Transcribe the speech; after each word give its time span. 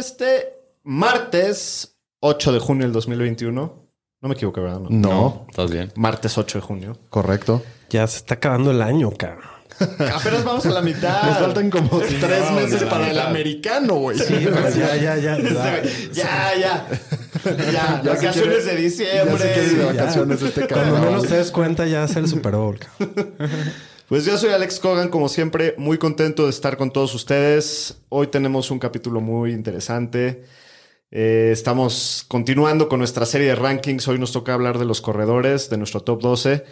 Este 0.00 0.54
martes 0.82 1.94
8 2.20 2.52
de 2.52 2.58
junio 2.58 2.84
del 2.84 2.92
2021. 2.92 3.86
No 4.22 4.28
me 4.28 4.34
equivoco, 4.34 4.60
¿verdad? 4.62 4.80
No. 4.80 4.88
No, 4.90 5.46
Estás 5.48 5.70
bien. 5.70 5.92
Martes 5.96 6.36
8 6.36 6.58
de 6.58 6.62
junio. 6.62 6.98
correcto. 7.08 7.62
Ya 7.88 8.06
se 8.06 8.18
está 8.18 8.34
acabando 8.34 8.70
el 8.70 8.82
año, 8.82 9.10
cabrón. 9.16 9.48
Apenas 9.80 10.44
vamos 10.44 10.66
a 10.66 10.70
la 10.70 10.82
mitad. 10.82 11.22
Nos 11.22 11.38
faltan 11.38 11.70
como 11.70 12.00
tres 12.00 12.44
no, 12.50 12.52
meses 12.52 12.82
para 12.84 13.10
el 13.10 13.18
americano, 13.18 13.94
güey. 13.94 14.18
ya, 14.18 14.96
ya, 14.96 15.16
ya. 15.16 15.38
ya. 15.38 15.82
Ya, 16.12 16.54
ya. 16.54 16.88
Ya, 17.72 18.02
vacaciones 18.04 18.66
de 18.66 18.76
diciembre. 18.76 19.32
Ya 19.32 19.38
se 19.38 19.52
quiere 19.54 19.68
de 19.70 19.76
Ya. 19.78 19.86
vacaciones 19.92 20.42
este 20.42 20.68
Cuando 20.68 20.98
menos 21.00 21.26
te 21.26 21.36
des 21.38 21.50
cuenta, 21.50 21.86
ya 21.86 22.04
es 22.04 22.14
el 22.16 22.28
Super 22.28 22.56
Bowl. 22.56 22.78
cabrón. 22.78 23.14
Pues 24.10 24.24
yo 24.24 24.36
soy 24.36 24.50
Alex 24.50 24.80
Cogan, 24.80 25.08
como 25.08 25.28
siempre, 25.28 25.76
muy 25.78 25.96
contento 25.96 26.42
de 26.42 26.50
estar 26.50 26.76
con 26.76 26.90
todos 26.90 27.14
ustedes. 27.14 28.02
Hoy 28.08 28.26
tenemos 28.26 28.72
un 28.72 28.80
capítulo 28.80 29.20
muy 29.20 29.52
interesante. 29.52 30.42
Eh, 31.12 31.50
estamos 31.52 32.24
continuando 32.26 32.88
con 32.88 32.98
nuestra 32.98 33.24
serie 33.24 33.46
de 33.46 33.54
rankings. 33.54 34.08
Hoy 34.08 34.18
nos 34.18 34.32
toca 34.32 34.52
hablar 34.52 34.80
de 34.80 34.84
los 34.84 35.00
corredores, 35.00 35.70
de 35.70 35.76
nuestro 35.76 36.00
top 36.00 36.22
12. 36.22 36.64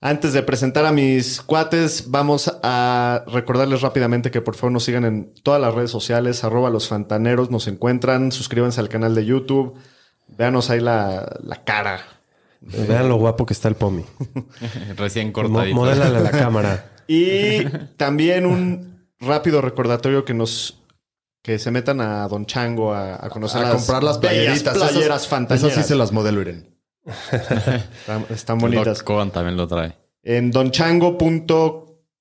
Antes 0.00 0.32
de 0.32 0.42
presentar 0.42 0.86
a 0.86 0.92
mis 0.92 1.42
cuates, 1.42 2.10
vamos 2.10 2.50
a 2.62 3.22
recordarles 3.26 3.82
rápidamente 3.82 4.30
que 4.30 4.40
por 4.40 4.54
favor 4.54 4.72
nos 4.72 4.84
sigan 4.84 5.04
en 5.04 5.34
todas 5.42 5.60
las 5.60 5.74
redes 5.74 5.90
sociales, 5.90 6.42
arroba 6.42 6.70
los 6.70 6.88
fantaneros, 6.88 7.50
nos 7.50 7.68
encuentran, 7.68 8.32
suscríbanse 8.32 8.80
al 8.80 8.88
canal 8.88 9.14
de 9.14 9.26
YouTube, 9.26 9.74
véanos 10.26 10.70
ahí 10.70 10.80
la, 10.80 11.38
la 11.42 11.64
cara. 11.64 12.21
Vean 12.88 13.08
lo 13.08 13.16
guapo 13.16 13.44
que 13.46 13.52
está 13.52 13.68
el 13.68 13.74
Pomi. 13.74 14.04
Recién 14.96 15.28
Mo- 15.28 15.32
cortadito. 15.32 15.74
modélale 15.76 16.20
la 16.20 16.30
cámara. 16.30 16.92
Y 17.08 17.64
también 17.96 18.46
un 18.46 19.06
rápido 19.18 19.60
recordatorio 19.60 20.24
que 20.24 20.34
nos 20.34 20.78
que 21.42 21.58
se 21.58 21.72
metan 21.72 22.00
a 22.00 22.28
Don 22.28 22.46
Chango 22.46 22.94
a, 22.94 23.14
a 23.14 23.28
conocer 23.28 23.62
A 23.62 23.64
las 23.64 23.74
comprar 23.74 24.04
las 24.04 24.18
playeritas. 24.18 24.74
playeras 24.78 25.26
esas, 25.26 25.50
esas 25.50 25.74
sí 25.74 25.82
se 25.82 25.96
las 25.96 26.12
modelo, 26.12 26.40
Iren. 26.40 26.72
están, 28.30 28.58
bonitas. 28.58 29.02
Coban 29.02 29.30
también 29.32 29.56
lo 29.56 29.66
trae. 29.66 29.96
En 30.22 30.50
donchango.com. 30.52 31.18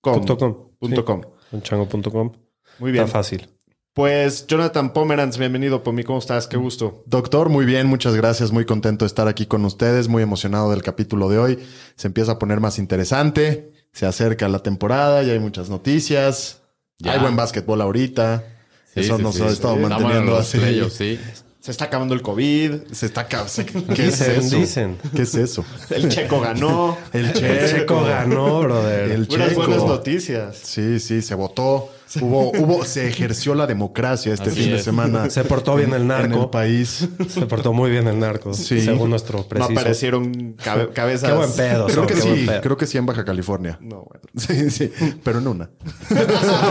Punto 0.02 0.38
com. 0.38 0.70
Punto 0.80 1.02
Sí. 1.02 1.04
com. 1.06 1.22
Donchango.com. 1.52 2.32
Muy 2.80 2.92
bien. 2.92 3.04
Está 3.06 3.20
fácil. 3.20 3.48
Pues 3.94 4.48
Jonathan 4.48 4.94
Pomeranz, 4.94 5.38
bienvenido, 5.38 5.84
Pomi. 5.84 6.06
¿Cómo 6.06 6.20
estás? 6.20 6.48
Qué 6.48 6.56
gusto. 6.56 7.04
Doctor, 7.08 7.50
muy 7.50 7.66
bien, 7.66 7.88
muchas 7.88 8.16
gracias. 8.16 8.54
Muy 8.54 8.64
contento 8.64 9.04
de 9.04 9.08
estar 9.08 9.28
aquí 9.28 9.48
con 9.48 9.66
ustedes. 9.66 10.08
Muy 10.08 10.24
emocionado 10.24 10.72
del 10.72 10.82
capítulo 10.82 11.28
de 11.28 11.38
hoy. 11.40 11.60
Se 11.98 12.08
empieza 12.08 12.34
a 12.34 12.40
poner 12.40 12.62
más 12.62 12.80
interesante. 12.80 13.74
Se 13.92 14.06
acerca 14.06 14.48
la 14.48 14.60
temporada, 14.60 15.24
ya 15.24 15.34
hay 15.34 15.40
muchas 15.40 15.70
noticias. 15.70 16.62
Ya. 17.00 17.14
Hay 17.14 17.20
buen 17.20 17.36
básquetbol 17.36 17.82
ahorita. 17.82 18.46
Sí, 18.94 19.02
Eso 19.02 19.18
sí, 19.18 19.24
nos 19.24 19.36
sí. 19.36 19.42
ha 19.44 19.48
estado 19.48 19.76
manteniendo 19.76 20.38
así. 20.38 20.60
sí. 20.90 21.20
Se 21.62 21.70
está 21.70 21.86
acabando 21.86 22.16
el 22.16 22.24
COVID. 22.24 22.92
Se 22.92 23.06
está 23.06 23.28
se- 23.48 23.66
¿Qué 23.68 24.08
es 24.08 24.18
Dicen, 24.20 24.32
eso? 24.42 24.56
dicen. 24.58 24.98
¿Qué 25.16 25.22
es 25.22 25.36
eso? 25.36 25.64
El 25.92 26.10
Checo 26.10 26.42
ganó. 26.42 26.98
El 27.14 27.26
El 27.28 27.34
checo. 27.70 28.04
Ganó, 28.04 28.62
brother. 28.62 29.12
El 29.12 29.28
Unas 29.30 29.50
checo. 29.50 29.62
buenas 29.68 29.84
noticias. 29.86 30.58
Sí, 30.64 31.00
sí, 31.00 31.22
se 31.22 31.36
votó. 31.36 31.90
Hubo, 32.20 32.50
hubo, 32.52 32.84
se 32.84 33.08
ejerció 33.08 33.54
la 33.56 33.68
democracia 33.68 34.34
este 34.34 34.50
Así 34.50 34.64
fin 34.64 34.72
de 34.72 34.84
semana. 34.84 35.30
Se 35.30 35.46
portó 35.46 35.76
bien 35.78 35.94
el 35.94 36.02
En 36.02 36.08
narco. 36.08 36.42
el 36.44 36.50
país. 36.50 37.08
Se 37.30 37.46
portó 37.46 37.72
muy 37.72 37.90
bien 37.90 38.06
el 38.08 38.20
narco. 38.20 38.54
Sí. 38.54 38.82
Según 38.82 39.12
nuestro 39.12 39.38
No 39.40 39.48
preciso. 39.48 39.72
aparecieron 39.80 40.56
cabe- 40.62 40.90
cabezas. 40.90 41.30
Qué 41.30 41.38
buen 41.38 41.54
pedo. 41.54 41.88
Creo 41.88 42.08
que 42.08 42.16
sí, 42.18 42.48
creo 42.62 42.76
que 42.76 42.86
sí 42.88 42.98
en 42.98 43.06
Baja 43.06 43.24
California. 43.24 43.78
No, 43.80 44.04
bueno. 44.10 44.24
Sí, 44.36 44.70
sí, 44.72 44.92
pero 45.24 45.40
en 45.40 45.48
una. 45.48 45.70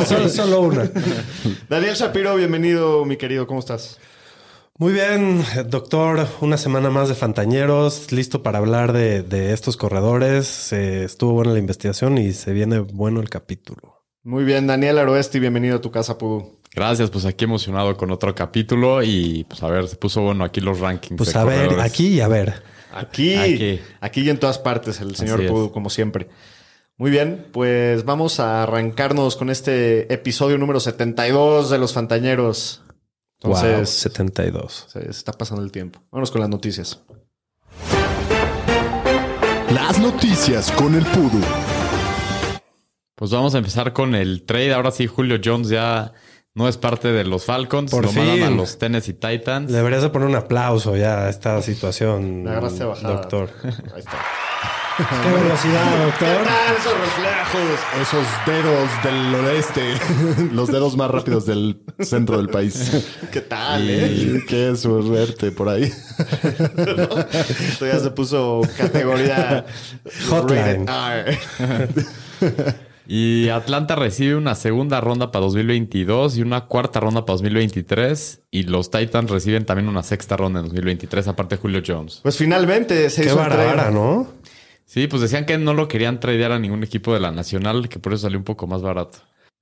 solo, 0.06 0.28
solo 0.28 0.60
una. 0.62 0.90
Daniel 1.70 1.94
Shapiro, 1.94 2.34
bienvenido, 2.36 3.04
mi 3.06 3.16
querido. 3.16 3.46
¿Cómo 3.46 3.60
estás? 3.60 3.98
Muy 4.80 4.94
bien, 4.94 5.44
doctor. 5.66 6.26
Una 6.40 6.56
semana 6.56 6.88
más 6.88 7.10
de 7.10 7.14
Fantañeros. 7.14 8.12
Listo 8.12 8.42
para 8.42 8.56
hablar 8.56 8.94
de, 8.94 9.22
de 9.22 9.52
estos 9.52 9.76
corredores. 9.76 10.72
Eh, 10.72 11.04
estuvo 11.04 11.34
buena 11.34 11.52
la 11.52 11.58
investigación 11.58 12.16
y 12.16 12.32
se 12.32 12.54
viene 12.54 12.78
bueno 12.78 13.20
el 13.20 13.28
capítulo. 13.28 14.02
Muy 14.22 14.42
bien, 14.44 14.66
Daniel 14.66 14.96
Aroesti, 14.96 15.38
bienvenido 15.38 15.76
a 15.76 15.80
tu 15.82 15.90
casa, 15.90 16.16
Pudu. 16.16 16.60
Gracias, 16.74 17.10
pues 17.10 17.26
aquí 17.26 17.44
emocionado 17.44 17.94
con 17.98 18.10
otro 18.10 18.34
capítulo 18.34 19.02
y 19.02 19.44
pues 19.50 19.62
a 19.62 19.68
ver, 19.68 19.86
se 19.86 19.96
puso 19.96 20.22
bueno 20.22 20.44
aquí 20.44 20.62
los 20.62 20.80
rankings. 20.80 21.18
Pues 21.18 21.34
de 21.34 21.38
a 21.38 21.44
ver, 21.44 21.78
aquí 21.78 22.14
y 22.14 22.20
a 22.22 22.28
ver. 22.28 22.62
Aquí, 22.90 23.34
Aquí. 23.34 23.80
aquí, 24.00 24.22
y 24.22 24.30
en 24.30 24.40
todas 24.40 24.58
partes, 24.58 25.02
el 25.02 25.14
señor. 25.14 25.46
Pudu, 25.46 25.72
como 25.72 25.90
siempre. 25.90 26.28
Muy 26.96 27.10
bien, 27.10 27.48
pues 27.52 28.06
vamos 28.06 28.40
a 28.40 28.62
arrancarnos 28.62 29.36
con 29.36 29.50
este 29.50 30.10
episodio 30.10 30.56
número 30.56 30.80
72 30.80 31.68
de 31.68 31.76
Los 31.76 31.92
Fantañeros. 31.92 32.82
Wow, 33.42 33.56
Entonces, 33.56 33.90
72. 33.90 34.86
se 34.88 35.10
está 35.10 35.32
pasando 35.32 35.62
el 35.62 35.72
tiempo. 35.72 36.00
Vámonos 36.10 36.30
con 36.30 36.40
las 36.40 36.50
noticias. 36.50 37.00
Las 39.72 39.98
noticias 40.00 40.70
con 40.72 40.94
el 40.94 41.04
Pudu. 41.06 41.40
Pues 43.14 43.30
vamos 43.30 43.54
a 43.54 43.58
empezar 43.58 43.92
con 43.92 44.14
el 44.14 44.42
trade. 44.44 44.72
Ahora 44.74 44.90
sí, 44.90 45.06
Julio 45.06 45.38
Jones 45.44 45.68
ya 45.68 46.12
no 46.54 46.68
es 46.68 46.76
parte 46.76 47.08
de 47.12 47.24
los 47.24 47.44
Falcons. 47.44 47.90
Por 47.90 48.04
lo 48.06 48.12
mandan 48.12 48.42
a 48.42 48.46
fin. 48.48 48.56
los 48.56 48.78
Tennessee 48.78 49.12
Titans. 49.14 49.70
Deberías 49.70 50.02
de 50.02 50.08
poner 50.10 50.28
un 50.28 50.34
aplauso 50.36 50.96
ya 50.96 51.26
a 51.26 51.28
esta 51.28 51.60
situación, 51.62 52.42
Me 52.44 52.50
agarraste 52.50 52.84
bajada. 52.84 53.14
doctor. 53.14 53.50
Ahí 53.62 54.00
está. 54.00 54.18
Qué 55.08 55.32
velocidad, 55.32 56.04
doctor. 56.04 56.44
tal 56.44 56.76
esos 56.76 56.92
reflejos? 57.00 57.80
Esos 58.02 58.26
dedos 58.46 58.90
del 59.02 59.34
oeste, 59.34 59.94
los 60.52 60.70
dedos 60.70 60.94
más 60.96 61.10
rápidos 61.10 61.46
del 61.46 61.80
centro 62.00 62.36
del 62.36 62.48
país. 62.48 63.16
¿Qué 63.32 63.40
tal, 63.40 63.88
eh? 63.88 64.42
Qué 64.46 64.76
suerte 64.76 65.52
por 65.52 65.70
ahí. 65.70 65.84
Esto 67.68 67.86
ya 67.86 67.98
se 67.98 68.10
puso 68.10 68.60
categoría 68.76 69.64
Hotline. 70.28 70.86
Y 73.12 73.48
Atlanta 73.48 73.96
recibe 73.96 74.36
una 74.36 74.54
segunda 74.54 75.00
ronda 75.00 75.32
para 75.32 75.44
2022 75.46 76.36
y 76.36 76.42
una 76.42 76.66
cuarta 76.66 77.00
ronda 77.00 77.26
para 77.26 77.38
2023. 77.38 78.42
Y 78.52 78.62
los 78.62 78.92
Titans 78.92 79.28
reciben 79.28 79.66
también 79.66 79.88
una 79.88 80.04
sexta 80.04 80.36
ronda 80.36 80.60
en 80.60 80.66
2023, 80.66 81.26
aparte 81.26 81.56
de 81.56 81.60
Julio 81.60 81.82
Jones. 81.84 82.20
Pues 82.22 82.36
finalmente 82.36 83.10
se 83.10 83.22
Qué 83.22 83.26
hizo 83.26 83.36
barara, 83.36 83.90
¿no? 83.90 84.28
Sí, 84.92 85.06
pues 85.06 85.22
decían 85.22 85.46
que 85.46 85.56
no 85.56 85.72
lo 85.72 85.86
querían 85.86 86.18
tradear 86.18 86.50
a 86.50 86.58
ningún 86.58 86.82
equipo 86.82 87.14
de 87.14 87.20
la 87.20 87.30
Nacional, 87.30 87.88
que 87.88 88.00
por 88.00 88.12
eso 88.12 88.22
salió 88.22 88.38
un 88.38 88.44
poco 88.44 88.66
más 88.66 88.82
barato. 88.82 89.18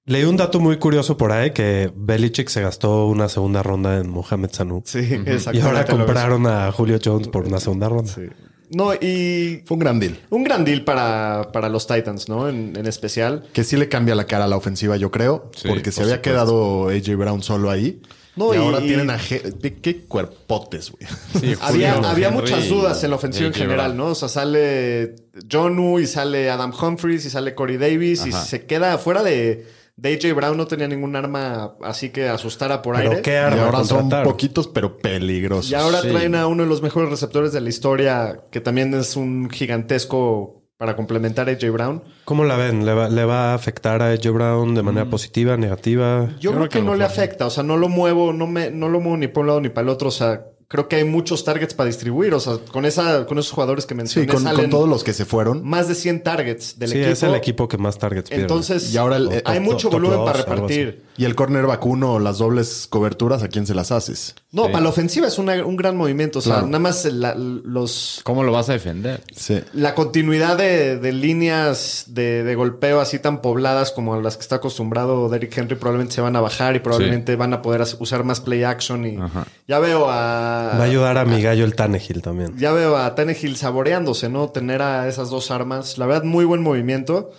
Leí 0.06 0.24
un 0.24 0.38
dato 0.38 0.58
muy 0.58 0.78
curioso 0.78 1.18
por 1.18 1.32
ahí 1.32 1.50
que 1.50 1.92
Belichick 1.94 2.48
se 2.48 2.62
gastó 2.62 3.04
una 3.08 3.28
segunda 3.28 3.62
ronda 3.62 3.98
en 3.98 4.08
Mohamed 4.08 4.48
Sanu. 4.52 4.82
Sí, 4.86 5.00
Y 5.26 5.30
exactamente. 5.30 5.60
ahora 5.66 5.80
lo 5.86 5.96
compraron 6.06 6.46
a 6.46 6.72
Julio 6.72 6.98
Jones 7.04 7.28
por 7.28 7.44
una 7.46 7.60
segunda 7.60 7.90
ronda. 7.90 8.10
ves. 8.16 8.30
No, 8.70 8.94
y 8.94 9.62
Fue 9.66 9.74
un 9.74 9.80
gran 9.80 10.00
deal. 10.00 10.18
un 10.30 10.44
gran 10.44 10.64
deal 10.64 10.82
para, 10.84 11.50
para 11.52 11.68
los 11.68 11.86
Titans, 11.86 12.30
¿no? 12.30 12.48
En, 12.48 12.74
en 12.74 12.86
especial. 12.86 13.44
Que 13.52 13.64
sí 13.64 13.76
le 13.76 13.90
cambia 13.90 14.14
la 14.14 14.24
cara 14.26 14.44
a 14.44 14.48
la 14.48 14.56
ofensiva, 14.56 14.96
yo 14.96 15.10
creo. 15.10 15.50
Sí, 15.54 15.68
porque 15.68 15.90
se 15.92 16.00
por 16.00 16.04
había 16.04 16.16
supuesto. 16.16 16.22
quedado 16.22 16.88
AJ 16.88 17.16
Brown 17.18 17.42
solo 17.42 17.70
ahí. 17.70 18.00
No, 18.38 18.54
y, 18.54 18.56
y- 18.56 18.60
ahora 18.60 18.80
y- 18.80 18.86
tienen 18.86 19.10
a... 19.10 19.18
¿Qué, 19.18 19.74
qué 19.82 20.04
cuerpotes, 20.04 20.90
güey. 20.92 21.06
Sí, 21.40 21.54
Había, 21.60 21.94
había 21.96 22.30
muchas 22.30 22.68
dudas 22.68 23.02
en 23.04 23.10
la 23.10 23.16
ofensiva 23.16 23.48
en 23.48 23.54
general. 23.54 23.96
¿no? 23.96 24.06
O 24.06 24.14
sea, 24.14 24.28
sale 24.28 25.16
Jonu 25.50 25.98
y 25.98 26.06
sale 26.06 26.48
Adam 26.50 26.72
Humphries 26.80 27.24
y 27.26 27.30
sale 27.30 27.54
Corey 27.54 27.76
Davis 27.76 28.24
y 28.26 28.32
se 28.32 28.64
queda 28.66 28.96
fuera 28.98 29.22
de, 29.22 29.66
de 29.96 30.14
AJ 30.14 30.34
Brown. 30.34 30.56
No 30.56 30.66
tenía 30.66 30.86
ningún 30.88 31.16
arma 31.16 31.74
así 31.82 32.10
que 32.10 32.28
asustara 32.28 32.80
por 32.82 32.96
Pero 32.96 33.10
aire. 33.10 33.22
qué 33.22 33.32
Y 33.32 33.34
arma 33.34 33.64
ahora 33.66 33.84
son 33.84 34.08
poquitos, 34.24 34.68
pero 34.68 34.96
peligrosos. 34.98 35.70
Y 35.70 35.74
ahora 35.74 36.00
Sí. 36.02 36.08
traen 36.08 36.34
a 36.34 36.46
uno 36.46 36.62
de 36.62 36.68
los 36.68 36.80
mejores 36.82 37.10
receptores 37.10 37.52
de 37.52 37.60
la 37.60 37.68
historia, 37.68 38.40
que 38.50 38.60
también 38.60 38.94
es 38.94 39.16
un 39.16 39.50
gigantesco 39.50 40.57
para 40.78 40.94
complementar 40.94 41.48
a 41.48 41.52
AJ 41.52 41.70
Brown. 41.72 42.02
¿Cómo 42.24 42.44
la 42.44 42.56
ven? 42.56 42.86
¿Le 42.86 42.94
va, 42.94 43.08
le 43.08 43.24
va 43.24 43.50
a 43.50 43.54
afectar 43.54 44.00
a 44.00 44.12
AJ 44.12 44.30
Brown 44.32 44.74
de 44.76 44.82
manera 44.84 45.10
positiva, 45.10 45.56
negativa? 45.56 46.30
Yo, 46.40 46.52
creo, 46.54 46.68
que, 46.68 46.80
no 46.80 46.94
le 46.94 47.04
afecta. 47.04 47.46
O 47.46 47.50
sea, 47.50 47.64
no 47.64 47.76
lo 47.76 47.88
muevo, 47.88 48.32
no 48.32 48.46
me, 48.46 48.70
no 48.70 48.88
lo 48.88 49.00
muevo 49.00 49.16
ni 49.16 49.26
por 49.26 49.42
un 49.42 49.46
lado 49.48 49.60
ni 49.60 49.68
para 49.70 49.82
el 49.82 49.88
otro. 49.88 50.08
O 50.08 50.12
sea, 50.12 50.44
creo 50.68 50.86
que 50.86 50.94
hay 50.96 51.04
muchos 51.04 51.44
targets 51.44 51.74
para 51.74 51.88
distribuir. 51.88 52.32
O 52.32 52.38
sea, 52.38 52.58
con, 52.70 52.84
esa, 52.84 53.26
con 53.26 53.38
esos 53.40 53.50
jugadores 53.50 53.86
que 53.86 53.94
Sí, 53.94 53.98
mencioné 53.98 54.26
con, 54.28 54.36
con 54.36 54.44
salen 54.44 54.70
todos 54.70 54.88
los 54.88 55.02
que 55.02 55.12
se 55.14 55.24
fueron. 55.24 55.64
más 55.68 55.88
de 55.88 55.96
100 55.96 56.22
targets 56.22 56.78
del 56.78 56.90
sí, 56.90 56.98
equipo. 56.98 57.12
es 57.12 57.22
el 57.24 57.34
equipo 57.34 57.66
que 57.66 57.76
más 57.76 57.98
targets 57.98 58.28
pierde. 58.30 58.42
Entonces, 58.42 58.94
Y 58.94 58.98
ahora 58.98 59.16
el- 59.16 59.32
eh, 59.32 59.42
hay 59.46 59.56
top- 59.58 59.64
mucho 59.64 59.88
top 59.88 60.00
volumen 60.00 60.24
para 60.24 60.38
algo 60.42 60.66
así. 60.66 60.84
repartir. 60.84 61.07
Y 61.18 61.24
el 61.24 61.34
corner 61.34 61.66
vacuno, 61.66 62.18
las 62.20 62.38
dobles 62.38 62.86
coberturas, 62.88 63.42
¿a 63.42 63.48
quién 63.48 63.66
se 63.66 63.74
las 63.74 63.90
haces? 63.90 64.36
No, 64.52 64.66
Sí. 64.66 64.68
para 64.72 64.84
la 64.84 64.88
ofensiva 64.90 65.26
es 65.26 65.36
una- 65.38 65.66
un 65.66 65.76
gran 65.76 65.96
movimiento. 65.96 66.38
O 66.38 66.42
sea, 66.42 66.52
Claro. 66.54 66.66
nada 66.68 66.78
más 66.78 67.04
la, 67.04 67.34
los, 67.34 68.20
¿Cómo 68.22 68.44
lo 68.44 68.52
vas 68.52 68.68
a 68.68 68.72
defender? 68.74 69.20
Sí. 69.34 69.60
la 69.74 69.94
continuidad 69.96 70.56
de, 70.56 70.96
de 70.96 71.12
líneas 71.12 72.04
de, 72.08 72.44
de 72.44 72.54
golpeo 72.54 73.00
así 73.00 73.18
tan 73.18 73.40
pobladas 73.42 73.90
como 73.90 74.14
a 74.14 74.22
las 74.22 74.36
que 74.36 74.42
está 74.42 74.56
acostumbrado 74.56 75.28
Derrick 75.28 75.58
Henry 75.58 75.74
probablemente 75.74 76.14
se 76.14 76.20
van 76.20 76.36
a 76.36 76.40
bajar 76.40 76.76
y 76.76 76.78
probablemente 76.78 77.34
van 77.36 77.52
a 77.52 77.62
poder 77.62 77.82
usar 77.98 78.22
más 78.22 78.40
play 78.40 78.62
action. 78.62 79.04
Y 79.04 79.16
Ajá. 79.16 79.44
ya 79.66 79.80
veo 79.80 80.08
a. 80.08 80.76
Va 80.78 80.80
a 80.80 80.82
ayudar 80.84 81.18
a 81.18 81.24
mi 81.24 81.42
gallo 81.42 81.64
el 81.64 81.74
Tannehill 81.74 82.22
también. 82.22 82.56
Ya 82.56 82.72
veo 82.72 82.96
a 82.96 83.14
Tannehill 83.16 83.56
saboreándose, 83.56 84.28
¿no? 84.28 84.50
Tener 84.50 84.82
a 84.82 85.08
esas 85.08 85.30
dos 85.30 85.50
armas. 85.50 85.98
La 85.98 86.06
verdad, 86.06 86.22
muy 86.22 86.44
buen 86.44 86.62
movimiento. 86.62 87.32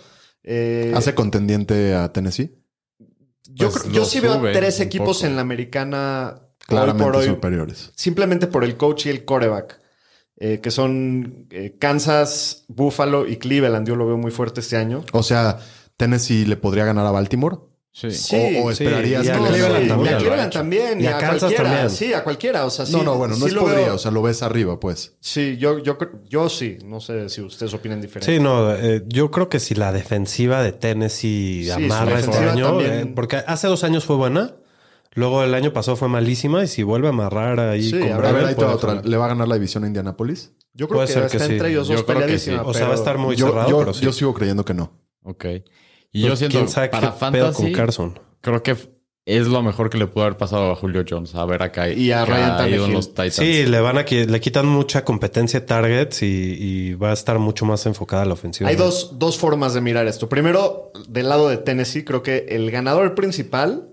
Eh, 0.44 0.92
¿Hace 0.94 1.14
contendiente 1.14 1.94
a 1.94 2.12
Tennessee? 2.12 2.54
Yo 3.54 3.70
pues 3.70 3.82
creo- 3.82 3.92
yo 3.94 4.04
sí 4.04 4.20
veo 4.20 4.40
tres 4.52 4.80
equipos 4.80 5.18
poco. 5.18 5.26
en 5.26 5.36
la 5.36 5.42
americana 5.42 6.34
hoy 6.36 6.46
Claramente 6.66 7.04
por 7.04 7.16
hoy. 7.16 7.26
superiores. 7.26 7.90
Simplemente 7.96 8.46
por 8.46 8.64
el 8.64 8.76
coach 8.76 9.06
y 9.06 9.10
el 9.10 9.24
coreback. 9.24 9.78
eh, 10.42 10.60
que 10.62 10.70
son 10.70 11.46
eh, 11.50 11.76
Kansas, 11.78 12.64
Buffalo 12.68 13.26
y 13.28 13.36
Cleveland. 13.36 13.86
Yo 13.86 13.94
lo 13.94 14.06
veo 14.06 14.16
muy 14.16 14.30
fuerte 14.30 14.60
este 14.60 14.78
año. 14.78 15.04
O 15.12 15.22
sea, 15.22 15.58
Tennessee 15.98 16.46
le 16.46 16.56
podría 16.56 16.86
ganar 16.86 17.04
a 17.04 17.10
Baltimore. 17.10 17.58
Sí. 17.92 18.10
Sí, 18.12 18.36
o, 18.62 18.66
o 18.66 18.72
sí, 18.72 18.84
esperarías 18.84 19.24
y 19.26 19.28
a 19.28 19.32
Cleveland 19.38 19.82
sí, 19.82 19.88
también 19.88 20.12
y 20.12 20.14
a 20.14 20.18
Cleveland 20.18 20.52
también. 20.52 21.00
Y 21.00 21.04
Y 21.04 21.06
a 21.08 21.18
Kansas 21.18 21.40
cualquiera. 21.40 21.64
también. 21.64 21.90
Sí, 21.90 22.12
a 22.14 22.22
cualquiera. 22.24 22.64
O 22.64 22.70
sea, 22.70 22.86
sí, 22.86 22.92
no, 22.92 23.02
no, 23.02 23.16
bueno, 23.16 23.34
no 23.34 23.40
sí 23.40 23.46
es 23.48 23.52
lo 23.52 23.62
podría, 23.62 23.86
veo. 23.86 23.94
o 23.96 23.98
sea, 23.98 24.10
lo 24.12 24.22
ves 24.22 24.42
arriba, 24.42 24.78
pues. 24.78 25.16
Sí, 25.20 25.56
yo, 25.58 25.78
yo, 25.80 25.98
creo- 25.98 26.20
yo 26.28 26.48
sí. 26.48 26.78
No 26.84 27.00
sé 27.00 27.28
si 27.28 27.40
ustedes 27.40 27.74
opinan 27.74 28.00
diferente. 28.00 28.32
Sí, 28.32 28.40
no, 28.40 28.72
eh, 28.74 29.02
yo 29.08 29.30
creo 29.32 29.48
que 29.48 29.58
si 29.58 29.74
la 29.74 29.92
defensiva 29.92 30.62
de 30.62 30.70
Tennessee 30.72 31.68
amarra 31.70 32.20
este 32.20 32.36
año, 32.38 32.66
también. 32.68 32.92
eh, 32.92 33.12
porque 33.14 33.36
hace 33.44 33.66
dos 33.66 33.82
años 33.82 34.04
fue 34.04 34.14
buena, 34.14 34.54
luego 35.14 35.42
el 35.42 35.52
año 35.52 35.72
pasado 35.72 35.96
fue 35.96 36.06
malísima 36.08 36.62
y 36.62 36.68
si 36.68 36.84
vuelve 36.84 37.08
a 37.08 37.10
amarrar 37.10 37.58
ahí 37.58 37.90
con 37.90 38.00
puede 38.54 38.64
otra. 38.72 39.02
¿Le 39.02 39.16
va 39.16 39.24
a 39.24 39.28
ganar 39.28 39.48
la 39.48 39.54
división 39.56 39.82
a 39.82 39.88
Indianapolis? 39.88 40.52
Yo 40.74 40.86
creo 40.86 40.98
Puede 40.98 41.08
que 41.08 41.12
ser 41.14 41.24
está 41.24 41.38
que 41.38 41.44
sí. 41.44 41.52
entre 41.54 41.70
ellos 41.70 41.88
dos. 41.88 42.04
O 42.64 42.72
sea, 42.72 42.86
va 42.86 42.92
a 42.92 42.96
estar 42.96 43.18
muy 43.18 43.34
yo, 43.34 43.48
cerrado, 43.48 43.68
yo- 43.68 43.78
pero 43.80 43.92
sí. 43.94 44.04
yo 44.04 44.12
sigo 44.12 44.32
creyendo 44.32 44.64
que 44.64 44.74
no. 44.74 44.92
Ok. 45.24 45.44
Y 46.12 46.22
Pues, 46.22 46.30
yo 46.30 46.36
siento 46.36 46.58
quién 46.58 46.68
sabe 46.68 46.88
para 46.88 47.12
fantasy, 47.12 47.62
con 47.62 47.72
Carson. 47.72 48.18
creo 48.40 48.62
que 48.62 48.76
es 49.26 49.46
lo 49.46 49.62
mejor 49.62 49.90
que 49.90 49.98
le 49.98 50.06
pudo 50.06 50.24
haber 50.24 50.36
pasado 50.36 50.72
a 50.72 50.76
Julio 50.76 51.04
Jones. 51.08 51.34
A 51.34 51.44
ver 51.44 51.62
acá. 51.62 51.88
Y 51.88 52.10
a 52.10 52.24
Ryan 52.24 52.56
Tannehill. 52.56 52.92
los 52.92 53.10
Titans. 53.10 53.34
Sí, 53.36 53.64
le 53.66 53.80
van 53.80 53.98
a 53.98 54.02
le 54.02 54.40
quitan 54.40 54.66
mucha 54.66 55.04
competencia 55.04 55.60
de 55.60 55.66
targets 55.66 56.22
y, 56.22 56.26
y 56.58 56.94
va 56.94 57.10
a 57.10 57.12
estar 57.12 57.38
mucho 57.38 57.64
más 57.64 57.86
enfocada 57.86 58.24
la 58.24 58.32
ofensiva. 58.32 58.68
Hay 58.70 58.76
dos, 58.76 59.18
dos 59.18 59.38
formas 59.38 59.74
de 59.74 59.80
mirar 59.82 60.06
esto. 60.08 60.28
Primero, 60.28 60.90
del 61.08 61.28
lado 61.28 61.48
de 61.48 61.58
Tennessee, 61.58 62.04
creo 62.04 62.22
que 62.22 62.46
el 62.48 62.70
ganador 62.70 63.14
principal, 63.14 63.88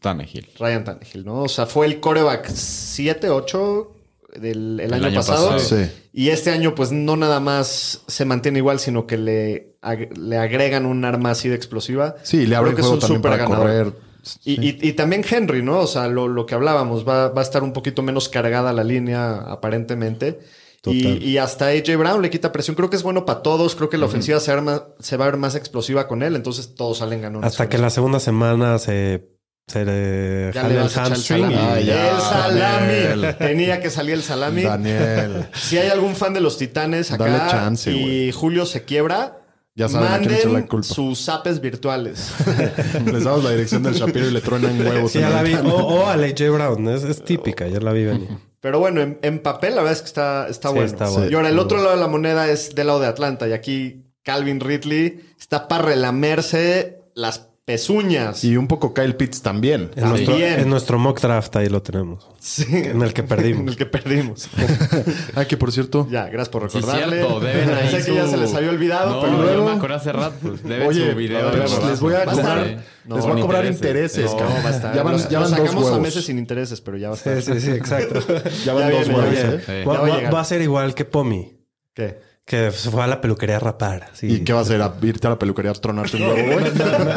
Tannehill. 0.00 0.48
Ryan 0.58 0.84
Tannehill, 0.84 1.24
¿no? 1.24 1.42
O 1.42 1.48
sea, 1.48 1.66
fue 1.66 1.86
el 1.86 2.00
coreback 2.00 2.48
7, 2.48 3.30
8 3.30 3.92
del 4.38 4.80
el 4.80 4.86
El 4.86 4.94
año, 4.94 5.06
año 5.06 5.16
pasado. 5.16 5.50
pasado. 5.50 5.82
Sí. 5.84 5.90
Y 6.12 6.28
este 6.30 6.50
año, 6.50 6.74
pues 6.74 6.92
no 6.92 7.16
nada 7.16 7.40
más 7.40 8.02
se 8.06 8.24
mantiene 8.24 8.58
igual, 8.58 8.78
sino 8.80 9.06
que 9.06 9.16
le, 9.18 9.76
ag- 9.82 10.14
le 10.16 10.36
agregan 10.38 10.86
un 10.86 11.04
arma 11.04 11.30
así 11.30 11.48
de 11.48 11.54
explosiva. 11.54 12.16
Sí, 12.22 12.46
le 12.46 12.56
abre 12.56 12.70
Creo 12.70 12.70
el 12.70 12.74
que 12.76 12.80
es 12.80 12.86
juego 12.86 12.94
un 12.94 13.00
también 13.00 13.18
súper 13.18 13.30
para 13.30 13.42
ganador. 13.44 13.66
correr. 13.92 14.10
Y, 14.44 14.60
y- 14.68 14.78
y 14.88 14.92
también 14.92 15.24
Henry, 15.28 15.62
¿no? 15.62 15.78
O 15.80 15.86
sea, 15.86 16.06
lo, 16.08 16.28
lo 16.28 16.44
que 16.44 16.54
hablábamos, 16.54 17.08
va, 17.08 17.28
va 17.28 17.40
a 17.40 17.44
estar 17.44 17.62
un 17.62 17.72
poquito 17.72 18.02
menos 18.02 18.28
cargada 18.28 18.72
la 18.72 18.84
línea, 18.84 19.36
aparentemente. 19.36 20.40
Y, 20.86 21.02
Total. 21.02 21.22
y 21.22 21.38
hasta 21.38 21.66
AJ 21.68 21.96
Brown 21.98 22.22
le 22.22 22.30
quita 22.30 22.52
presión. 22.52 22.74
Creo 22.74 22.88
que 22.90 22.96
es 22.96 23.02
bueno 23.02 23.26
para 23.26 23.42
todos. 23.42 23.74
Creo 23.76 23.90
que 23.90 23.98
la 23.98 24.06
ofensiva 24.06 24.40
se, 24.40 24.50
arma- 24.52 24.88
se 24.98 25.16
va 25.16 25.26
a 25.26 25.30
ver 25.30 25.36
más 25.38 25.54
explosiva 25.54 26.08
con 26.08 26.22
él. 26.22 26.36
Entonces 26.36 26.74
todos 26.74 26.98
salen 26.98 27.20
ganando. 27.22 27.46
Hasta 27.46 27.68
que 27.68 27.76
la 27.78 27.90
segunda 27.90 28.18
semana 28.20 28.78
se, 28.78 29.28
se 29.70 29.84
le 29.84 30.52
Ya 30.52 30.66
el 30.66 30.78
hamstring. 30.88 31.42
salami. 31.42 31.54
y- 31.54 31.58
Ah, 31.58 31.80
ya. 31.80 32.10
el 32.10 32.20
salami. 32.20 32.58
Daniel. 32.60 33.36
Tenía 33.38 33.80
que 33.80 33.90
salir 33.90 34.14
el 34.14 34.22
salami. 34.22 34.62
Daniel. 34.62 35.46
Si 35.54 35.78
hay 35.78 35.88
algún 35.88 36.16
fan 36.16 36.34
de 36.34 36.40
los 36.40 36.58
Titanes 36.58 37.12
acá 37.12 37.24
Dale 37.26 37.50
chance, 37.50 37.90
y. 37.92 38.32
Julio 38.32 38.66
se 38.66 38.84
quiebra, 38.84 39.38
Ya 39.74 39.88
saben 39.88 40.12
a 40.12 40.18
quién 40.18 40.32
echar 40.32 40.46
la 40.46 40.52
manden 40.54 40.68
culpa. 40.68 40.86
sus 40.94 41.28
apes 41.28 41.60
virtuales. 41.60 42.32
Les 43.04 43.24
damos 43.24 43.44
la 43.44 43.50
dirección 43.50 43.82
del 43.82 43.94
Shapiro 43.94 44.26
y 44.26 44.30
le 44.32 44.40
truenan 44.40 44.80
huevos. 44.86 45.12
Sí, 45.12 45.20
ya 45.20 45.30
la 45.30 45.42
vi. 45.42 45.54
O, 45.54 45.68
o 45.74 46.06
a 46.06 46.14
AJ 46.14 46.50
Brown. 46.50 46.88
Es, 46.88 47.04
es 47.04 47.24
típica, 47.24 47.66
ya 47.68 47.78
la 47.80 47.92
vi 47.92 48.04
venir. 48.04 48.28
Pero 48.60 48.78
bueno, 48.78 49.00
en, 49.00 49.18
en 49.22 49.38
papel 49.38 49.74
la 49.76 49.82
verdad 49.82 49.94
es 49.94 50.00
que 50.02 50.08
está, 50.08 50.46
está 50.48 50.68
Sí, 50.68 50.74
bueno. 50.74 50.86
está 50.90 51.08
bueno. 51.08 51.30
Y 51.30 51.34
ahora 51.34 51.48
el 51.48 51.58
otro 51.58 51.78
lado 51.78 51.92
de 51.94 52.00
la 52.00 52.08
moneda 52.08 52.50
es 52.50 52.74
del 52.74 52.88
lado 52.88 53.00
de 53.00 53.06
Atlanta. 53.06 53.48
Y 53.48 53.52
aquí 53.52 54.02
Calvin 54.22 54.60
Ridley 54.60 55.20
está 55.38 55.66
para 55.66 55.84
relamerse 55.84 56.98
las 57.14 57.48
pezuñas. 57.70 58.42
Y 58.44 58.56
un 58.56 58.66
poco 58.66 58.92
Kyle 58.92 59.14
Pitts 59.14 59.42
también. 59.42 59.90
En 59.96 60.08
nuestro, 60.08 60.36
en 60.36 60.68
nuestro 60.68 60.98
mock 60.98 61.20
draft 61.20 61.54
ahí 61.56 61.68
lo 61.68 61.82
tenemos. 61.82 62.26
Sí. 62.40 62.64
En 62.70 63.00
el 63.02 63.12
que 63.12 63.22
perdimos. 63.22 63.60
En 63.62 63.68
el 63.68 63.76
que 63.76 63.86
perdimos. 63.86 64.48
Ah, 65.34 65.44
que 65.44 65.56
por 65.56 65.70
cierto. 65.72 66.06
ya, 66.10 66.24
gracias 66.26 66.48
por 66.48 66.70
Sí, 66.70 66.78
recordarle. 66.80 67.16
cierto. 67.18 67.40
Deben 67.40 67.70
ahí 67.74 67.88
sé 67.90 68.04
que 68.04 68.14
ya 68.14 68.24
su- 68.24 68.30
se 68.32 68.36
les 68.38 68.54
había 68.54 68.70
olvidado, 68.70 69.10
No, 69.16 69.20
pero 69.20 69.36
yo 69.36 69.42
luego... 69.42 69.64
me 69.66 69.76
acuerdo 69.76 69.96
hace 69.96 70.12
rato. 70.12 70.34
pues, 70.42 70.62
Deben 70.64 70.88
Oye, 70.88 71.10
su 71.10 71.16
video. 71.16 71.48
a 71.48 71.50
ver, 71.52 71.68
de 71.68 71.86
les 71.88 72.00
voy 72.00 72.14
a 72.14 72.22
a 72.22 72.24
cobrar. 72.24 72.84
No, 73.06 73.16
les 73.16 73.24
voy 73.26 73.38
a 73.38 73.42
cobrar 73.42 73.64
intereses. 73.66 74.18
intereses, 74.18 74.30
No, 74.32 74.36
cabrón. 74.38 74.56
va 74.64 74.68
a 74.68 74.72
estar. 74.76 74.94
Ya 74.94 75.02
van, 75.02 75.12
Los- 75.14 75.28
ya 75.28 75.40
los 75.40 75.50
van 75.50 75.58
dos 75.60 75.66
sacamos 75.68 75.84
a 75.84 75.86
huevos. 75.92 76.02
meses 76.02 76.24
sin 76.24 76.38
intereses, 76.38 76.80
pero 76.80 76.96
ya 76.96 77.08
va 77.08 77.14
a 77.14 77.18
estar. 77.18 77.40
Sí, 77.42 77.52
sí, 77.54 77.60
sí, 77.60 77.70
exacto. 77.70 78.20
Ya 78.64 78.74
van 78.74 78.90
Ya 78.90 78.90
dos 78.90 79.08
viene, 79.08 79.14
huevos, 79.20 79.34
¿eh? 79.38 79.60
Sí. 79.66 79.88
Va, 79.88 80.00
va 80.00 80.16
a 80.16 80.30
va 80.30 80.40
a 80.40 80.44
ser 80.44 80.60
igual 80.62 80.94
que 80.94 81.04
Pomi, 81.04 81.56
¿Qué? 81.94 82.18
Que 82.50 82.72
se 82.72 82.90
fue 82.90 83.04
a 83.04 83.06
la 83.06 83.20
peluquería 83.20 83.58
a 83.58 83.60
rapar. 83.60 84.08
sí. 84.12 84.26
¿Y 84.26 84.40
qué 84.42 84.52
va 84.52 84.58
a 84.58 84.62
hacer? 84.62 84.82
¿A 84.82 84.92
irte 85.02 85.28
a 85.28 85.30
la 85.30 85.38
peluquería 85.38 85.70
a 85.70 85.74
tronarte 85.74 86.16
un 86.16 86.24
huevo, 86.24 86.52
güey? 86.60 86.72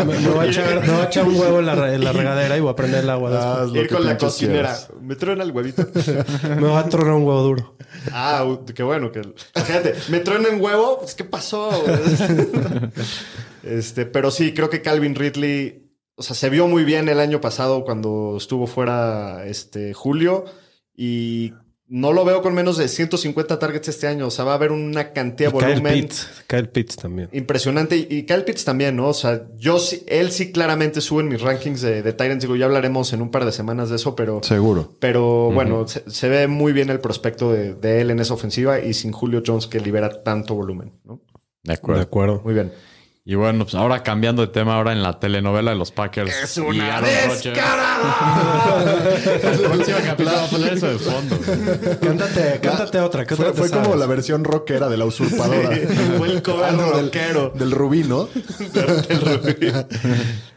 Me, 0.05 0.19
me 0.19 0.27
voy 0.29 0.45
a 0.45 0.49
echar, 0.49 0.79
me 0.85 0.93
voy 0.93 1.01
a 1.01 1.05
echar 1.05 1.25
un 1.25 1.35
huevo 1.39 1.59
en 1.59 1.65
la, 1.65 1.73
re- 1.73 1.95
en 1.95 2.03
la 2.03 2.11
regadera 2.13 2.55
y 2.55 2.59
voy 2.61 2.69
a 2.71 2.75
prender 2.75 3.03
el 3.03 3.09
agua. 3.09 3.65
lo 3.65 3.75
Ir 3.75 3.89
con 3.89 4.05
la 4.05 4.15
cocinera. 4.15 4.59
quieras. 4.59 4.89
Me 5.01 5.15
truena 5.15 5.43
el 5.43 5.49
huevito. 5.49 5.87
Me 6.43 6.67
voy 6.67 6.77
a 6.77 6.83
tronar 6.87 7.15
un 7.15 7.23
huevo 7.23 7.41
duro. 7.41 7.77
Ah, 8.11 8.45
qué 8.75 8.83
bueno 8.83 9.11
que. 9.11 9.21
Fíjate, 9.55 9.95
me 10.09 10.19
truena 10.19 10.49
en 10.49 10.61
huevo. 10.61 10.99
Pues, 10.99 11.15
¿qué 11.15 11.23
pasó? 11.23 11.71
este, 13.63 14.05
pero 14.05 14.31
sí, 14.31 14.53
creo 14.53 14.69
que 14.69 14.81
Calvin 14.81 15.15
Ridley. 15.15 15.79
O 16.15 16.21
sea, 16.21 16.35
se 16.35 16.49
vio 16.49 16.67
muy 16.67 16.83
bien 16.83 17.09
el 17.09 17.19
año 17.19 17.41
pasado 17.41 17.83
cuando 17.83 18.35
estuvo 18.37 18.67
fuera 18.67 19.45
este, 19.45 19.93
Julio. 19.93 20.45
Y 20.95 21.53
no 21.95 22.11
lo 22.11 22.25
veo 22.25 22.41
con 22.41 22.55
menos 22.55 22.77
de 22.77 22.87
150 22.87 23.59
targets 23.59 23.87
este 23.87 24.07
año. 24.07 24.25
O 24.25 24.31
sea, 24.31 24.43
va 24.45 24.53
a 24.53 24.55
haber 24.55 24.71
una 24.71 25.13
cantidad 25.13 25.51
de 25.51 25.57
Y 25.57 25.59
Kyle 25.59 25.69
volumen 25.75 25.93
Pitts. 25.93 26.27
Kyle 26.47 26.67
Pitts 26.67 26.95
también. 26.95 27.29
impresionante. 27.31 27.95
Y, 27.95 28.23
Kyle 28.23 28.43
Pitts 28.43 28.65
también, 28.65 28.95
¿no? 28.95 29.09
O 29.09 29.13
sea, 29.13 29.43
yo 29.57 29.77
sí, 29.77 30.03
él 30.07 30.31
sí 30.31 30.51
claramente 30.51 31.01
sube 31.01 31.21
en 31.21 31.27
mis 31.29 31.41
rankings 31.41 31.81
de, 31.81 32.01
de 32.01 32.11
Titans. 32.13 32.41
Digo, 32.41 32.55
ya 32.55 32.65
hablaremos 32.65 33.13
en 33.13 33.21
un 33.21 33.29
par 33.29 33.45
de 33.45 33.51
semanas 33.51 33.91
de 33.91 33.97
eso, 33.97 34.15
pero. 34.15 34.41
Seguro. 34.41 34.91
Pero 34.99 35.51
bueno, 35.51 35.87
se, 35.87 36.09
se 36.09 36.29
ve 36.29 36.47
muy 36.47 36.73
bien 36.73 36.89
el 36.89 36.99
prospecto 36.99 37.53
de, 37.53 37.75
de 37.75 38.01
él 38.01 38.09
en 38.09 38.19
esa 38.19 38.33
ofensiva 38.33 38.79
y 38.79 38.95
sin 38.95 39.11
Julio 39.11 39.43
Jones 39.45 39.67
que 39.67 39.79
libera 39.79 40.23
tanto 40.23 40.55
volumen. 40.55 40.93
¿no? 41.03 41.21
De 41.63 41.69
De 41.69 41.73
acuerdo. 41.73 42.01
acuerdo. 42.01 42.41
Muy 42.43 42.55
bien. 42.55 42.71
Y 43.25 43.35
bueno, 43.35 43.63
pues 43.63 43.73
ahora 43.75 44.03
cambiando 44.03 44.41
de 44.41 44.49
tema, 44.51 44.75
ahora 44.75 44.91
en 44.91 45.01
la 45.01 45.17
telenovela 45.17 45.71
de 45.71 45.77
los 45.77 45.91
Packers. 45.91 46.57
y 46.57 46.79
Aaron 46.81 47.09
Rodgers. 47.29 47.57
El 49.43 49.59
próximo 49.61 49.97
capítulo 50.03 50.35
va 50.35 50.43
a 50.43 50.47
poner 50.47 50.73
eso 50.73 50.87
de 50.89 50.99
fondo. 50.99 51.39
Cántate, 52.01 52.59
cántate 52.61 52.99
otra. 52.99 53.25
¿qué 53.25 53.35
Fue, 53.37 53.69
como 53.69 53.95
la 53.95 54.07
versión 54.07 54.43
rockera 54.43 54.89
de 54.89 54.97
la 54.97 55.05
usurpadora. 55.05 55.69
Fue 56.17 56.27
el 56.27 56.41
cover 56.41 56.65
Algo 56.65 56.97
del, 56.97 57.05
rockero. 57.05 57.49
del 57.55 57.71
rubí, 57.71 58.03
¿no? 58.03 58.27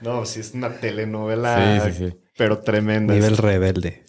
No, 0.00 0.26
sí, 0.26 0.40
es 0.40 0.52
una 0.54 0.70
telenovela, 0.70 1.82
Sí, 1.84 1.92
sí, 1.92 2.04
sí. 2.08 2.16
pero 2.36 2.58
tremenda. 2.58 3.14
Nivel 3.14 3.36
rebelde. 3.36 4.04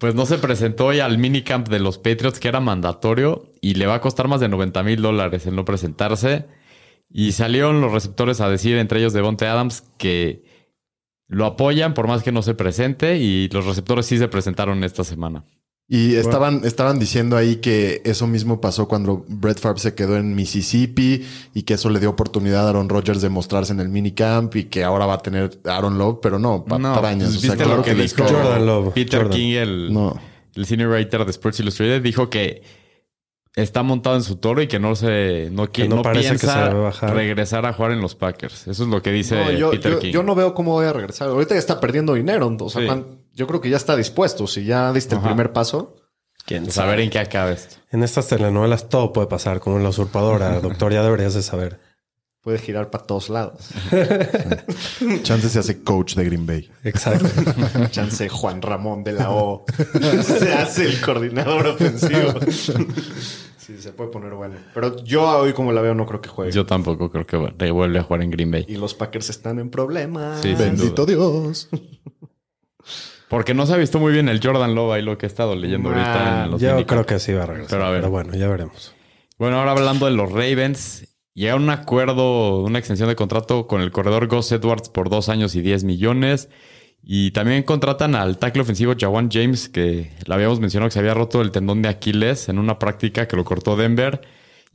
Pues 0.00 0.16
no 0.16 0.26
se 0.26 0.38
presentó 0.38 0.86
hoy 0.86 0.98
al 1.00 1.18
minicamp 1.18 1.68
de 1.68 1.78
los 1.78 1.98
Patriots, 1.98 2.40
que 2.40 2.48
era 2.48 2.58
mandatorio, 2.58 3.52
y 3.60 3.74
le 3.74 3.86
va 3.86 3.94
a 3.94 4.00
costar 4.00 4.26
más 4.26 4.40
de 4.40 4.48
90 4.48 4.82
mil 4.82 5.00
dólares 5.00 5.46
el 5.46 5.54
no 5.54 5.64
presentarse. 5.64 6.46
Y 7.10 7.32
salieron 7.32 7.80
los 7.80 7.92
receptores 7.92 8.40
a 8.40 8.48
decir, 8.48 8.76
entre 8.76 9.00
ellos 9.00 9.12
Devonte 9.12 9.46
Adams, 9.46 9.84
que 9.96 10.44
lo 11.26 11.46
apoyan 11.46 11.94
por 11.94 12.06
más 12.06 12.22
que 12.22 12.32
no 12.32 12.42
se 12.42 12.54
presente, 12.54 13.16
y 13.18 13.48
los 13.48 13.66
receptores 13.66 14.06
sí 14.06 14.18
se 14.18 14.28
presentaron 14.28 14.84
esta 14.84 15.04
semana. 15.04 15.44
Y 15.90 16.16
estaban, 16.16 16.66
estaban 16.66 16.98
diciendo 16.98 17.34
ahí 17.34 17.56
que 17.56 18.02
eso 18.04 18.26
mismo 18.26 18.60
pasó 18.60 18.86
cuando 18.88 19.24
Brett 19.26 19.58
Favre 19.58 19.80
se 19.80 19.94
quedó 19.94 20.18
en 20.18 20.34
Mississippi 20.34 21.24
y 21.54 21.62
que 21.62 21.74
eso 21.74 21.88
le 21.88 21.98
dio 21.98 22.10
oportunidad 22.10 22.66
a 22.66 22.68
Aaron 22.68 22.90
Rodgers 22.90 23.22
de 23.22 23.30
mostrarse 23.30 23.72
en 23.72 23.80
el 23.80 23.88
minicamp 23.88 24.54
y 24.54 24.64
que 24.64 24.84
ahora 24.84 25.06
va 25.06 25.14
a 25.14 25.18
tener 25.20 25.58
Aaron 25.64 25.96
Love, 25.96 26.18
pero 26.20 26.38
no, 26.38 26.62
patrañas. 26.66 27.28
pues, 27.28 27.36
o 27.38 27.40
sea, 27.40 27.50
¿viste 27.52 27.64
claro 27.64 27.78
lo 27.78 27.82
que, 27.82 27.94
dijo. 27.94 28.22
Jordan 28.22 28.66
Love, 28.66 28.92
Peter 28.92 29.22
Jordan. 29.22 29.38
King, 29.38 29.52
el, 29.54 29.90
No. 29.94 30.20
el 30.56 30.66
senior 30.66 30.90
writer 30.90 31.24
de 31.24 31.30
Sports 31.30 31.60
Illustrated, 31.60 32.02
dijo 32.02 32.28
que 32.28 32.62
está 33.56 33.82
montado 33.82 34.16
en 34.16 34.22
su 34.22 34.36
toro 34.36 34.62
y 34.62 34.68
que 34.68 34.78
no 34.78 34.94
se 34.96 35.48
no, 35.50 35.66
qui- 35.66 35.88
no 35.88 35.96
no 35.96 36.02
parece 36.02 36.32
que 36.32 36.38
piensa 36.38 36.52
se 36.52 36.58
va 36.60 36.66
a 36.66 36.74
bajar. 36.74 37.14
regresar 37.14 37.66
a 37.66 37.72
jugar 37.72 37.92
en 37.92 38.00
los 38.00 38.14
Packers. 38.14 38.68
Eso 38.68 38.82
es 38.84 38.88
lo 38.88 39.02
que 39.02 39.10
dice 39.12 39.36
No, 39.36 39.50
yo, 39.52 39.70
Peter 39.70 39.92
yo- 39.92 39.98
King. 39.98 40.12
yo 40.12 40.22
no 40.22 40.34
veo 40.34 40.54
cómo 40.54 40.72
voy 40.72 40.86
a 40.86 40.92
regresar. 40.92 41.28
Ahorita 41.28 41.54
ya 41.54 41.58
está 41.60 41.80
perdiendo 41.80 42.14
dinero. 42.14 42.54
O 42.60 42.68
sea, 42.70 42.82
Sí. 42.82 42.86
Juan, 42.86 43.06
yo 43.34 43.46
creo 43.46 43.60
que 43.60 43.70
ya 43.70 43.76
está 43.76 43.96
dispuesto. 43.96 44.46
Si 44.46 44.64
ya 44.64 44.92
diste 44.92 45.14
el 45.14 45.20
primer 45.20 45.52
paso. 45.52 45.96
¿Quién 46.46 46.64
Pues 46.64 46.78
a 46.78 46.86
ver 46.86 47.00
en 47.00 47.10
qué 47.10 47.18
acaba 47.18 47.50
esto. 47.50 47.76
En 47.90 48.02
estas 48.02 48.28
telenovelas 48.28 48.88
todo 48.88 49.12
puede 49.12 49.26
pasar, 49.26 49.60
como 49.60 49.76
en 49.76 49.82
La 49.82 49.90
Usurpadora. 49.90 50.60
Doctor, 50.60 50.92
ya 50.92 51.02
deberías 51.02 51.34
de 51.34 51.42
saber. 51.42 51.78
Puede 52.48 52.60
girar 52.60 52.88
para 52.88 53.04
todos 53.04 53.28
lados. 53.28 53.68
Chance 55.22 55.50
se 55.50 55.58
hace 55.58 55.82
coach 55.82 56.14
de 56.14 56.24
Green 56.24 56.46
Bay. 56.46 56.70
Exacto. 56.82 57.28
Chance 57.90 58.30
Juan 58.30 58.62
Ramón 58.62 59.04
de 59.04 59.12
la 59.12 59.30
O. 59.30 59.66
se 60.22 60.54
hace 60.54 60.86
el 60.86 60.98
coordinador 61.02 61.66
ofensivo. 61.66 62.40
sí, 63.58 63.76
se 63.78 63.92
puede 63.92 64.08
poner 64.08 64.32
bueno. 64.32 64.54
Pero 64.72 64.96
yo 65.04 65.28
hoy, 65.40 65.52
como 65.52 65.72
la 65.72 65.82
veo, 65.82 65.94
no 65.94 66.06
creo 66.06 66.22
que 66.22 66.30
juegue. 66.30 66.52
Yo 66.52 66.64
tampoco 66.64 67.10
creo 67.10 67.26
que 67.26 67.70
vuelve 67.70 67.98
a 67.98 68.02
jugar 68.02 68.22
en 68.22 68.30
Green 68.30 68.50
Bay. 68.50 68.64
Y 68.66 68.76
los 68.76 68.94
Packers 68.94 69.28
están 69.28 69.58
en 69.58 69.68
problemas. 69.68 70.40
Sí, 70.40 70.54
Bendito 70.54 71.04
Dios. 71.04 71.68
Porque 73.28 73.52
no 73.52 73.66
se 73.66 73.74
ha 73.74 73.76
visto 73.76 73.98
muy 73.98 74.10
bien 74.14 74.30
el 74.30 74.40
Jordan 74.42 74.74
Love 74.74 74.92
ahí 74.92 75.02
lo 75.02 75.18
que 75.18 75.26
he 75.26 75.28
estado 75.28 75.54
leyendo 75.54 75.90
Ah, 75.90 75.92
ahorita 75.92 76.44
en 76.46 76.50
los 76.52 76.60
Yo 76.62 76.86
creo 76.86 77.04
que 77.04 77.18
sí 77.18 77.34
va 77.34 77.42
a 77.42 77.46
regresar. 77.46 77.68
Pero 77.78 77.84
a 77.84 77.90
ver. 77.90 78.08
bueno, 78.08 78.32
ya 78.34 78.48
veremos. 78.48 78.94
Bueno, 79.38 79.58
ahora 79.58 79.72
hablando 79.72 80.06
de 80.06 80.12
los 80.12 80.32
Ravens, 80.32 81.06
llegaron 81.38 81.62
a 81.62 81.74
un 81.74 81.80
acuerdo, 81.80 82.62
una 82.64 82.78
extensión 82.78 83.08
de 83.08 83.16
contrato 83.16 83.66
con 83.66 83.80
el 83.80 83.92
corredor 83.92 84.26
Gus 84.26 84.50
Edwards 84.52 84.88
por 84.88 85.08
dos 85.08 85.28
años 85.28 85.54
y 85.54 85.62
10 85.62 85.84
millones. 85.84 86.48
Y 87.02 87.30
también 87.30 87.62
contratan 87.62 88.16
al 88.16 88.38
tackle 88.38 88.62
ofensivo 88.62 88.94
Jawan 88.98 89.30
James, 89.30 89.68
que 89.68 90.12
le 90.26 90.34
habíamos 90.34 90.58
mencionado 90.60 90.88
que 90.88 90.94
se 90.94 90.98
había 90.98 91.14
roto 91.14 91.40
el 91.40 91.52
tendón 91.52 91.80
de 91.80 91.88
Aquiles 91.88 92.48
en 92.48 92.58
una 92.58 92.78
práctica 92.78 93.28
que 93.28 93.36
lo 93.36 93.44
cortó 93.44 93.76
Denver. 93.76 94.20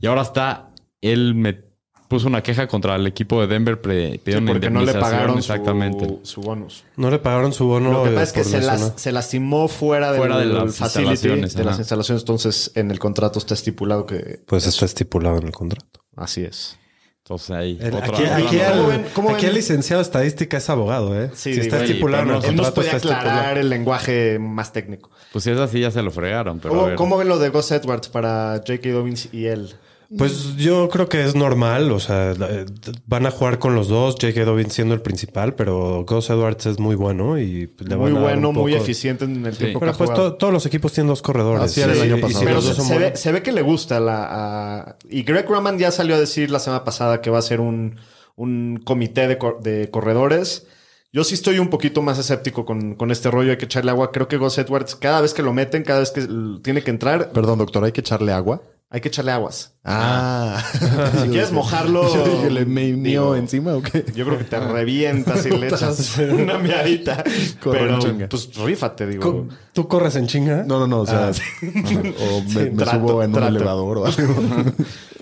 Y 0.00 0.06
ahora 0.06 0.22
está, 0.22 0.70
él 1.02 1.34
me 1.34 1.73
puso 2.08 2.26
una 2.28 2.42
queja 2.42 2.66
contra 2.68 2.96
el 2.96 3.06
equipo 3.06 3.40
de 3.40 3.46
Denver 3.46 3.80
pre- 3.80 4.20
Sí, 4.24 4.40
porque 4.46 4.70
no 4.70 4.82
le 4.82 4.92
pagaron 4.94 5.38
exactamente. 5.38 6.06
Su, 6.06 6.20
su 6.22 6.40
bonus. 6.42 6.84
No 6.96 7.10
le 7.10 7.18
pagaron 7.18 7.52
su 7.52 7.66
bono. 7.66 7.92
Lo 7.92 8.04
que 8.04 8.10
pasa 8.10 8.22
es 8.22 8.32
que 8.32 8.44
se, 8.44 8.60
las- 8.60 8.92
se 8.96 9.12
lastimó 9.12 9.68
fuera, 9.68 10.08
del 10.12 10.18
Fuera 10.20 10.38
de 10.38 10.44
las 10.46 10.76
facility, 10.76 11.10
instalaciones, 11.10 11.54
de 11.54 11.64
las 11.64 11.78
instalaciones. 11.78 12.22
Entonces, 12.22 12.72
en 12.74 12.90
el 12.90 12.98
contrato 12.98 13.38
está 13.38 13.54
estipulado 13.54 14.06
que 14.06 14.40
Pues 14.46 14.66
está 14.66 14.84
estipulado 14.84 15.38
en 15.38 15.46
el 15.46 15.52
contrato. 15.52 16.04
así 16.16 16.42
es. 16.42 16.78
Entonces 17.26 17.50
ahí. 17.52 17.78
El- 17.80 17.94
otra- 17.94 18.06
aquí 18.08 18.24
aquí 18.26 18.56
el, 18.60 18.70
¿Cómo 18.72 18.86
ven- 18.88 19.06
cómo 19.14 19.30
aquí 19.30 19.46
el 19.46 19.54
licenciado 19.54 20.00
de 20.02 20.04
estadística 20.06 20.58
es 20.58 20.68
abogado, 20.68 21.18
¿eh? 21.18 21.30
Sí, 21.34 21.54
si 21.54 21.60
está 21.60 21.82
estipulado 21.82 22.22
en 22.24 22.28
el 22.28 22.34
no- 22.34 22.38
Él 22.40 22.54
nos 22.56 22.66
contrato, 22.66 22.74
puede 22.74 22.86
está 22.88 22.98
aclarar 22.98 23.26
estipulado. 23.28 23.60
el 23.60 23.68
lenguaje 23.70 24.38
más 24.38 24.72
técnico. 24.74 25.10
Pues 25.32 25.42
si 25.44 25.50
es 25.50 25.58
así, 25.58 25.80
ya 25.80 25.90
se 25.90 26.02
lo 26.02 26.10
fregaron. 26.10 26.58
Pero 26.60 26.74
a 26.74 26.76
¿Cómo, 26.76 26.86
ver. 26.88 26.96
cómo 26.96 27.16
ven 27.16 27.28
lo 27.28 27.38
de 27.38 27.48
Gus 27.48 27.70
Edwards 27.70 28.08
para 28.10 28.56
J.K. 28.58 28.90
Dobbins 28.90 29.30
y 29.32 29.46
él? 29.46 29.74
Pues 30.16 30.56
yo 30.56 30.88
creo 30.88 31.08
que 31.08 31.24
es 31.24 31.34
normal, 31.34 31.90
o 31.90 31.98
sea, 31.98 32.32
eh, 32.32 32.66
van 33.06 33.26
a 33.26 33.30
jugar 33.30 33.58
con 33.58 33.74
los 33.74 33.88
dos, 33.88 34.14
J.K. 34.20 34.44
Dobbins 34.44 34.72
siendo 34.72 34.94
el 34.94 35.00
principal, 35.00 35.54
pero 35.54 36.04
Gus 36.06 36.30
Edwards 36.30 36.66
es 36.66 36.78
muy 36.78 36.94
bueno 36.94 37.38
y 37.38 37.70
le 37.78 37.96
Muy 37.96 38.12
van 38.12 38.16
a 38.16 38.20
dar 38.26 38.34
bueno, 38.34 38.52
muy 38.52 38.74
eficiente 38.74 39.24
en 39.24 39.44
el 39.46 39.56
tiempo 39.56 39.80
Pero 39.80 39.92
que 39.92 39.94
ha 39.94 39.98
pues 39.98 40.10
jugado. 40.10 40.32
to- 40.32 40.36
todos 40.36 40.52
los 40.52 40.66
equipos 40.66 40.92
tienen 40.92 41.08
dos 41.08 41.22
corredores. 41.22 41.62
Así 41.64 41.80
era 41.80 41.92
el 41.92 42.02
año 42.02 42.18
y 42.18 42.20
pasado. 42.20 42.40
si 42.40 42.46
Pero 42.46 42.60
se, 42.62 42.82
ve, 42.92 42.98
buenos- 43.00 43.18
se 43.20 43.32
ve 43.32 43.42
que 43.42 43.52
le 43.52 43.62
gusta 43.62 43.98
la... 44.00 44.28
a- 44.30 44.96
y 45.10 45.22
Greg 45.22 45.48
Roman 45.48 45.78
ya 45.78 45.90
salió 45.90 46.14
a 46.16 46.20
decir 46.20 46.50
la 46.50 46.58
semana 46.60 46.84
pasada 46.84 47.20
que 47.20 47.30
va 47.30 47.38
a 47.38 47.42
ser 47.42 47.60
un, 47.60 47.96
un 48.36 48.80
comité 48.84 49.26
de, 49.26 49.38
cor- 49.38 49.60
de 49.62 49.90
corredores. 49.90 50.66
Yo 51.12 51.24
sí 51.24 51.34
estoy 51.34 51.58
un 51.60 51.68
poquito 51.70 52.02
más 52.02 52.18
escéptico 52.18 52.64
con, 52.64 52.94
con 52.96 53.10
este 53.10 53.30
rollo. 53.30 53.52
Hay 53.52 53.56
que 53.56 53.64
echarle 53.66 53.90
agua. 53.90 54.10
Creo 54.12 54.28
que 54.28 54.36
Gus 54.36 54.58
Edwards, 54.58 54.96
cada 54.96 55.20
vez 55.20 55.32
que 55.32 55.42
lo 55.42 55.52
meten, 55.52 55.82
cada 55.84 56.00
vez 56.00 56.10
que 56.10 56.26
tiene 56.62 56.82
que 56.82 56.90
entrar, 56.90 57.30
Perdón, 57.30 57.58
doctor, 57.58 57.84
¿hay 57.84 57.92
que 57.92 58.00
echarle 58.00 58.32
agua? 58.32 58.62
Hay 58.94 59.00
que 59.00 59.08
echarle 59.08 59.32
aguas. 59.32 59.74
Ah. 59.84 60.62
Si 61.22 61.28
quieres 61.28 61.50
mojarlo... 61.50 62.14
Yo 62.14 62.24
dije, 62.24 62.50
¿le 62.50 62.64
me 62.64 62.88
encima 63.36 63.74
o 63.74 63.82
qué? 63.82 64.04
Yo 64.14 64.24
creo 64.24 64.38
que 64.38 64.44
te 64.44 64.60
revientas 64.60 65.44
y 65.46 65.50
le 65.50 65.66
echas 65.66 66.16
una 66.32 66.58
miadita. 66.58 67.24
Corre 67.60 67.80
en 67.80 67.86
Pero, 67.86 67.98
chinga. 67.98 68.28
pues, 68.28 68.54
rífate, 68.54 69.06
digo. 69.08 69.48
¿Tú 69.72 69.88
corres 69.88 70.14
en 70.14 70.28
chinga? 70.28 70.62
No, 70.62 70.78
no, 70.78 70.86
no, 70.86 71.00
o 71.00 71.06
sea, 71.06 71.30
Ah. 71.30 71.30
o 71.62 72.40
me, 72.42 72.48
Sí, 72.48 72.58
me 72.58 72.70
trato, 72.84 72.92
subo 73.08 73.22
en 73.24 73.32
trato. 73.32 73.48
un 73.48 73.56
elevador 73.56 73.98
o 73.98 74.06
algo. 74.06 74.34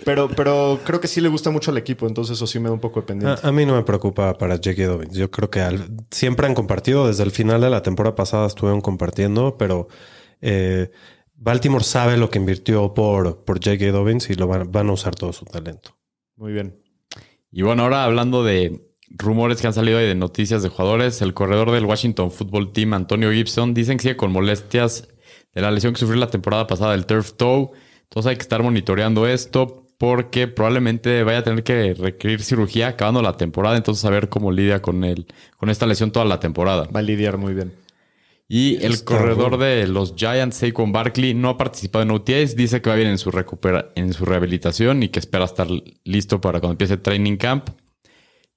Pero, 0.04 0.28
pero 0.28 0.80
creo 0.84 1.00
que 1.00 1.08
sí 1.08 1.20
le 1.22 1.28
gusta 1.28 1.50
mucho 1.50 1.70
al 1.70 1.78
equipo, 1.78 2.06
entonces 2.06 2.36
eso 2.36 2.46
sí 2.46 2.58
me 2.60 2.68
da 2.68 2.74
un 2.74 2.80
poco 2.80 3.00
de 3.00 3.06
pendiente. 3.06 3.40
A, 3.46 3.48
a 3.48 3.52
mí 3.52 3.64
no 3.64 3.74
me 3.74 3.84
preocupa 3.84 4.36
para 4.36 4.56
J.K. 4.56 4.84
Dobbins. 4.86 5.14
Yo 5.16 5.30
creo 5.30 5.48
que 5.48 5.60
al- 5.62 5.88
siempre 6.10 6.46
han 6.46 6.54
compartido. 6.54 7.06
Desde 7.06 7.22
el 7.22 7.30
final 7.30 7.60
de 7.62 7.70
la 7.70 7.82
temporada 7.82 8.14
pasada 8.14 8.46
estuvieron 8.46 8.80
compartiendo, 8.82 9.56
pero 9.56 9.88
eh, 10.40 10.90
Baltimore 11.44 11.82
sabe 11.82 12.16
lo 12.16 12.30
que 12.30 12.38
invirtió 12.38 12.94
por, 12.94 13.44
por 13.44 13.56
J.K. 13.56 13.90
Dobbins 13.90 14.30
y 14.30 14.34
lo 14.34 14.46
van, 14.46 14.70
van 14.70 14.88
a 14.88 14.92
usar 14.92 15.16
todo 15.16 15.32
su 15.32 15.44
talento. 15.44 15.96
Muy 16.36 16.52
bien. 16.52 16.80
Y 17.50 17.62
bueno, 17.62 17.82
ahora 17.82 18.04
hablando 18.04 18.44
de 18.44 18.94
rumores 19.08 19.60
que 19.60 19.66
han 19.66 19.74
salido 19.74 19.98
ahí 19.98 20.06
de 20.06 20.14
noticias 20.14 20.62
de 20.62 20.68
jugadores, 20.68 21.20
el 21.20 21.34
corredor 21.34 21.72
del 21.72 21.84
Washington 21.84 22.30
Football 22.30 22.72
Team, 22.72 22.94
Antonio 22.94 23.32
Gibson, 23.32 23.74
dicen 23.74 23.96
que 23.96 24.02
sigue 24.02 24.16
con 24.16 24.30
molestias 24.30 25.08
de 25.52 25.60
la 25.62 25.72
lesión 25.72 25.92
que 25.94 25.98
sufrió 25.98 26.20
la 26.20 26.30
temporada 26.30 26.68
pasada 26.68 26.92
del 26.92 27.06
turf 27.06 27.32
toe. 27.32 27.70
Entonces 28.04 28.30
hay 28.30 28.36
que 28.36 28.42
estar 28.42 28.62
monitoreando 28.62 29.26
esto 29.26 29.88
porque 29.98 30.46
probablemente 30.46 31.24
vaya 31.24 31.38
a 31.38 31.42
tener 31.42 31.64
que 31.64 31.94
requerir 31.94 32.42
cirugía 32.42 32.86
acabando 32.86 33.20
la 33.20 33.36
temporada. 33.36 33.76
Entonces 33.76 34.04
a 34.04 34.10
ver 34.10 34.28
cómo 34.28 34.52
lidia 34.52 34.80
con 34.80 35.02
él, 35.02 35.26
con 35.56 35.70
esta 35.70 35.86
lesión 35.86 36.12
toda 36.12 36.24
la 36.24 36.38
temporada. 36.38 36.88
Va 36.94 37.00
a 37.00 37.02
lidiar 37.02 37.36
muy 37.36 37.52
bien. 37.52 37.81
Y 38.54 38.76
el 38.84 38.92
Está 38.92 39.16
corredor 39.16 39.56
de 39.56 39.88
los 39.88 40.12
Giants, 40.14 40.58
Saquon 40.58 40.92
Barkley, 40.92 41.32
no 41.32 41.48
ha 41.48 41.56
participado 41.56 42.02
en 42.02 42.10
OTAs. 42.10 42.54
Dice 42.54 42.82
que 42.82 42.90
va 42.90 42.96
bien 42.96 43.08
en 43.08 43.16
su, 43.16 43.30
recupera 43.30 43.88
en 43.94 44.12
su 44.12 44.26
rehabilitación 44.26 45.02
y 45.02 45.08
que 45.08 45.20
espera 45.20 45.46
estar 45.46 45.68
listo 46.04 46.38
para 46.38 46.60
cuando 46.60 46.72
empiece 46.72 46.98
training 46.98 47.38
camp. 47.38 47.70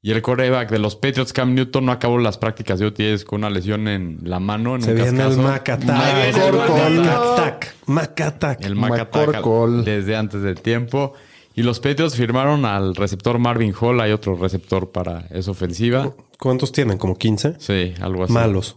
Y 0.02 0.12
el 0.12 0.22
coreback 0.22 0.70
de 0.70 0.80
los 0.80 0.98
Patriots, 0.98 1.32
Cam 1.32 1.56
Newton, 1.56 1.86
no 1.86 1.94
acabó 1.94 2.18
las 2.18 2.38
prácticas 2.38 2.80
de 2.80 2.88
OTAs 2.88 3.24
con 3.24 3.40
una 3.40 3.50
lesión 3.50 3.88
en 3.88 4.20
la 4.24 4.42
mano. 4.42 4.76
En 4.76 4.82
Se 4.82 4.90
un 4.92 4.96
viene 4.98 5.24
el 5.24 5.34
cascazo. 5.64 5.94
El 5.94 7.00
Attack. 7.00 7.76
Mac 7.86 8.10
Mac 8.10 8.20
Attack. 8.20 8.20
Mac 8.20 8.20
Attack. 8.20 8.66
El 8.66 8.76
Mac 8.76 9.00
Attack 9.00 9.28
McCorkle. 9.28 9.90
desde 9.90 10.18
antes 10.18 10.42
del 10.42 10.60
tiempo. 10.60 11.14
Y 11.54 11.64
los 11.64 11.80
Patriots 11.80 12.18
firmaron 12.18 12.66
al 12.66 12.96
receptor 12.96 13.40
Marvin 13.40 13.74
Hall. 13.80 14.02
Hay 14.02 14.12
otro 14.12 14.36
receptor 14.36 14.92
para 14.92 15.26
esa 15.30 15.52
ofensiva. 15.52 16.14
¿Cuántos 16.38 16.74
tienen? 16.74 16.98
¿Como 16.98 17.18
15? 17.18 17.56
Sí, 17.60 17.94
algo 18.02 18.26
así. 18.26 18.34
Malos. 18.34 18.76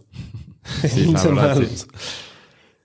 Sí, 0.88 1.00
la 1.00 1.06
15 1.06 1.28
verdad, 1.28 1.54
sí. 1.54 1.60
malos. 1.62 1.88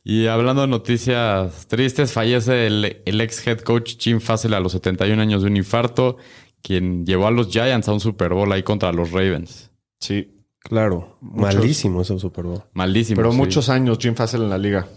Y 0.05 0.27
hablando 0.27 0.63
de 0.63 0.67
noticias 0.67 1.67
tristes, 1.67 2.11
fallece 2.11 2.67
el, 2.67 3.01
el 3.05 3.21
ex 3.21 3.45
head 3.47 3.59
coach 3.59 3.95
Jim 3.97 4.19
Fassel 4.19 4.53
a 4.53 4.59
los 4.59 4.73
71 4.73 5.21
años 5.21 5.43
de 5.43 5.47
un 5.49 5.55
infarto, 5.57 6.17
quien 6.61 7.05
llevó 7.05 7.27
a 7.27 7.31
los 7.31 7.47
Giants 7.49 7.87
a 7.87 7.93
un 7.93 7.99
Super 8.01 8.33
Bowl 8.33 8.51
ahí 8.51 8.63
contra 8.63 8.91
los 8.91 9.11
Ravens. 9.11 9.71
Sí. 9.99 10.29
Claro. 10.59 11.17
Malísimo 11.21 12.01
ese 12.01 12.17
Super 12.19 12.45
Bowl. 12.45 12.63
Malísimo. 12.73 13.17
Pero 13.17 13.31
sí. 13.31 13.37
muchos 13.37 13.69
años 13.69 13.97
Jim 13.99 14.15
Fassel 14.15 14.43
en 14.43 14.49
la 14.49 14.57
liga. 14.57 14.87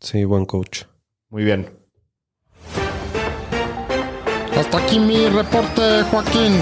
Sí, 0.00 0.24
buen 0.24 0.44
coach. 0.44 0.82
Muy 1.30 1.44
bien. 1.44 1.70
Hasta 4.56 4.78
aquí 4.78 4.98
mi 4.98 5.28
reporte, 5.28 6.02
Joaquín. 6.10 6.52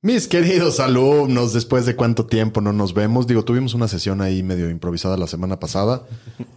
Mis 0.00 0.28
queridos 0.28 0.78
alumnos, 0.78 1.52
después 1.52 1.84
de 1.84 1.96
cuánto 1.96 2.24
tiempo 2.24 2.60
no 2.60 2.72
nos 2.72 2.94
vemos, 2.94 3.26
digo, 3.26 3.44
tuvimos 3.44 3.74
una 3.74 3.88
sesión 3.88 4.20
ahí 4.20 4.44
medio 4.44 4.70
improvisada 4.70 5.16
la 5.16 5.26
semana 5.26 5.58
pasada, 5.58 6.04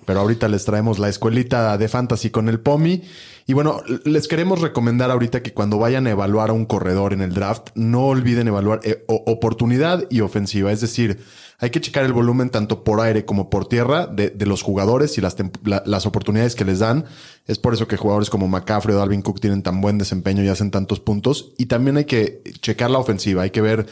pero 0.06 0.20
ahorita 0.20 0.48
les 0.48 0.64
traemos 0.64 1.00
la 1.00 1.10
escuelita 1.10 1.76
de 1.80 1.88
fantasy 1.88 2.30
con 2.30 2.50
el 2.50 2.60
POMI. 2.60 3.02
Y 3.48 3.54
bueno, 3.54 3.82
les 4.06 4.28
queremos 4.28 4.62
recomendar 4.62 5.10
ahorita 5.10 5.42
que 5.42 5.56
cuando 5.56 5.80
vayan 5.80 6.06
a 6.06 6.12
evaluar 6.12 6.52
a 6.52 6.54
un 6.54 6.66
corredor 6.66 7.14
en 7.14 7.22
el 7.22 7.34
draft, 7.34 7.70
no 7.74 8.06
olviden 8.06 8.48
evaluar 8.48 8.82
eh, 8.84 9.04
oportunidad 9.08 10.06
y 10.12 10.22
ofensiva. 10.22 10.72
Es 10.72 10.82
decir, 10.82 11.20
hay 11.62 11.70
que 11.70 11.80
checar 11.80 12.04
el 12.04 12.12
volumen 12.12 12.50
tanto 12.50 12.84
por 12.84 13.00
aire 13.00 13.24
como 13.24 13.50
por 13.50 13.68
tierra 13.70 14.08
de, 14.08 14.32
de 14.32 14.46
los 14.46 14.62
jugadores 14.64 15.18
y 15.18 15.22
las, 15.22 15.36
la- 15.64 15.84
las 15.86 16.06
oportunidades 16.06 16.56
que 16.56 16.66
les 16.66 16.80
dan. 16.80 17.06
Es 17.48 17.60
por 17.60 17.74
eso 17.74 17.88
que 17.88 17.98
jugadores 17.98 18.30
como 18.30 18.48
McCaffrey 18.48 18.96
o 18.96 19.00
Dalvin 19.00 19.22
Cook 19.22 19.40
tienen 19.40 19.62
tan 19.64 19.80
buen 19.80 19.98
desempeño 19.98 20.44
y 20.44 20.48
hacen 20.50 20.72
tantos 20.72 21.00
puntos. 21.00 21.54
Y 21.58 21.68
también 21.68 21.98
hay 21.98 22.06
que 22.06 22.42
checar 22.62 22.90
la 22.92 22.98
ofensiva. 23.00 23.44
Hay 23.44 23.52
que 23.52 23.62
ver 23.62 23.86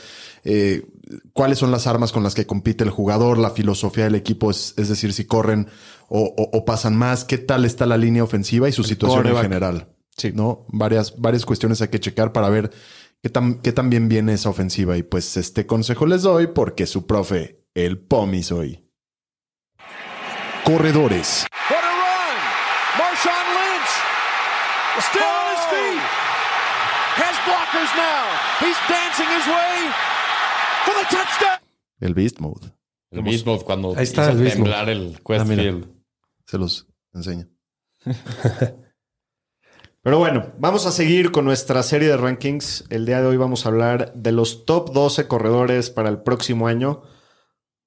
eh, 0.44 0.86
cuáles 1.34 1.60
son 1.60 1.70
las 1.72 1.86
armas 1.88 2.12
con 2.12 2.24
las 2.24 2.34
que 2.36 2.46
compite 2.46 2.84
el 2.84 2.90
jugador, 2.90 3.38
la 3.38 3.52
filosofía 3.52 4.06
del 4.06 4.16
equipo, 4.16 4.52
es, 4.52 4.74
es 4.78 4.90
decir, 4.90 5.14
si 5.14 5.26
corren 5.26 5.68
o, 6.08 6.22
o- 6.22 6.58
o 6.58 6.66
pasan 6.66 6.98
más, 6.98 7.24
qué 7.24 7.38
tal 7.38 7.66
está 7.66 7.86
la 7.86 7.98
línea 7.98 8.24
ofensiva 8.24 8.68
y 8.68 8.72
su 8.72 8.84
situación 8.84 9.20
en 9.28 9.34
general. 9.44 9.88
Sí. 10.18 10.32
¿no? 10.34 10.66
Varias, 10.70 11.16
varias 11.18 11.46
cuestiones 11.46 11.82
hay 11.82 11.88
que 11.90 12.00
checar 12.00 12.34
para 12.34 12.50
ver 12.50 12.72
qué 13.22 13.30
tan, 13.30 13.56
qué 13.62 13.72
tan 13.72 13.90
bien 13.90 14.10
viene 14.10 14.34
esa 14.34 14.50
ofensiva. 14.50 14.98
Y 14.98 15.04
pues 15.04 15.38
este 15.38 15.66
consejo 15.66 16.06
les 16.06 16.24
doy 16.24 16.48
porque 16.48 16.86
su 16.88 17.06
profe, 17.06 17.59
el 17.76 17.98
POMI 18.00 18.44
soy. 18.44 18.86
Corredores. 20.66 21.46
What 21.70 21.84
a 21.84 21.88
run! 21.88 22.38
Marshawn 22.98 23.48
Lynch 23.56 23.92
still 25.04 25.24
on 25.24 25.48
his 25.56 25.66
feet. 25.72 26.04
Has 27.18 27.36
blockers 27.46 27.92
now. 27.96 28.26
He's 28.60 28.78
dancing 28.88 29.28
his 29.36 29.48
way 29.48 29.92
for 30.86 30.94
the 30.94 31.06
touchdown. 31.10 31.60
El 32.02 32.14
Beast 32.14 32.40
Mode. 32.40 32.72
El 33.12 33.24
mismo 33.24 33.60
cuando 33.62 33.96
Ahí 33.98 34.04
está 34.04 34.24
hizo 34.24 34.32
el 34.34 34.38
mismo. 34.38 34.64
temblar 34.66 34.90
el 34.90 35.16
Ah, 35.18 35.22
Quest 35.26 35.46
mira. 35.48 35.64
Field. 35.64 35.88
Se 36.46 36.58
los 36.58 36.88
enseño. 37.14 37.48
Pero 40.02 40.18
bueno, 40.18 40.54
vamos 40.58 40.86
a 40.86 40.92
seguir 40.92 41.32
con 41.32 41.44
nuestra 41.46 41.84
serie 41.84 42.08
de 42.08 42.18
rankings. 42.18 42.86
El 42.90 43.06
día 43.06 43.22
de 43.22 43.28
hoy 43.28 43.38
vamos 43.38 43.66
a 43.66 43.70
hablar 43.70 44.14
de 44.14 44.32
los 44.32 44.66
top 44.66 44.92
12 44.94 45.28
corredores 45.28 45.90
para 45.90 46.10
el 46.10 46.22
próximo 46.22 46.68
año. 46.68 47.02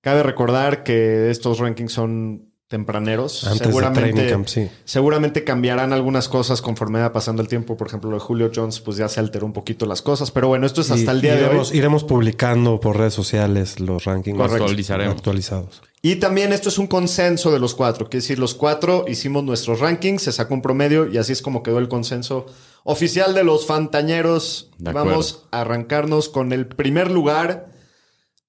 Cabe 0.02 0.22
recordar 0.22 0.82
que 0.82 1.30
estos 1.30 1.58
rankings 1.58 1.92
son 1.92 2.52
tempraneros. 2.66 3.46
Antes 3.46 3.74
de 3.74 3.90
training 3.92 4.28
camp, 4.30 4.46
sí. 4.48 4.68
seguramente 4.84 5.44
cambiarán 5.44 5.92
algunas 5.92 6.28
cosas 6.28 6.62
conforme 6.62 7.00
va 7.00 7.12
pasando 7.12 7.42
el 7.42 7.46
tiempo. 7.48 7.76
Por 7.76 7.86
ejemplo, 7.86 8.10
lo 8.10 8.16
de 8.16 8.20
Julio 8.22 8.50
Jones, 8.52 8.80
pues 8.80 8.96
ya 8.96 9.08
se 9.08 9.20
alteró 9.20 9.44
un 9.46 9.52
poquito 9.52 9.84
las 9.86 10.00
cosas. 10.00 10.30
Pero 10.30 10.48
bueno, 10.48 10.66
esto 10.66 10.80
es 10.80 10.90
hasta 10.90 11.12
Y- 11.12 11.14
el 11.16 11.20
día 11.20 11.34
de 11.36 11.42
iremos, 11.44 11.70
hoy. 11.70 11.76
iremos 11.78 12.02
publicando 12.04 12.80
por 12.80 12.96
redes 12.98 13.14
sociales 13.14 13.78
los 13.78 14.04
rankings. 14.04 14.40
Actualizaremos. 14.40 15.14
actualizados. 15.14 15.82
Y 16.00 16.16
también 16.16 16.52
esto 16.52 16.68
es 16.70 16.78
un 16.78 16.88
consenso 16.88 17.52
de 17.52 17.60
los 17.60 17.74
cuatro. 17.74 18.06
Quiere 18.08 18.22
decir, 18.22 18.38
los 18.40 18.54
cuatro 18.54 19.04
hicimos 19.06 19.44
nuestros 19.44 19.78
rankings, 19.78 20.22
se 20.22 20.32
sacó 20.32 20.54
un 20.54 20.62
promedio 20.62 21.08
y 21.08 21.18
así 21.18 21.30
es 21.32 21.42
como 21.42 21.62
quedó 21.62 21.78
el 21.78 21.88
consenso 21.88 22.46
oficial 22.84 23.34
de 23.34 23.44
los 23.44 23.66
Fantañeros. 23.66 24.70
De 24.78 24.90
acuerdo. 24.90 25.10
Vamos 25.10 25.44
a 25.52 25.60
arrancarnos 25.60 26.28
con 26.28 26.52
el 26.52 26.66
primer 26.66 27.10
lugar. 27.10 27.70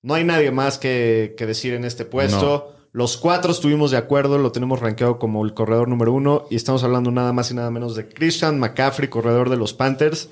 No 0.04 0.14
hay 0.14 0.24
nadie 0.24 0.52
más 0.52 0.78
que, 0.78 1.34
que 1.38 1.46
decir 1.48 1.74
en 1.74 1.84
este 1.86 2.06
puesto. 2.06 2.76
Los 2.92 3.18
cuatro 3.18 3.52
estuvimos 3.52 3.90
de 3.90 3.98
acuerdo, 3.98 4.38
lo 4.38 4.52
tenemos 4.52 4.80
rankeado 4.80 5.18
como 5.18 5.44
el 5.44 5.56
corredor 5.56 5.88
número 5.88 6.14
uno 6.14 6.46
y 6.52 6.56
estamos 6.56 6.84
hablando 6.84 7.10
nada 7.10 7.34
más 7.34 7.50
y 7.50 7.56
nada 7.56 7.72
menos 7.72 7.96
de 7.96 8.08
Christian 8.08 8.60
McCaffrey, 8.60 9.10
corredor 9.10 9.50
de 9.50 9.58
los 9.58 9.74
Panthers, 9.74 10.30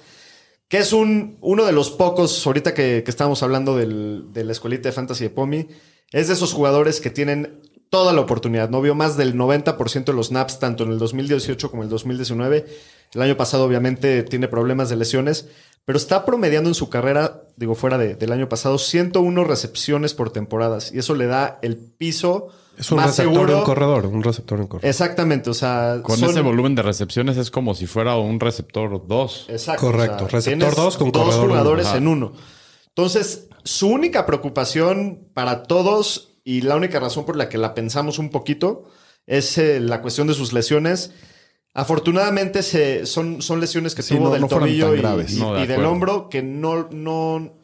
que 0.68 0.78
es 0.78 0.94
un, 0.94 1.38
uno 1.42 1.66
de 1.66 1.72
los 1.72 1.90
pocos, 1.90 2.46
ahorita 2.46 2.76
que, 2.76 3.02
que 3.04 3.10
estábamos 3.10 3.42
hablando 3.42 3.76
del- 3.76 4.26
de 4.32 4.44
la 4.44 4.52
escuelita 4.52 4.90
de 4.90 4.94
fantasy 4.94 5.24
de 5.24 5.30
Pomi, 5.32 5.68
es 6.12 6.28
de 6.28 6.34
esos 6.34 6.54
jugadores 6.54 7.02
que 7.02 7.10
tienen 7.10 7.62
toda 7.92 8.14
la 8.14 8.22
oportunidad. 8.22 8.70
No 8.72 8.82
vio 8.82 8.96
más 8.96 9.18
del 9.18 9.36
90% 9.36 10.06
de 10.06 10.14
los 10.14 10.28
snaps, 10.30 10.58
tanto 10.60 10.84
en 10.86 10.92
el 10.92 10.98
2018 10.98 11.70
como 11.70 11.84
en 11.84 11.88
el 11.88 11.90
2019. 11.92 12.66
El 13.14 13.22
año 13.22 13.38
pasado, 13.38 13.66
obviamente, 13.66 14.24
tiene 14.24 14.48
problemas 14.48 14.90
de 14.90 14.96
lesiones, 14.96 15.50
pero 15.86 15.98
está 15.98 16.24
promediando 16.26 16.70
en 16.70 16.74
su 16.74 16.90
carrera, 16.90 17.42
digo, 17.58 17.76
fuera 17.76 17.98
de- 17.98 18.16
del 18.16 18.32
año 18.32 18.48
pasado, 18.48 18.78
101 18.78 19.44
recepciones 19.44 20.14
por 20.14 20.32
temporadas. 20.32 20.92
Y 20.94 21.00
eso 21.00 21.16
le 21.16 21.26
da 21.28 21.60
el 21.62 21.76
piso 21.78 22.48
Es 22.78 22.90
un 22.92 22.98
más 22.98 23.08
receptor 23.08 23.34
seguro. 23.34 23.58
en 23.58 23.64
corredor, 23.66 24.06
un 24.06 24.24
receptor 24.24 24.60
en 24.62 24.68
corredor. 24.68 24.90
Exactamente, 24.90 25.50
o 25.50 25.54
sea, 25.54 26.00
Con 26.02 26.18
son- 26.18 26.30
ese 26.30 26.40
volumen 26.42 26.76
de 26.76 26.84
recepciones 26.84 27.36
es 27.36 27.52
como 27.52 27.76
si 27.76 27.88
fuera 27.88 28.16
un 28.16 28.40
receptor 28.40 29.06
2. 29.06 29.48
Exacto. 29.50 29.88
Correcto. 29.88 30.28
Receptor 30.30 30.44
tienes 30.60 30.76
dos 30.78 30.96
con 30.98 31.12
dos 31.12 31.24
corredor 31.36 31.48
jugadores 31.50 31.88
en 31.94 32.08
uno. 32.08 32.32
Entonces, 32.88 33.50
su 33.66 33.88
única 33.90 34.26
preocupación 34.26 35.28
para 35.34 35.64
todos 35.64 36.30
y 36.44 36.62
la 36.62 36.76
única 36.76 37.00
razón 37.00 37.26
por 37.26 37.36
la 37.36 37.50
que 37.50 37.58
la 37.58 37.74
pensamos 37.74 38.20
un 38.20 38.30
poquito 38.30 38.86
es 39.28 39.58
eh, 39.58 39.80
la 39.80 40.02
cuestión 40.02 40.28
de 40.28 40.34
sus 40.34 40.54
lesiones. 40.54 41.12
Afortunadamente 41.74 42.64
se, 42.64 43.06
son, 43.06 43.42
son 43.42 43.60
lesiones 43.62 43.96
que 43.96 44.02
Sí, 44.02 44.16
tuvo 44.16 44.26
no- 44.26 44.32
del 44.34 44.42
no 44.42 44.50
fueron 44.50 44.68
tobillo 44.68 44.88
tan 44.88 44.96
y, 44.96 44.98
graves. 45.02 45.34
y- 45.34 45.40
No, 45.40 45.54
de 45.54 45.64
y 45.64 45.68
del 45.68 45.86
hombro 45.86 46.28
que 46.30 46.42
no, 46.44 46.90
no 46.92 47.58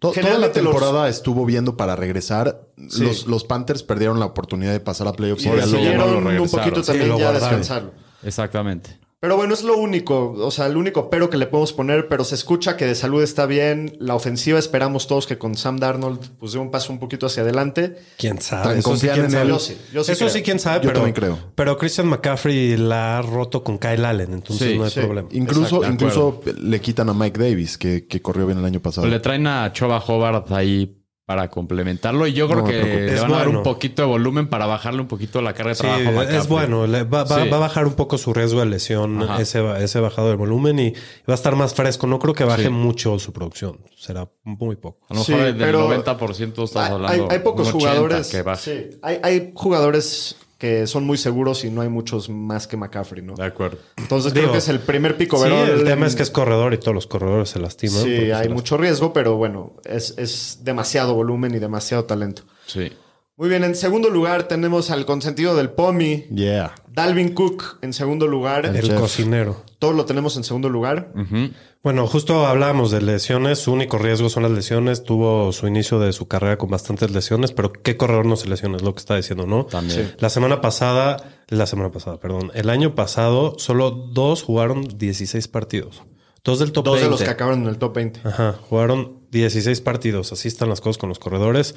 To- 0.00 0.10
Toda 0.10 0.34
la 0.34 0.38
los- 0.48 0.52
temporada 0.52 1.08
estuvo 1.08 1.46
viendo 1.46 1.76
para 1.78 1.96
regresar. 1.96 2.66
Sí. 2.90 3.04
Los, 3.04 3.26
los 3.26 3.44
Panthers 3.44 3.82
perdieron 3.82 4.18
la 4.20 4.26
oportunidad 4.26 4.72
de 4.72 4.80
pasar 4.80 5.06
a 5.08 5.12
playoffs 5.12 5.44
y 5.44 5.48
y 5.48 5.50
ya 5.50 5.56
lo- 5.56 5.62
decidieron 5.62 5.92
ya 5.92 5.98
no 5.98 6.20
lo 6.20 6.42
un 6.42 6.48
poquito 6.50 6.82
también 6.82 7.08
ya 7.08 7.14
guardaron. 7.14 7.40
descansarlo. 7.60 7.92
Exactamente. 8.22 8.98
Pero 9.24 9.38
bueno, 9.38 9.54
es 9.54 9.62
lo 9.64 9.78
único, 9.78 10.32
o 10.32 10.50
sea, 10.50 10.66
el 10.66 10.76
único 10.76 11.08
pero 11.08 11.30
que 11.30 11.38
le 11.38 11.46
podemos 11.46 11.72
poner, 11.72 12.08
pero 12.08 12.24
se 12.24 12.34
escucha 12.34 12.76
que 12.76 12.84
de 12.84 12.94
salud 12.94 13.22
está 13.22 13.46
bien. 13.46 13.96
La 13.98 14.14
ofensiva 14.14 14.58
esperamos 14.58 15.06
todos 15.06 15.26
que 15.26 15.38
con 15.38 15.54
Sam 15.54 15.78
Darnold 15.78 16.20
pues 16.38 16.52
dé 16.52 16.58
un 16.58 16.70
paso 16.70 16.92
un 16.92 16.98
poquito 16.98 17.24
hacia 17.24 17.42
adelante. 17.42 17.96
¿Quién 18.18 18.42
sabe? 18.42 18.64
Tan 18.64 18.78
Eso 18.80 18.94
sí, 18.98 19.08
quién 19.08 19.24
en 19.24 19.30
sabe. 19.30 19.48
Yo 19.48 19.58
sí, 19.58 19.78
yo 19.94 20.04
sí 20.04 20.12
Eso 20.12 20.18
creo. 20.26 20.28
sí, 20.28 20.42
quién 20.42 20.58
sabe, 20.58 20.84
Yo 20.84 20.88
pero, 20.90 21.00
también 21.00 21.14
creo. 21.14 21.38
pero 21.54 21.78
Christian 21.78 22.08
McCaffrey 22.08 22.76
la 22.76 23.16
ha 23.16 23.22
roto 23.22 23.64
con 23.64 23.78
Kyle 23.78 24.04
Allen, 24.04 24.30
entonces 24.34 24.72
Sí, 24.72 24.76
no 24.76 24.84
hay 24.84 24.90
sí. 24.90 25.00
problema. 25.00 25.26
Incluso, 25.32 25.76
Exacto, 25.76 25.90
incluso 25.90 26.40
le 26.60 26.80
quitan 26.82 27.08
a 27.08 27.14
Mike 27.14 27.40
Davis, 27.40 27.78
que, 27.78 28.06
que 28.06 28.20
corrió 28.20 28.44
bien 28.44 28.58
el 28.58 28.64
año 28.66 28.80
pasado. 28.82 29.06
Pues 29.06 29.12
le 29.14 29.20
traen 29.20 29.46
a 29.46 29.72
Choba 29.72 30.00
Hobart 30.06 30.52
ahí 30.52 31.00
para 31.26 31.48
complementarlo 31.48 32.26
y 32.26 32.34
yo 32.34 32.46
creo 32.48 32.60
No 32.60 32.64
que 32.66 32.72
le 32.74 33.14
Es 33.14 33.22
van 33.22 33.32
a 33.32 33.36
dar 33.36 33.44
bueno. 33.46 33.60
un 33.60 33.64
poquito 33.64 34.02
de 34.02 34.08
volumen 34.08 34.48
para 34.48 34.66
bajarle 34.66 35.00
un 35.00 35.08
poquito 35.08 35.40
la 35.40 35.54
carga 35.54 35.70
de 35.70 35.74
Sí, 35.76 35.80
trabajo 35.82 36.20
a 36.20 36.24
es 36.24 36.48
bueno. 36.48 36.86
le 36.86 37.04
va, 37.04 37.24
va- 37.24 37.42
Sí. 37.42 37.48
va 37.48 37.56
a 37.56 37.60
bajar 37.60 37.86
un 37.86 37.94
poco 37.94 38.18
su 38.18 38.34
riesgo 38.34 38.60
de 38.60 38.66
lesión, 38.66 39.26
ese, 39.38 39.62
ese 39.82 40.00
bajado 40.00 40.28
de 40.28 40.36
volumen 40.36 40.78
y 40.78 40.90
va 41.26 41.32
a 41.32 41.34
estar 41.34 41.56
más 41.56 41.72
fresco. 41.74 42.06
No 42.06 42.18
creo 42.18 42.34
que 42.34 42.44
baje 42.44 42.64
Sí. 42.64 42.68
mucho 42.68 43.18
su 43.18 43.32
producción. 43.32 43.80
Será 43.96 44.28
muy 44.42 44.76
poco. 44.76 44.98
A 45.08 45.14
lo 45.14 45.20
mejor 45.20 45.34
Sí, 45.36 45.42
del 45.42 45.56
pero 45.56 45.88
90% 45.88 46.64
estás 46.64 46.88
Hay, 46.88 46.92
hablando. 46.92 47.28
hay 47.30 47.38
pocos 47.38 47.68
un 47.68 47.76
80 47.76 47.88
jugadores. 47.88 48.28
que 48.30 48.42
baje. 48.42 48.90
hay, 49.02 49.18
hay 49.22 49.52
jugadores 49.54 50.36
que 50.58 50.86
son 50.86 51.04
muy 51.04 51.18
seguros 51.18 51.64
y 51.64 51.70
no 51.70 51.80
hay 51.80 51.88
muchos 51.88 52.28
más 52.28 52.66
que 52.66 52.76
McCaffrey, 52.76 53.22
¿no? 53.22 53.34
De 53.34 53.44
acuerdo. 53.44 53.78
Entonces 53.96 54.32
Digo, 54.32 54.44
creo 54.44 54.52
que 54.52 54.58
es 54.58 54.68
el 54.68 54.80
primer 54.80 55.16
pico 55.16 55.36
Sí, 55.42 55.50
el 55.50 55.84
tema 55.84 56.06
es 56.06 56.14
que 56.16 56.22
es 56.22 56.30
corredor 56.30 56.74
y 56.74 56.78
todos 56.78 56.94
los 56.94 57.06
corredores 57.06 57.50
se 57.50 57.58
lastiman. 57.58 58.02
Sí, 58.02 58.30
hay 58.30 58.48
mucho 58.48 58.76
riesgo, 58.76 59.12
pero 59.12 59.36
bueno, 59.36 59.74
es, 59.84 60.14
es 60.16 60.60
demasiado 60.62 61.14
volumen 61.14 61.54
y 61.54 61.58
demasiado 61.58 62.04
talento. 62.04 62.44
Sí. 62.66 62.92
Muy 63.36 63.48
bien, 63.48 63.64
en 63.64 63.74
segundo 63.74 64.10
lugar 64.10 64.44
tenemos 64.46 64.90
al 64.90 65.04
consentido 65.06 65.56
del 65.56 65.70
POMI, 65.70 66.26
Yeah. 66.32 66.72
Dalvin 66.86 67.34
Cook 67.34 67.78
en 67.82 67.92
segundo 67.92 68.28
lugar. 68.28 68.64
El 68.66 68.94
cocinero. 68.94 69.64
Todos 69.80 69.96
lo 69.96 70.04
tenemos 70.04 70.36
en 70.36 70.44
segundo 70.44 70.68
lugar. 70.68 71.10
Ujú. 71.16 71.50
Bueno, 71.84 72.06
justo 72.06 72.46
hablábamos 72.46 72.90
de 72.90 73.02
lesiones. 73.02 73.58
Su 73.58 73.70
único 73.70 73.98
riesgo 73.98 74.30
son 74.30 74.44
las 74.44 74.52
lesiones. 74.52 75.04
Tuvo 75.04 75.52
su 75.52 75.66
inicio 75.66 76.00
de 76.00 76.14
su 76.14 76.26
carrera 76.26 76.56
con 76.56 76.70
bastantes 76.70 77.10
lesiones, 77.10 77.52
pero 77.52 77.74
¿qué 77.74 77.98
corredor 77.98 78.24
no 78.24 78.36
se 78.36 78.48
lesiona? 78.48 78.78
Es 78.78 78.82
lo 78.82 78.94
que 78.94 79.00
está 79.00 79.16
diciendo, 79.16 79.46
¿no? 79.46 79.66
También. 79.66 80.06
Sí. 80.06 80.14
La 80.18 80.30
semana 80.30 80.62
pasada, 80.62 81.42
la 81.48 81.66
semana 81.66 81.90
pasada, 81.90 82.18
perdón, 82.18 82.50
el 82.54 82.70
año 82.70 82.94
pasado, 82.94 83.56
solo 83.58 83.90
dos 83.90 84.42
jugaron 84.42 84.88
16 84.96 85.46
partidos. 85.48 86.02
Dos 86.42 86.58
del 86.58 86.72
top 86.72 86.86
Dos 86.86 86.94
20. 86.94 87.04
de 87.04 87.10
los 87.10 87.22
que 87.22 87.28
acabaron 87.28 87.64
en 87.64 87.68
el 87.68 87.76
top 87.76 87.94
20. 87.96 88.20
Ajá, 88.24 88.54
jugaron 88.66 89.18
16 89.30 89.78
partidos. 89.82 90.32
Así 90.32 90.48
están 90.48 90.70
las 90.70 90.80
cosas 90.80 90.96
con 90.96 91.10
los 91.10 91.18
corredores. 91.18 91.74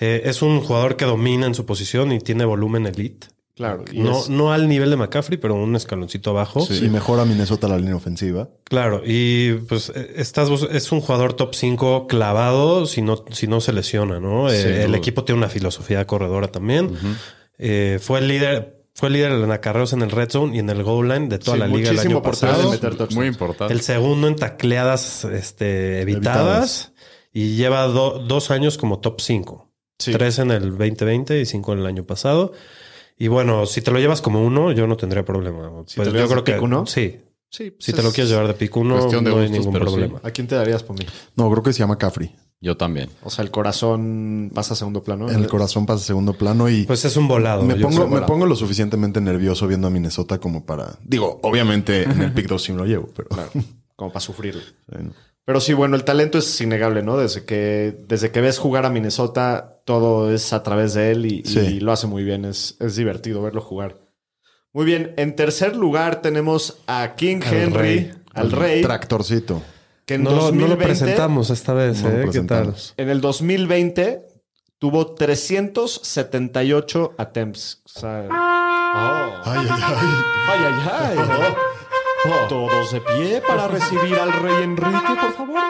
Eh, 0.00 0.20
es 0.26 0.42
un 0.42 0.60
jugador 0.60 0.96
que 0.96 1.06
domina 1.06 1.46
en 1.46 1.54
su 1.54 1.64
posición 1.64 2.12
y 2.12 2.18
tiene 2.18 2.44
volumen 2.44 2.86
elite. 2.86 3.28
Claro. 3.56 3.84
y 3.90 4.00
No, 4.00 4.20
es- 4.20 4.28
no 4.28 4.52
al 4.52 4.68
nivel 4.68 4.90
de 4.90 4.96
McCaffrey, 4.96 5.38
pero 5.38 5.54
un 5.54 5.74
escaloncito 5.74 6.30
abajo. 6.30 6.60
Sí, 6.66 6.84
Y 6.84 6.88
mejora 6.90 7.24
Minnesota 7.24 7.66
la 7.68 7.78
línea 7.78 7.96
ofensiva. 7.96 8.50
Claro, 8.64 9.00
y 9.04 9.54
pues 9.68 9.90
eh, 9.94 10.12
estás, 10.16 10.50
es 10.70 10.92
un 10.92 11.00
jugador 11.00 11.32
top 11.32 11.54
5 11.54 12.06
clavado 12.06 12.84
si 12.84 13.00
no, 13.00 13.24
si 13.32 13.46
no 13.46 13.62
se 13.62 13.72
lesiona, 13.72 14.20
¿no? 14.20 14.50
Eh, 14.50 14.84
el 14.84 14.94
equipo 14.94 15.24
tiene 15.24 15.38
una 15.38 15.48
filosofía 15.48 16.06
corredora 16.06 16.48
también. 16.48 16.90
Eh, 17.58 17.98
fue 18.02 18.18
el 18.18 18.28
líder, 18.28 18.84
fue 18.94 19.08
líder 19.08 19.32
en 19.32 19.50
acarreos 19.50 19.94
en 19.94 20.02
el 20.02 20.10
red 20.10 20.28
zone 20.30 20.54
y 20.54 20.58
en 20.58 20.68
el 20.68 20.82
goal 20.82 21.08
line 21.08 21.28
de 21.28 21.38
toda 21.38 21.54
Sí, 21.56 21.60
la 21.60 21.66
liga 21.66 21.90
el 21.90 21.98
año 21.98 22.22
pasado. 22.22 22.70
Muy 23.14 23.26
importante. 23.26 23.72
El 23.72 23.80
segundo 23.80 24.28
en 24.28 24.36
tacleadas 24.36 25.24
este, 25.24 26.02
evitadas, 26.02 26.92
y 27.32 27.56
lleva 27.56 27.84
do- 27.86 28.18
dos 28.26 28.50
años 28.50 28.76
como 28.76 28.98
top 28.98 29.20
5. 29.22 29.70
Sí. 29.98 30.12
Tres 30.12 30.38
en 30.38 30.50
el 30.50 30.76
2020 30.76 31.40
y 31.40 31.46
cinco 31.46 31.72
en 31.72 31.78
el 31.78 31.86
año 31.86 32.04
pasado. 32.04 32.52
Y 33.18 33.28
bueno, 33.28 33.66
si 33.66 33.80
te 33.80 33.90
lo 33.90 33.98
llevas 33.98 34.20
como 34.20 34.44
uno, 34.44 34.72
yo 34.72 34.86
no 34.86 34.96
tendría 34.96 35.24
problema. 35.24 35.70
Si 35.86 35.96
Pues 35.96 36.08
te 36.08 36.14
lo 36.14 36.20
yo 36.20 36.28
creo 36.28 36.42
de 36.42 36.52
que 36.54 36.58
uno. 36.60 36.86
Sí. 36.86 37.20
Sí, 37.48 37.70
pues 37.70 37.84
Si 37.84 37.92
te 37.92 38.02
lo 38.02 38.08
es- 38.08 38.14
quieres 38.14 38.30
llevar 38.30 38.48
de 38.48 38.54
pick 38.54 38.76
uno, 38.76 39.08
no 39.10 39.38
hay 39.38 39.48
ningún 39.48 39.72
sí. 39.72 39.78
problema. 39.78 40.20
¿A 40.22 40.30
quién 40.32 40.46
te 40.46 40.56
darías, 40.56 40.82
Pomi? 40.82 41.06
No, 41.36 41.50
creo 41.50 41.62
que 41.62 41.72
se 41.72 41.78
llama 41.78 41.96
Caffrey. 41.96 42.34
Yo 42.60 42.76
también. 42.76 43.08
O 43.22 43.30
sea, 43.30 43.44
el 43.44 43.50
corazón 43.50 44.50
pasa 44.52 44.74
a 44.74 44.76
segundo 44.76 45.02
plano. 45.02 45.30
El 45.30 45.46
corazón 45.46 45.86
pasa 45.86 46.02
a 46.02 46.06
segundo 46.06 46.32
plano 46.34 46.68
y 46.68 46.84
Pues 46.84 47.04
es 47.04 47.16
un 47.16 47.28
volado. 47.28 47.62
me, 47.62 47.76
pongo, 47.76 48.08
me 48.08 48.22
pongo 48.22 48.46
lo 48.46 48.56
suficientemente 48.56 49.20
nervioso 49.20 49.66
viendo 49.68 49.86
a 49.86 49.90
Minnesota 49.90 50.38
como 50.38 50.66
para... 50.66 50.98
Digo, 51.04 51.38
obviamente 51.42 52.02
en 52.02 52.20
el 52.22 52.32
pick 52.32 52.48
2 52.48 52.62
sí 52.62 52.72
me 52.72 52.78
lo 52.78 52.84
llevo, 52.86 53.08
pero... 53.14 53.28
Claro, 53.28 53.50
como 53.94 54.10
para 54.10 54.20
sufrirlo. 54.20 54.62
Bueno. 54.90 55.12
Pero 55.46 55.60
sí, 55.60 55.72
bueno, 55.74 55.94
el 55.96 56.02
talento 56.04 56.38
es 56.38 56.60
innegable, 56.60 57.02
¿no? 57.02 57.16
Desde 57.16 57.44
que, 57.44 57.96
desde 58.08 58.32
que 58.32 58.40
ves 58.40 58.58
jugar 58.58 58.84
a 58.84 58.90
Minnesota, 58.90 59.80
todo 59.84 60.32
es 60.32 60.52
a 60.52 60.62
través 60.64 60.94
de 60.94 61.12
él 61.12 61.24
y, 61.24 61.44
Sí. 61.44 61.60
y 61.60 61.78
lo 61.80 61.92
hace 61.92 62.08
muy 62.08 62.24
bien. 62.24 62.44
Es, 62.44 62.76
es 62.80 62.96
divertido 62.96 63.40
verlo 63.42 63.60
jugar. 63.60 63.96
Muy 64.72 64.84
bien, 64.84 65.14
en 65.16 65.36
tercer 65.36 65.76
lugar 65.76 66.20
tenemos 66.20 66.78
a 66.88 67.14
King 67.14 67.40
Al 67.46 67.54
Henry, 67.54 67.78
rey. 67.78 68.10
al 68.34 68.50
rey, 68.52 68.82
Tractorcito. 68.82 69.62
que 70.04 70.14
en 70.14 70.24
no, 70.24 70.30
lo, 70.30 70.36
no 70.36 70.42
2020, 70.66 70.68
lo 70.68 70.78
presentamos 70.84 71.50
esta 71.50 71.72
vez, 71.74 72.02
No 72.02 72.08
¿eh? 72.10 72.28
¿Qué 72.30 72.40
tal? 72.42 72.74
en 72.96 73.08
el 73.08 73.20
2020 73.22 74.26
tuvo 74.78 75.14
378 75.14 77.14
attempts. 77.18 77.80
O 77.84 77.88
sea, 78.00 78.28
oh. 78.30 79.42
Ay, 79.44 79.66
ay, 79.70 79.80
ay. 79.82 79.82
Ay, 80.48 80.58
ay, 80.66 80.74
ay. 81.18 81.54
Todos 82.48 82.92
de 82.92 83.00
pie 83.00 83.42
para 83.46 83.68
recibir 83.68 84.14
al 84.18 84.32
rey 84.32 84.62
Enrique, 84.64 84.90
por 85.20 85.32
favor. 85.34 85.62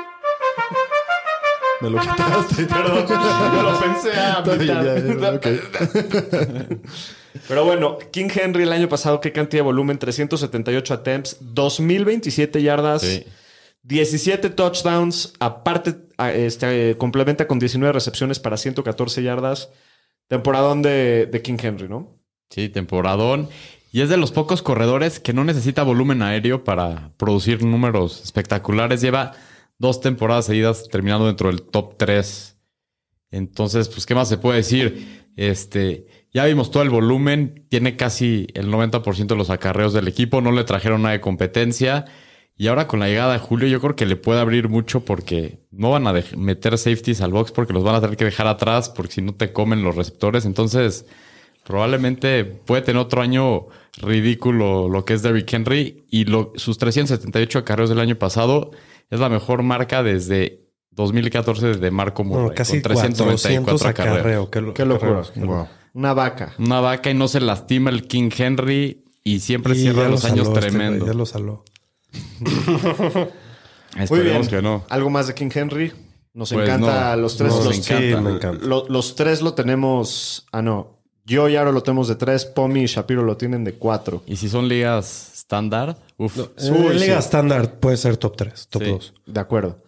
Me 1.81 1.91
lo 1.91 2.01
quitaste. 2.01 2.65
Perdón, 2.67 3.07
yo 3.09 3.63
lo 3.63 3.81
pensé 3.81 4.13
a 4.19 4.43
mitad. 4.43 5.35
ok. 5.35 5.47
Pero 7.49 7.65
bueno, 7.65 7.99
King 8.11 8.29
Henry 8.35 8.63
el 8.63 8.73
año 8.73 8.89
pasado, 8.89 9.21
¿qué 9.21 9.31
cantidad 9.31 9.59
de 9.61 9.65
volumen? 9.65 9.99
378 9.99 10.95
attempts, 10.95 11.37
2027 11.41 12.63
yardas, 12.63 13.03
Sí. 13.03 13.25
17 13.83 14.51
touchdowns, 14.51 15.35
aparte 15.39 15.95
este, 16.35 16.97
complementa 16.99 17.47
con 17.47 17.61
19 17.61 17.93
recepciones 17.93 18.41
para 18.41 18.57
114 18.57 19.23
yardas. 19.23 19.69
Temporadón 20.29 20.83
de, 20.83 21.27
de 21.27 21.43
King 21.43 21.59
Henry, 21.63 21.89
¿no? 21.89 22.19
Sí, 22.51 22.69
temporadón. 22.69 23.49
Y 23.93 24.01
es 24.01 24.09
de 24.09 24.17
los 24.17 24.33
pocos 24.33 24.63
corredores 24.63 25.21
que 25.21 25.33
no 25.33 25.45
necesita 25.45 25.83
volumen 25.83 26.23
aéreo 26.23 26.65
para 26.65 27.13
producir 27.17 27.65
números 27.65 28.23
espectaculares. 28.23 29.01
Lleva 29.01 29.33
dos 29.79 30.01
temporadas 30.01 30.47
seguidas 30.47 30.89
terminando 30.89 31.27
dentro 31.27 31.49
del 31.49 31.63
top 31.63 31.97
3 31.97 32.59
Entonces, 33.31 33.89
pues, 33.89 34.07
¿qué 34.07 34.15
más 34.15 34.29
se 34.29 34.39
puede 34.39 34.59
decir? 34.59 35.27
Este, 35.37 36.07
ya 36.33 36.45
vimos 36.47 36.71
todo 36.71 36.83
el 36.83 36.91
volumen, 36.91 37.67
tiene 37.69 37.97
casi 37.97 38.47
el 38.55 38.69
90% 38.69 39.27
de 39.27 39.37
los 39.37 39.51
acarreos 39.51 39.93
del 39.93 40.09
equipo, 40.09 40.41
no 40.41 40.53
le 40.53 40.65
trajeron 40.65 41.03
nada 41.03 41.13
de 41.13 41.21
competencia. 41.21 42.07
Y 42.59 42.69
ahora 42.69 42.87
con 42.87 43.01
la 43.01 43.09
llegada 43.09 43.35
de 43.35 43.39
Julio, 43.39 43.69
yo 43.69 43.81
creo 43.81 43.97
que 43.97 44.07
le 44.07 44.17
puede 44.17 44.41
abrir 44.41 44.71
mucho 44.71 45.05
porque 45.05 45.61
no 45.71 45.91
van 45.91 46.07
a 46.07 46.15
meter 46.37 46.79
safeties 46.79 47.21
al 47.21 47.33
box 47.33 47.53
porque 47.53 47.75
los 47.75 47.85
van 47.85 47.97
a 47.97 48.01
tener 48.01 48.17
que 48.17 48.25
dejar 48.25 48.47
atrás 48.47 48.89
porque 48.89 49.13
si 49.13 49.23
no 49.23 49.35
te 49.35 49.53
comen 49.53 49.83
los 49.83 49.95
receptores. 49.95 50.47
Entonces, 50.47 51.05
probablemente 51.67 52.45
puede 52.45 52.83
tener 52.83 53.01
otro 53.01 53.21
año 53.23 53.67
ridículo 54.01 54.89
lo 54.89 55.05
que 55.05 55.15
es 55.15 55.23
Derrick 55.23 55.53
Henry 55.53 56.05
y 56.11 56.25
lo- 56.25 56.53
sus 56.57 56.79
378 56.79 57.59
acarreos 57.59 57.89
del 57.89 57.99
año 58.01 58.17
pasado 58.17 58.71
es 59.11 59.19
la 59.21 59.29
mejor 59.29 59.63
marca 59.63 60.03
desde 60.03 60.63
2014 60.93 61.75
de 61.75 61.91
Marco 61.91 62.25
Murray. 62.25 62.49
No, 62.49 62.55
casi 62.55 62.81
con 62.81 62.93
400 62.95 63.27
394 63.43 63.89
acarreos. 63.89 64.17
acarreo. 64.19 64.51
Qué, 64.51 64.61
lo- 64.61 64.75
Qué 64.75 64.85
locura. 64.85 65.11
acarreos. 65.21 65.33
Wow. 65.37 65.69
Una 65.95 66.15
vaca. 66.15 66.55
Una 66.59 66.81
vaca 66.81 67.11
y 67.11 67.15
no 67.15 67.27
se 67.29 67.41
lastima 67.41 67.91
el 67.91 68.07
King 68.07 68.31
Henry 68.37 69.05
y 69.25 69.41
siempre 69.41 69.75
Y 69.75 69.81
cierra 69.81 70.09
los 70.09 70.23
lo 70.25 70.29
años 70.31 70.47
saló 70.47 70.59
este 70.59 70.71
tremendo. 70.71 71.07
ya 71.07 71.15
lo 71.15 71.27
saló. 71.27 71.65
Esperemos 73.97 74.49
que 74.49 74.61
no. 74.63 74.85
¿Algo 74.91 75.11
más 75.11 75.27
de 75.27 75.35
King 75.35 75.51
Henry? 75.55 75.93
Nos 76.35 76.53
Pues 76.53 76.69
encanta 76.69 77.17
no. 77.17 77.23
los 77.23 77.37
tres. 77.37 77.55
No, 77.55 77.65
los, 77.65 77.77
sí, 77.77 77.93
encanta. 77.93 78.21
me 78.21 78.31
encanta. 78.37 78.67
lo- 78.67 78.87
los 78.89 79.15
tres 79.17 79.41
lo 79.41 79.55
tenemos. 79.55 80.47
Ah, 80.53 80.61
no. 80.63 80.96
Yo 81.27 81.49
y 81.49 81.57
Aro 81.57 81.73
lo 81.73 81.83
tenemos 81.83 82.07
de 82.09 82.15
tres. 82.15 82.45
Pomi 82.45 82.83
y 82.83 82.87
Shapiro 82.87 83.23
lo 83.25 83.37
tienen 83.37 83.65
de 83.65 83.75
cuatro. 83.75 84.23
Y 84.27 84.37
si 84.37 84.49
son 84.49 84.69
ligas 84.69 85.33
estándar, 85.35 85.97
uff. 86.17 86.39
en 86.59 86.99
Liga 87.01 87.19
estándar 87.19 87.79
puede 87.81 87.97
ser 87.97 88.17
top 88.17 88.37
3, 88.37 88.69
top 88.69 88.83
Sí. 88.83 88.91
2. 88.91 89.15
De 89.27 89.41
acuerdo. 89.41 89.83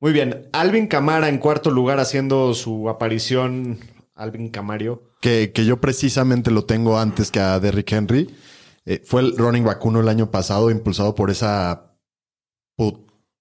Muy 0.00 0.12
bien. 0.12 0.48
Alvin 0.52 0.86
Camara 0.88 1.28
en 1.28 1.38
cuarto 1.38 1.70
lugar 1.70 2.00
haciendo 2.00 2.52
su 2.54 2.88
aparición. 2.88 3.78
Alvin 4.16 4.48
Camario. 4.50 5.02
que, 5.20 5.52
que 5.52 5.64
yo 5.64 5.80
precisamente 5.80 6.50
lo 6.50 6.64
tengo 6.64 6.98
antes 6.98 7.30
que 7.30 7.40
a 7.40 7.58
Derrick 7.60 7.90
Henry. 7.92 8.34
Eh, 8.84 9.02
fue 9.04 9.22
el 9.22 9.36
running 9.36 9.64
back 9.64 9.84
uno 9.86 10.00
el 10.00 10.08
año 10.08 10.30
pasado, 10.30 10.70
impulsado 10.70 11.14
por 11.14 11.30
esa 11.30 11.96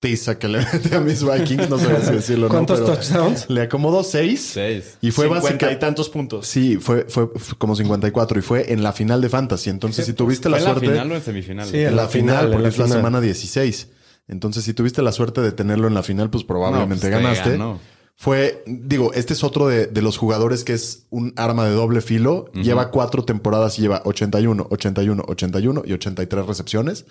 putiza 0.04 0.38
que 0.38 0.48
le 0.48 0.60
mete 0.74 0.96
a 0.96 1.00
mis 1.00 1.24
Vikings. 1.24 1.70
No 1.70 1.78
sé 1.78 1.88
si 2.06 2.12
decirlo. 2.16 2.48
¿no? 2.48 2.54
¿Cuántos 2.54 2.82
Pero 2.82 2.94
touchdowns? 2.94 3.50
Le 3.50 3.62
acomodó 3.62 4.04
seis. 4.04 4.52
Seis. 4.54 4.98
Y 5.02 5.12
fue 5.12 5.26
50 5.26 5.40
y 5.40 5.52
básicamente. 5.52 5.80
tantos 5.80 6.10
puntos. 6.10 6.48
Sí, 6.48 6.78
fue, 6.78 7.06
fue 7.08 7.30
como 7.58 7.76
54 7.76 8.40
y 8.40 8.42
fue 8.42 8.72
en 8.74 8.84
la 8.84 8.92
final 8.94 9.22
de 9.22 9.30
Fantasy. 9.30 9.70
Entonces, 9.70 10.06
si 10.06 10.14
tuviste 10.14 10.50
la 10.50 10.58
¿Fue 10.58 10.60
en 10.60 10.66
la 10.66 10.72
suerte. 10.80 10.92
final 10.92 11.12
o 11.12 11.16
en 11.16 11.22
semifinal? 11.24 11.68
Sí, 11.68 11.78
en 11.80 11.96
la 11.96 12.08
final, 12.08 12.48
porque 12.48 12.64
la 12.64 12.70
es 12.70 12.78
la 12.78 12.86
final. 12.86 13.00
semana 13.00 13.22
16. 13.22 13.88
Entonces, 14.28 14.64
si 14.64 14.74
tuviste 14.74 15.02
la 15.02 15.12
suerte 15.12 15.42
de 15.42 15.52
tenerlo 15.52 15.88
en 15.88 15.94
la 15.94 16.04
final, 16.04 16.30
pues 16.30 16.44
probablemente 16.44 16.96
No, 16.96 17.00
pues 17.00 17.02
te 17.02 17.10
ganaste. 17.10 17.50
ganó. 17.52 17.80
Fue, 18.16 18.64
digo, 18.68 19.12
este 19.14 19.34
es 19.34 19.44
otro 19.44 19.68
de, 19.68 19.88
de 19.88 20.02
los 20.04 20.18
jugadores 20.18 20.64
que 20.64 20.74
es 20.74 21.08
un 21.10 21.34
arma 21.36 21.66
de 21.66 21.74
doble 21.74 22.00
filo. 22.00 22.46
Lleva 22.54 22.92
cuatro 22.92 23.26
temporadas 23.26 23.80
y 23.80 23.82
lleva 23.82 24.02
81, 24.06 24.68
81, 24.70 25.24
81 25.28 25.84
y 25.86 25.94
83 25.94 26.46
recepciones. 26.46 27.06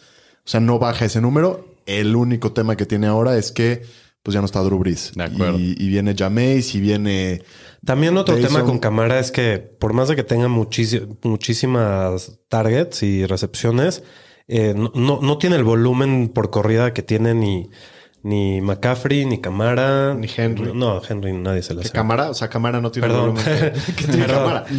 O 0.45 0.49
sea, 0.49 0.61
no 0.61 0.79
baja 0.79 1.05
ese 1.05 1.21
número. 1.21 1.69
El 1.87 2.15
único 2.17 2.53
tema 2.53 2.77
que 2.77 2.87
tiene 2.87 3.07
ahora 3.07 3.37
es 3.37 3.53
que 3.53 3.83
pues 4.23 4.35
ya 4.35 4.41
no 4.41 4.47
está 4.47 4.61
Drew 4.61 4.79
Brees. 4.79 5.13
De 5.17 5.25
acuerdo. 5.25 5.59
Y, 5.59 5.75
y 5.79 5.89
viene 5.89 6.15
Jameis 6.17 6.75
y 6.77 6.81
viene... 6.81 7.43
También 7.85 8.17
otro 8.17 8.37
Jason- 8.37 8.49
tema 8.53 8.65
con 8.65 8.79
Camara 8.79 9.19
es 9.19 9.33
que 9.33 9.59
por 9.59 9.93
más 9.93 10.07
de 10.09 10.15
que 10.15 10.23
tenga 10.23 10.47
muchísi- 10.47 11.09
muchísimas 11.25 12.39
targets 12.49 13.03
y 13.03 13.27
recepciones, 13.27 14.05
eh, 14.47 14.75
no, 14.77 14.93
no, 14.95 15.19
no 15.21 15.39
tiene 15.39 15.57
el 15.57 15.65
volumen 15.65 16.29
por 16.29 16.51
corrida 16.51 16.93
que 16.95 17.03
tiene 17.03 17.35
ni, 17.35 17.69
ni 18.23 18.61
McCaffrey, 18.61 19.25
ni 19.27 19.41
Camara. 19.41 20.15
Ni 20.15 20.29
Henry. 20.37 20.71
No, 20.73 21.03
Henry 21.07 21.33
nadie 21.33 21.63
se 21.65 21.75
le 21.75 21.81
¿Qué 21.81 21.87
hace. 21.89 21.93
Cámara? 21.95 22.31
O 22.31 22.35
sea, 22.35 22.49
Cámara 22.49 22.81
no 22.81 22.93
tiene 22.93 23.09
Perdón. 23.09 23.35
volumen 23.35 23.45
que, 23.45 23.73
que 23.97 24.05
tiene. 24.05 24.27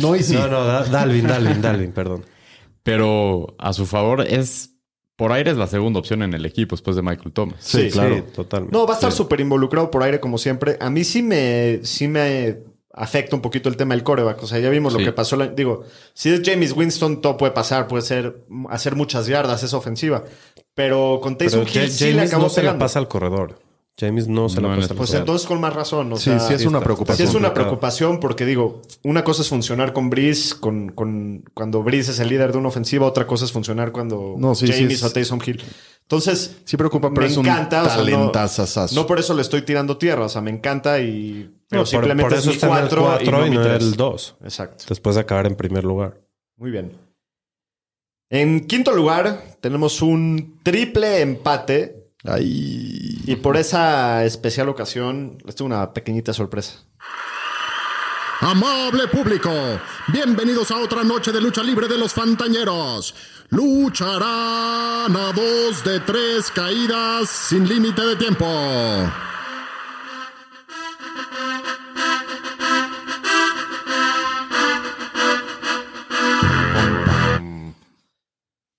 No, 0.02 0.16
y 0.16 0.24
sí. 0.24 0.36
No, 0.36 0.48
no, 0.48 0.64
Da- 0.64 0.86
Dalvin, 0.86 1.28
Dalvin, 1.28 1.62
Dalvin, 1.62 1.92
perdón. 1.92 2.24
Pero 2.84 3.56
a 3.60 3.74
su 3.74 3.86
favor 3.86 4.22
es... 4.22 4.70
Por 5.16 5.32
aire 5.32 5.52
es 5.52 5.58
la 5.58 5.68
segunda 5.68 6.00
opción 6.00 6.24
en 6.24 6.34
el 6.34 6.46
equipo 6.46 6.76
después 6.76 6.96
de 6.96 7.02
Michael 7.04 7.32
Thomas. 7.34 7.58
Sí, 7.60 7.90
claro. 7.92 8.16
Sí, 8.16 8.24
totalmente. 8.36 8.76
No, 8.76 8.86
va 8.88 8.94
a 8.94 8.96
estar 8.96 9.12
súper 9.12 9.40
involucrado 9.42 9.92
por 9.92 10.02
aire 10.04 10.20
como 10.20 10.38
siempre. 10.38 10.78
A 10.80 10.90
mí 10.90 11.04
sí 11.04 11.22
me, 11.22 11.82
sí 11.84 12.08
me 12.08 12.58
afecta 12.96 13.36
un 13.36 13.42
poquito 13.42 13.70
el 13.70 13.78
tema 13.78 13.94
del 13.94 14.04
coreback. 14.04 14.42
O 14.42 14.48
sea, 14.48 14.58
ya 14.60 14.70
vimos 14.70 14.92
lo 14.94 15.00
que 15.00 15.12
pasó. 15.12 15.36
la- 15.36 15.48
digo, 15.48 15.84
si 16.16 16.30
es 16.34 16.42
James 16.44 16.74
Winston, 16.76 17.22
todo 17.22 17.38
puede 17.38 17.52
pasar. 17.52 17.88
Puede 17.88 18.02
ser 18.02 18.44
hacer 18.70 18.96
muchas 18.96 19.28
yardas, 19.28 19.62
es 19.64 19.74
ofensiva. 19.74 20.24
Pero 20.74 21.20
con 21.22 21.38
Taysom 21.38 21.62
Hill 21.62 21.90
sí 21.92 22.12
le 22.14 22.22
acabó 22.24 22.44
no 22.44 22.50
se 22.50 22.64
la 22.64 22.78
pasa 22.80 22.98
al 22.98 23.08
corredor. 23.08 23.60
James 24.00 24.28
no 24.28 24.50
se 24.50 24.60
No, 24.60 24.70
la 24.70 24.76
pasa 24.78 24.96
Pues 24.96 25.14
entonces 25.14 25.48
con 25.48 25.62
más 25.62 25.72
razón. 25.74 26.12
O 26.14 26.16
Sí, 26.18 26.24
sea, 26.32 26.40
sí 26.40 26.54
es 26.56 26.66
una 26.66 26.80
preocupación. 26.82 27.18
Sí 27.18 27.24
es 27.30 27.36
una 27.36 27.50
complicado. 27.50 27.68
preocupación 27.70 28.20
porque 28.20 28.44
digo, 28.46 28.82
una 29.04 29.24
cosa 29.24 29.44
es 29.44 29.50
funcionar 29.50 29.94
con 29.94 30.10
Breeze, 30.10 30.56
con, 30.60 30.90
con, 30.90 31.44
cuando 31.54 31.84
Breeze 31.84 32.10
es 32.12 32.20
el 32.20 32.30
líder 32.30 32.52
de 32.54 32.58
una 32.58 32.70
ofensiva, 32.70 33.06
otra 33.06 33.28
cosa 33.28 33.46
es 33.46 33.52
funcionar 33.52 33.92
cuando 33.92 34.34
No, 34.40 34.56
sí, 34.56 34.66
James 34.68 34.94
es- 34.94 35.04
o 35.04 35.12
Taysom 35.12 35.40
Hill. 35.46 35.62
Entonces, 36.02 36.58
Sí 36.66 36.76
preocupa, 36.76 37.10
pero 37.10 37.22
me 37.22 37.28
es 37.32 37.38
un 37.38 37.46
encanta. 37.46 37.84
o 37.84 37.90
sea, 38.58 38.88
no- 38.94 39.06
por 39.06 39.20
eso 39.20 39.34
le 39.36 39.42
estoy 39.44 39.62
tirando 39.62 39.96
tierra, 39.98 40.26
o 40.26 40.30
sea, 40.30 40.42
me 40.42 40.50
encanta 40.52 41.00
y... 41.00 41.54
Pero 41.70 41.84
No, 41.84 41.84
por- 41.84 41.88
simplemente 41.88 42.24
por 42.24 42.34
eso 42.34 42.42
es 42.42 42.48
mi 42.48 42.54
está 42.54 42.68
en 42.68 42.74
el 42.74 42.80
4 42.90 43.02
4 43.04 43.26
y 43.26 43.30
no 43.32 43.48
y 43.48 43.50
mi 43.52 43.56
no 43.58 43.64
3. 43.64 43.84
el 43.84 43.94
2. 43.96 44.36
Exacto. 44.44 44.86
Después 44.90 45.16
de 45.16 45.22
acabar 45.22 45.46
en 45.46 45.56
primer 45.56 45.84
lugar. 45.84 46.20
Muy 46.58 46.72
bien. 46.72 46.92
En 48.30 48.66
quinto 48.66 48.92
lugar, 48.92 49.58
tenemos 49.62 50.02
un 50.02 50.60
triple 50.64 51.22
empate 51.22 52.03
Ay. 52.26 53.22
y 53.26 53.36
por 53.36 53.58
esa 53.58 54.24
especial 54.24 54.70
ocasión 54.70 55.38
les 55.46 55.56
tengo 55.56 55.68
una 55.68 55.94
pequeñita 55.94 56.32
sorpresa. 56.34 56.86
Amable 58.40 59.08
público, 59.08 59.52
bienvenidos 60.08 60.72
a 60.72 60.80
otra 60.80 61.04
noche 61.04 61.32
de 61.32 61.42
lucha 61.42 61.64
libre 61.64 61.88
de 61.88 61.98
los 61.98 62.14
Fantañeros. 62.14 63.14
Lucharán 63.50 65.16
a 65.16 65.32
dos 65.34 65.84
de 65.84 66.00
tres 66.00 66.50
caídas 66.52 67.30
sin 67.30 67.68
límite 67.68 68.02
de 68.02 68.16
tiempo. 68.16 68.46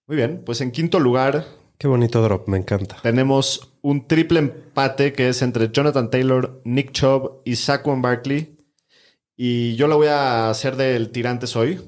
Muy 0.06 0.16
bien, 0.16 0.42
pues 0.44 0.60
en 0.60 0.70
quinto 0.70 1.00
lugar 1.00 1.63
Qué 1.84 1.88
bonito 1.88 2.22
drop, 2.22 2.48
me 2.48 2.56
encanta. 2.56 2.96
tenemos 3.02 3.74
un 3.82 4.06
triple 4.08 4.38
empate 4.38 5.12
que 5.12 5.28
es 5.28 5.42
entre 5.42 5.70
Jonathan 5.70 6.08
Taylor, 6.08 6.62
Nick 6.64 6.92
Chubb 6.92 7.42
y 7.44 7.56
Saquon 7.56 8.00
Barkley. 8.00 8.56
Y 9.36 9.76
yo 9.76 9.86
lo 9.86 9.98
voy 9.98 10.06
a 10.06 10.48
hacer 10.48 10.76
del 10.76 11.10
tirantes 11.10 11.56
hoy. 11.56 11.82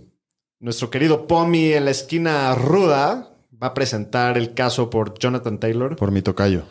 Nuestro 0.61 0.91
querido 0.91 1.27
Pomi 1.27 1.73
en 1.73 1.87
la 1.87 1.93
esquina 1.93 2.55
ruda 2.55 3.31
va 3.51 3.69
a 3.69 3.73
presentar 3.73 4.37
el 4.37 4.53
caso 4.53 4.91
por 4.91 5.19
Jonathan 5.19 5.59
Taylor. 5.59 5.97
Por 5.97 6.11
mi 6.11 6.21
tocayo. 6.21 6.65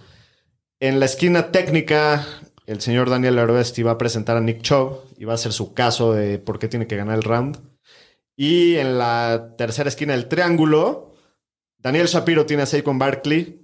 En 0.79 0.99
la 0.99 1.07
esquina 1.07 1.51
técnica, 1.51 2.27
el 2.67 2.79
señor 2.79 3.09
Daniel 3.09 3.39
Aroesti 3.39 3.81
va 3.81 3.93
a 3.93 3.97
presentar 3.97 4.37
a 4.37 4.41
Nick 4.41 4.61
Chubb 4.61 4.99
y 5.17 5.25
va 5.25 5.31
a 5.31 5.33
hacer 5.33 5.51
su 5.51 5.73
caso 5.73 6.13
de 6.13 6.37
por 6.37 6.59
qué 6.59 6.67
tiene 6.67 6.85
que 6.85 6.95
ganar 6.95 7.15
el 7.15 7.23
round. 7.23 7.57
Y 8.37 8.75
en 8.75 8.99
la 8.99 9.55
tercera 9.57 9.89
esquina 9.89 10.13
del 10.13 10.27
triángulo, 10.27 11.14
Daniel 11.85 12.07
Shapiro 12.07 12.47
tiene 12.47 12.63
a 12.63 12.65
Saquon 12.65 12.97
Barkley, 12.97 13.63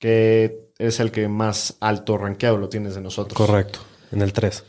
que 0.00 0.72
es 0.78 0.98
el 0.98 1.12
que 1.12 1.28
más 1.28 1.76
alto 1.78 2.18
rankeado 2.18 2.56
lo 2.56 2.68
tienes 2.68 2.96
de 2.96 3.00
nosotros. 3.00 3.36
Correcto. 3.36 3.78
En 4.10 4.20
el 4.20 4.32
3. 4.32 4.64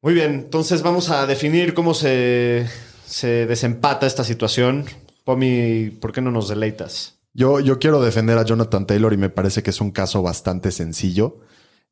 Muy 0.00 0.14
bien, 0.14 0.32
entonces 0.32 0.80
vamos 0.80 1.10
a 1.10 1.26
definir 1.26 1.74
cómo 1.74 1.92
se, 1.92 2.66
se 3.04 3.44
desempata 3.44 4.06
esta 4.06 4.24
situación. 4.24 4.86
Pomi, 5.24 5.90
¿por 6.00 6.10
qué 6.10 6.22
no 6.22 6.30
nos 6.30 6.48
deleitas? 6.48 7.18
Yo, 7.34 7.60
yo 7.60 7.78
quiero 7.78 8.00
defender 8.00 8.38
a 8.38 8.46
Jonathan 8.46 8.86
Taylor 8.86 9.12
y 9.12 9.18
me 9.18 9.28
parece 9.28 9.62
que 9.62 9.68
es 9.68 9.82
un 9.82 9.90
caso 9.90 10.22
bastante 10.22 10.72
sencillo. 10.72 11.40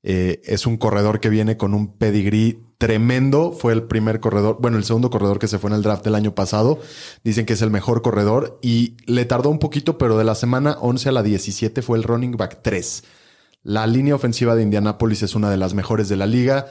Eh, 0.09 0.41
es 0.45 0.69
un 0.69 0.77
corredor 0.77 1.19
que 1.19 1.29
viene 1.29 1.57
con 1.57 1.75
un 1.75 1.99
pedigree 1.99 2.61
tremendo. 2.79 3.51
Fue 3.51 3.73
el 3.73 3.83
primer 3.83 4.21
corredor, 4.21 4.59
bueno, 4.61 4.79
el 4.79 4.85
segundo 4.85 5.11
corredor 5.11 5.41
que 5.41 5.49
se 5.49 5.59
fue 5.59 5.69
en 5.71 5.75
el 5.75 5.83
draft 5.83 6.05
del 6.05 6.15
año 6.15 6.33
pasado. 6.33 6.79
Dicen 7.25 7.45
que 7.45 7.55
es 7.55 7.63
el 7.63 7.73
mejor 7.73 8.03
corredor 8.03 8.61
y 8.63 8.97
le 9.07 9.25
tardó 9.25 9.51
un 9.51 9.59
poquito, 9.59 9.99
pero 9.99 10.17
de 10.17 10.23
la 10.23 10.37
semana 10.37 10.77
11 10.81 11.09
a 11.09 11.13
la 11.13 11.25
17 11.25 11.83
fue 11.83 11.99
el 11.99 12.05
running 12.05 12.37
back 12.37 12.61
3. 12.63 13.03
La 13.65 13.89
línea 13.89 14.15
ofensiva 14.15 14.55
de 14.55 14.63
Indianapolis 14.63 15.25
es 15.25 15.35
una 15.35 15.51
de 15.51 15.57
las 15.57 15.75
mejores 15.75 16.09
de 16.09 16.15
la 16.15 16.27
liga. 16.27 16.67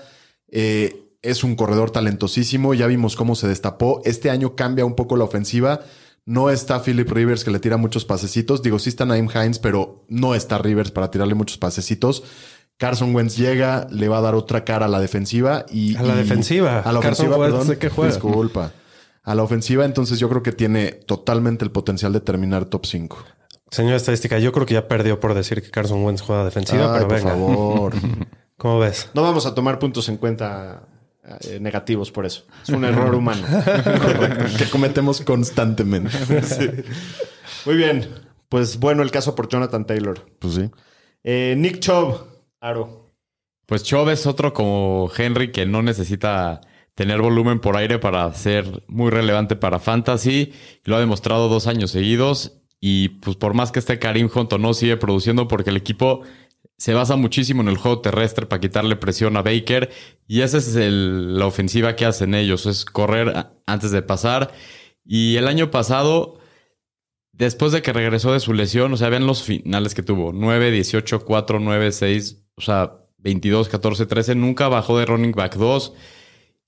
Eh, 0.49 1.11
es 1.21 1.43
un 1.43 1.57
corredor 1.57 1.91
talentosísimo. 1.91 2.73
Ya 2.73 2.87
vimos 2.87 3.17
cómo 3.17 3.35
se 3.35 3.49
destapó. 3.49 4.01
Este 4.05 4.29
año 4.29 4.55
cambia 4.55 4.85
un 4.85 4.95
poco 4.95 5.17
la 5.17 5.25
ofensiva. 5.25 5.81
No 6.23 6.49
está 6.49 6.81
Philip 6.81 7.07
Rivers 7.11 7.43
que 7.43 7.51
le 7.51 7.59
tira 7.59 7.75
muchos 7.75 8.05
pasecitos. 8.05 8.63
Digo, 8.63 8.79
sí 8.79 8.89
está 8.89 9.05
Naim 9.05 9.27
Hines, 9.29 9.59
pero 9.59 10.05
no 10.07 10.33
está 10.35 10.57
Rivers 10.57 10.91
para 10.91 11.11
tirarle 11.11 11.35
muchos 11.35 11.57
pasecitos. 11.57 12.23
Carson 12.77 13.15
Wentz 13.15 13.37
llega, 13.37 13.87
le 13.89 14.07
va 14.09 14.17
a 14.17 14.21
dar 14.21 14.35
otra 14.35 14.65
cara 14.65 14.85
a 14.85 14.89
la 14.89 14.99
defensiva 14.99 15.65
y 15.71 15.95
A 15.95 16.03
la 16.03 16.13
y- 16.15 16.17
defensiva. 16.17 16.79
A 16.79 16.91
la 16.91 16.99
ofensiva, 16.99 17.37
perdón. 17.37 17.67
¿de 17.67 17.77
qué 17.77 17.89
juega? 17.89 18.11
Disculpa. 18.11 18.71
A 19.23 19.33
la 19.35 19.43
ofensiva, 19.43 19.85
entonces 19.85 20.19
yo 20.19 20.29
creo 20.29 20.43
que 20.43 20.51
tiene 20.51 20.91
totalmente 20.91 21.63
el 21.65 21.71
potencial 21.71 22.11
de 22.13 22.19
terminar 22.19 22.65
top 22.65 22.85
5. 22.85 23.17
Señor 23.71 23.95
estadística, 23.95 24.37
yo 24.39 24.51
creo 24.51 24.65
que 24.65 24.75
ya 24.75 24.87
perdió 24.87 25.19
por 25.19 25.33
decir 25.33 25.61
que 25.63 25.71
Carson 25.71 26.03
Wentz 26.05 26.21
juega 26.21 26.45
defensiva, 26.45 26.93
pero 26.93 27.07
por 27.07 27.17
venga. 27.17 27.29
favor. 27.31 27.93
¿Cómo 28.57 28.79
ves? 28.79 29.09
No 29.13 29.21
vamos 29.23 29.45
a 29.45 29.55
tomar 29.55 29.79
puntos 29.79 30.07
en 30.09 30.17
cuenta 30.17 30.83
eh, 31.41 31.59
negativos 31.59 32.11
por 32.11 32.25
eso. 32.25 32.43
Es 32.63 32.69
un 32.69 32.85
error 32.85 33.15
humano. 33.15 33.45
Que 34.57 34.65
cometemos 34.69 35.21
constantemente. 35.21 36.11
Muy 37.65 37.75
bien. 37.75 38.07
Pues 38.49 38.79
bueno, 38.79 39.01
el 39.01 39.11
caso 39.11 39.33
por 39.33 39.49
Jonathan 39.49 39.85
Taylor. 39.85 40.23
Pues 40.39 40.53
sí. 40.53 40.69
Eh, 41.23 41.55
Nick 41.57 41.79
Chubb, 41.79 42.17
Aro. 42.61 43.13
Pues 43.65 43.83
Chubb 43.83 44.09
es 44.09 44.27
otro 44.27 44.53
como 44.53 45.09
Henry 45.15 45.51
que 45.51 45.65
no 45.65 45.81
necesita 45.81 46.61
tener 46.93 47.21
volumen 47.21 47.59
por 47.59 47.75
aire 47.77 47.99
para 47.99 48.31
ser 48.33 48.83
muy 48.87 49.09
relevante 49.11 49.55
para 49.55 49.79
Fantasy. 49.79 50.53
Lo 50.83 50.95
ha 50.95 50.99
demostrado 50.99 51.49
dos 51.49 51.67
años 51.67 51.91
seguidos. 51.91 52.61
Y 52.79 53.09
pues 53.09 53.35
por 53.37 53.53
más 53.55 53.71
que 53.71 53.79
esté 53.79 53.97
Karim 53.99 54.29
Hunt 54.33 54.53
o 54.53 54.57
no, 54.57 54.73
sigue 54.73 54.97
produciendo 54.97 55.47
porque 55.47 55.71
el 55.71 55.77
equipo 55.77 56.21
se 56.77 56.93
basa 56.93 57.15
muchísimo 57.15 57.61
en 57.61 57.69
el 57.69 57.77
juego 57.77 58.01
terrestre 58.01 58.45
para 58.45 58.59
quitarle 58.59 58.95
presión 58.97 59.35
a 59.37 59.41
Baker. 59.41 59.89
Y 60.27 60.41
esa 60.41 60.57
es 60.59 60.75
el- 60.75 61.39
la 61.39 61.47
ofensiva 61.47 61.95
que 61.95 62.05
hacen 62.05 62.35
ellos, 62.35 62.65
es 62.67 62.85
correr 62.85 63.47
antes 63.65 63.91
de 63.91 64.01
pasar. 64.03 64.51
Y 65.03 65.37
el 65.37 65.47
año 65.47 65.71
pasado, 65.71 66.37
después 67.31 67.71
de 67.71 67.81
que 67.81 67.93
regresó 67.93 68.33
de 68.33 68.39
su 68.39 68.53
lesión, 68.53 68.93
o 68.93 68.97
sea, 68.97 69.09
vean 69.09 69.25
los 69.27 69.43
finales 69.43 69.95
que 69.95 70.03
tuvo. 70.03 70.31
9, 70.33 70.69
18, 70.71 71.25
4, 71.25 71.59
9, 71.59 71.91
6, 71.91 72.44
o 72.57 72.61
sea, 72.61 72.93
22, 73.19 73.69
14, 73.69 74.05
13. 74.05 74.35
Nunca 74.35 74.67
bajó 74.67 74.97
de 74.97 75.05
running 75.05 75.31
back 75.31 75.55
2. 75.55 75.93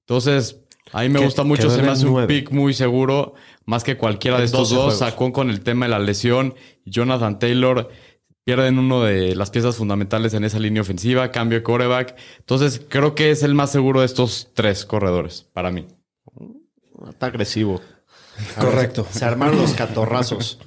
Entonces, 0.01 0.61
a 0.91 1.01
mí 1.01 1.09
me 1.09 1.19
gusta 1.19 1.43
mucho, 1.43 1.69
se 1.69 1.81
me 1.81 1.89
hace 1.89 2.05
un 2.05 2.27
pick 2.27 2.51
muy 2.51 2.73
seguro, 2.73 3.33
más 3.65 3.83
que 3.83 3.97
cualquiera 3.97 4.37
de 4.37 4.43
En 4.43 4.45
estos 4.45 4.69
12 4.69 4.81
dos. 4.81 4.97
Sacó 4.99 5.31
con 5.33 5.49
el 5.49 5.61
tema 5.61 5.85
de 5.85 5.91
la 5.91 5.99
lesión. 5.99 6.55
Jonathan 6.85 7.39
Taylor 7.39 7.89
pierden 8.43 8.79
uno 8.79 9.03
de 9.03 9.35
las 9.35 9.49
piezas 9.49 9.75
fundamentales 9.75 10.33
en 10.33 10.45
esa 10.45 10.59
línea 10.59 10.81
ofensiva, 10.81 11.31
cambio 11.31 11.59
de 11.59 11.63
quarterback. 11.63 12.15
Entonces, 12.39 12.81
creo 12.87 13.13
que 13.13 13.31
es 13.31 13.43
el 13.43 13.53
más 13.53 13.71
seguro 13.71 13.99
de 13.99 14.05
estos 14.05 14.49
tres 14.53 14.85
corredores, 14.85 15.45
para 15.51 15.71
mí. 15.71 15.85
Está 17.09 17.25
agresivo. 17.25 17.81
Correcto. 18.59 19.05
Se 19.11 19.25
armaron 19.25 19.57
los 19.57 19.73
catorrazos. 19.73 20.59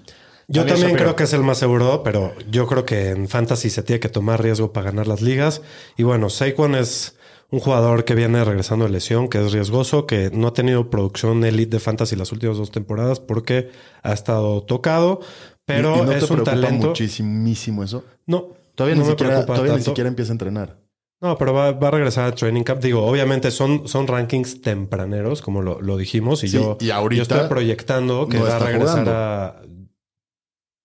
Yo 0.52 0.66
también 0.66 0.94
creo 0.96 1.16
que 1.16 1.24
es 1.24 1.32
el 1.32 1.42
más 1.42 1.58
seguro, 1.58 2.02
pero 2.02 2.32
yo 2.50 2.66
creo 2.66 2.84
que 2.84 3.10
en 3.10 3.28
Fantasy 3.28 3.70
se 3.70 3.82
tiene 3.82 4.00
que 4.00 4.08
tomar 4.08 4.42
riesgo 4.42 4.72
para 4.72 4.86
ganar 4.86 5.06
las 5.06 5.22
ligas. 5.22 5.62
Y 5.96 6.02
bueno, 6.02 6.28
Saquon 6.28 6.74
es 6.74 7.16
un 7.50 7.60
jugador 7.60 8.04
que 8.04 8.14
viene 8.14 8.44
regresando 8.44 8.84
de 8.84 8.90
lesión, 8.90 9.28
que 9.28 9.38
es 9.44 9.52
riesgoso, 9.52 10.06
que 10.06 10.30
no 10.32 10.48
ha 10.48 10.52
tenido 10.52 10.90
producción 10.90 11.42
elite 11.44 11.76
de 11.76 11.80
Fantasy 11.80 12.16
las 12.16 12.32
últimas 12.32 12.56
dos 12.58 12.70
temporadas 12.70 13.20
porque 13.20 13.70
ha 14.02 14.12
estado 14.12 14.62
tocado, 14.62 15.20
pero 15.64 15.96
¿Y- 15.96 15.98
y 16.00 16.02
no 16.02 16.12
es 16.12 16.26
te 16.26 16.32
un 16.34 16.44
talento. 16.44 16.88
muchísimo 16.88 17.82
eso. 17.84 18.04
No, 18.26 18.48
Todavía, 18.74 18.96
no 18.96 19.02
ni, 19.02 19.08
me 19.08 19.12
siquiera, 19.12 19.32
preocupa 19.34 19.54
todavía 19.54 19.76
ni 19.76 19.82
siquiera 19.82 20.08
empieza 20.08 20.32
a 20.32 20.34
entrenar. 20.34 20.76
No, 21.22 21.36
pero 21.36 21.52
va, 21.52 21.72
va 21.72 21.88
a 21.88 21.90
regresar 21.90 22.24
a 22.24 22.34
Training 22.34 22.62
Camp. 22.62 22.80
Digo, 22.82 23.04
obviamente 23.04 23.50
son, 23.50 23.86
son 23.86 24.06
rankings 24.06 24.62
tempraneros, 24.62 25.42
como 25.42 25.60
lo, 25.60 25.82
lo 25.82 25.98
dijimos, 25.98 26.42
y 26.44 26.48
Sí, 26.48 26.56
yo, 26.56 26.78
y 26.80 26.90
ahorita 26.90 27.16
yo 27.18 27.22
estoy 27.22 27.48
proyectando 27.48 28.26
que 28.26 28.38
no 28.38 28.44
va 28.44 28.56
a 28.56 28.58
regresar 28.58 28.88
jugando. 29.04 29.10
a. 29.14 29.62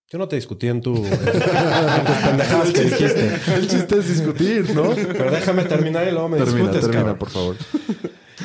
Yo 0.08 0.18
no 0.18 0.28
te 0.28 0.36
discutí 0.36 0.68
en 0.68 0.80
tu. 0.80 0.94
en 1.04 1.10
tus 1.10 2.16
pendejadas 2.24 2.70
que 2.72 2.80
dijiste. 2.82 3.40
El 3.54 3.68
chiste 3.68 3.98
es 3.98 4.08
discutir, 4.08 4.74
¿no? 4.74 4.90
Pero 4.94 5.30
déjame 5.32 5.64
terminar 5.64 6.06
y 6.06 6.12
luego 6.12 6.28
me 6.28 6.36
termina, 6.36 6.58
discutes, 6.58 6.80
termina, 6.82 7.00
cabrón. 7.02 7.18
por 7.18 7.30
favor. 7.30 7.56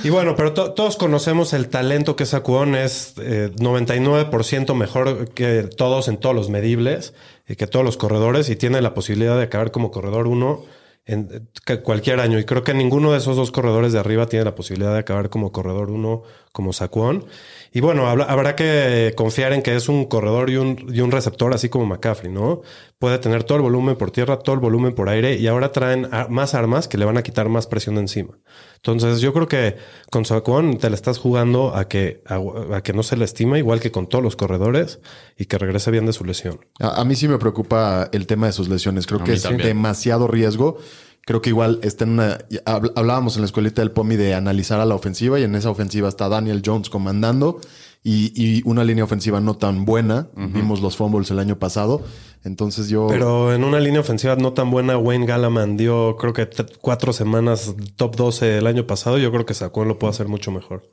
Y 0.04 0.10
bueno, 0.10 0.36
pero 0.36 0.54
to- 0.54 0.72
todos 0.74 0.98
conocemos 0.98 1.54
el 1.54 1.68
talento 1.70 2.16
que 2.16 2.26
Saquon 2.26 2.74
es 2.76 3.14
eh, 3.22 3.52
99% 3.58 4.74
mejor 4.74 5.30
que 5.30 5.64
todos 5.64 6.08
en 6.08 6.18
todos 6.18 6.36
los 6.36 6.50
medibles, 6.50 7.14
y 7.48 7.56
que 7.56 7.68
todos 7.68 7.86
los 7.86 7.98
corredores, 7.98 8.50
y 8.50 8.56
tiene 8.56 8.82
la 8.82 8.96
posibilidad 8.96 9.38
de 9.38 9.44
acabar 9.44 9.70
como 9.70 9.92
corredor 9.92 10.26
uno 10.28 10.64
en 11.06 11.50
cualquier 11.84 12.20
año. 12.20 12.40
Y 12.40 12.46
creo 12.46 12.64
que 12.64 12.74
ninguno 12.74 13.12
de 13.12 13.18
esos 13.18 13.36
dos 13.36 13.52
corredores 13.52 13.94
de 13.94 14.00
arriba 14.00 14.28
tiene 14.28 14.46
la 14.46 14.56
posibilidad 14.56 14.94
de 14.94 15.00
acabar 15.00 15.30
como 15.30 15.52
corredor 15.52 15.90
uno, 15.90 16.24
como 16.52 16.74
Saquon. 16.74 17.26
Y 17.74 17.82
bueno, 17.82 18.08
habrá 18.08 18.56
que 18.56 19.14
confiar 19.16 19.54
en 19.54 19.62
que 19.62 19.76
es 19.76 19.90
un 19.90 20.06
corredor 20.06 20.50
y 20.50 20.58
un, 20.58 20.86
y 20.94 21.02
un 21.02 21.12
receptor, 21.12 21.54
así 21.54 21.70
como 21.70 21.86
McCaffrey, 21.86 22.32
¿no? 22.32 22.62
Puede 23.00 23.18
tener 23.18 23.44
todo 23.44 23.58
el 23.58 23.64
volumen 23.64 23.96
por 23.96 24.12
tierra, 24.12 24.40
todo 24.40 24.54
el 24.56 24.62
volumen 24.62 24.94
por 24.94 25.10
aire, 25.10 25.36
y 25.36 25.48
ahora 25.48 25.72
traen 25.72 26.08
más 26.30 26.54
armas 26.54 26.88
que 26.88 26.98
le 26.98 27.06
van 27.06 27.18
a 27.18 27.24
quitar 27.24 27.50
más 27.50 27.68
presión 27.68 27.96
de 27.96 28.02
encima. 28.02 28.38
Entonces, 28.84 29.22
yo 29.22 29.32
creo 29.32 29.48
que 29.48 29.76
con 30.10 30.26
Saquon 30.26 30.80
te 30.80 30.90
la 30.90 30.96
estás 30.96 31.20
jugando 31.20 31.76
a 31.76 31.88
que, 31.88 32.24
a, 32.26 32.40
a 32.78 32.82
que 32.82 32.94
no 32.94 33.04
se 33.04 33.16
le 33.16 33.26
estima, 33.26 33.60
igual 33.60 33.80
que 33.80 33.92
con 33.92 34.08
todos 34.08 34.24
los 34.24 34.36
corredores, 34.36 35.00
y 35.38 35.46
que 35.46 35.60
regrese 35.60 35.92
bien 35.92 36.08
de 36.08 36.14
su 36.14 36.26
lesión. 36.26 36.66
A, 36.80 37.00
a 37.00 37.06
mí 37.06 37.16
sí 37.16 37.28
me 37.28 37.38
preocupa 37.38 38.10
el 38.12 38.26
tema 38.26 38.48
de 38.48 38.54
sus 38.54 38.70
lesiones. 38.70 39.06
Creo 39.06 39.22
A 39.22 39.24
que 39.24 39.34
es 39.34 39.44
también. 39.44 39.68
demasiado 39.68 40.28
riesgo. 40.28 40.78
Creo 41.24 41.44
que 41.44 41.50
igual 41.52 41.80
está 41.84 42.06
en 42.06 42.14
una. 42.14 42.40
hab- 42.66 42.92
Hablábamos 42.96 43.36
en 43.36 43.44
la 43.44 43.46
escuelita 43.46 43.84
del 43.84 43.92
POMI 43.92 44.16
de 44.16 44.34
analizar 44.34 44.80
a 44.80 44.86
la 44.88 44.96
ofensiva 44.96 45.40
y 45.40 45.44
en 45.44 45.54
esa 45.54 45.70
ofensiva 45.70 46.10
está 46.10 46.28
Daniel 46.30 46.64
Jones 46.66 46.90
comandando 46.90 47.62
y, 48.04 48.32
y 48.36 48.62
una 48.66 48.84
línea 48.84 49.04
ofensiva 49.04 49.40
no 49.40 49.56
tan 49.58 49.86
buena. 49.86 50.30
Vimos 50.36 50.82
los 50.82 50.98
fumbles 50.98 51.30
el 51.32 51.40
año 51.40 51.60
pasado. 51.60 52.02
Entonces 52.44 52.90
yo. 52.90 53.06
Pero 53.08 53.54
en 53.54 53.64
una 53.64 53.80
línea 53.80 54.00
ofensiva 54.02 54.36
no 54.36 54.54
tan 54.54 54.72
buena, 54.72 54.98
Wayne 54.98 55.28
Gallaman 55.28 55.78
dio, 55.78 56.16
creo 56.18 56.34
que 56.34 56.50
cuatro 56.80 57.14
semanas 57.14 57.76
top 57.98 58.16
12 58.16 58.58
el 58.58 58.66
año 58.68 58.88
pasado. 58.88 59.18
Yo 59.20 59.32
creo 59.32 59.46
que 59.46 59.54
Saquon 59.54 59.88
lo 59.88 60.00
puede 60.00 60.12
hacer 60.12 60.28
mucho 60.28 60.52
mejor. 60.52 60.90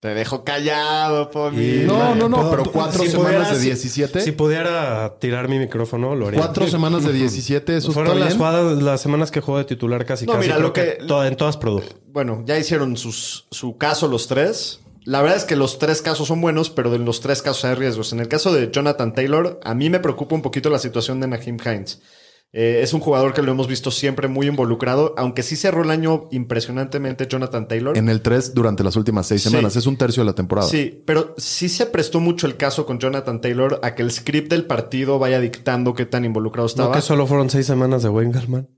Te 0.00 0.08
dejo 0.14 0.44
callado, 0.44 1.30
Pomi. 1.30 1.82
No, 1.84 2.14
no, 2.14 2.26
no, 2.30 2.50
pero 2.50 2.64
cuatro 2.64 3.02
si 3.02 3.10
semanas 3.10 3.48
pudiera- 3.48 3.50
de 3.50 3.60
si- 3.60 3.66
17. 3.66 4.20
Si 4.22 4.32
pudiera 4.32 5.18
tirar 5.18 5.46
mi 5.48 5.58
micrófono, 5.58 6.16
lo 6.16 6.28
haría. 6.28 6.40
Cuatro 6.40 6.66
semanas 6.68 7.04
de 7.04 7.12
17, 7.12 7.76
eso 7.76 7.92
Fueron 7.92 8.12
está 8.12 8.18
las, 8.20 8.28
bien. 8.28 8.38
jugadas- 8.38 8.82
las 8.82 9.00
semanas 9.02 9.30
que 9.30 9.42
jugó 9.42 9.58
de 9.58 9.64
titular 9.64 10.06
casi 10.06 10.24
No, 10.24 10.32
casi. 10.32 10.44
mira, 10.46 10.54
creo 10.56 10.68
lo 10.68 10.72
que- 10.72 11.26
en 11.28 11.36
todas 11.36 11.58
produjo. 11.58 11.84
Bueno, 12.06 12.42
ya 12.46 12.58
hicieron 12.58 12.96
sus, 12.96 13.46
su 13.50 13.76
caso 13.76 14.08
los 14.08 14.26
tres. 14.26 14.80
La 15.04 15.22
verdad 15.22 15.36
es 15.38 15.44
que 15.44 15.56
los 15.56 15.78
tres 15.78 16.02
casos 16.02 16.28
son 16.28 16.40
buenos, 16.40 16.70
pero 16.70 16.94
en 16.94 17.04
los 17.04 17.20
tres 17.20 17.42
casos 17.42 17.64
hay 17.64 17.74
riesgos. 17.74 18.12
En 18.12 18.20
el 18.20 18.28
caso 18.28 18.52
de 18.52 18.70
Jonathan 18.70 19.14
Taylor, 19.14 19.58
a 19.64 19.74
mí 19.74 19.88
me 19.90 20.00
preocupa 20.00 20.34
un 20.34 20.42
poquito 20.42 20.70
la 20.70 20.78
situación 20.78 21.20
de 21.20 21.28
Naheem 21.28 21.56
Hines. 21.64 22.02
Eh, 22.52 22.80
es 22.82 22.92
un 22.94 23.00
jugador 23.00 23.32
que 23.32 23.42
lo 23.42 23.52
hemos 23.52 23.68
visto 23.68 23.92
siempre 23.92 24.26
muy 24.26 24.48
involucrado, 24.48 25.14
aunque 25.16 25.44
sí 25.44 25.54
cerró 25.54 25.84
el 25.84 25.90
año 25.90 26.26
impresionantemente 26.32 27.28
Jonathan 27.28 27.68
Taylor. 27.68 27.96
En 27.96 28.08
el 28.08 28.22
3 28.22 28.54
durante 28.54 28.82
las 28.82 28.96
últimas 28.96 29.28
seis 29.28 29.42
Sí. 29.42 29.50
semanas. 29.50 29.76
Es 29.76 29.86
un 29.86 29.96
tercio 29.96 30.22
de 30.22 30.26
la 30.26 30.34
temporada. 30.34 30.68
Sí, 30.68 31.00
pero 31.06 31.34
sí 31.38 31.68
se 31.68 31.86
prestó 31.86 32.18
mucho 32.18 32.48
el 32.48 32.56
caso 32.56 32.86
con 32.86 32.98
Jonathan 32.98 33.40
Taylor 33.40 33.78
a 33.84 33.94
que 33.94 34.02
el 34.02 34.10
script 34.10 34.50
del 34.50 34.64
partido 34.64 35.20
vaya 35.20 35.38
dictando 35.38 35.94
qué 35.94 36.06
tan 36.06 36.24
involucrado 36.24 36.66
estaba. 36.66 36.88
¿No 36.88 36.94
que 36.96 37.02
solo 37.02 37.26
fueron 37.28 37.50
seis 37.50 37.66
semanas 37.66 38.02
de 38.02 38.08
Wayne 38.08 38.32
Gallman? 38.32 38.68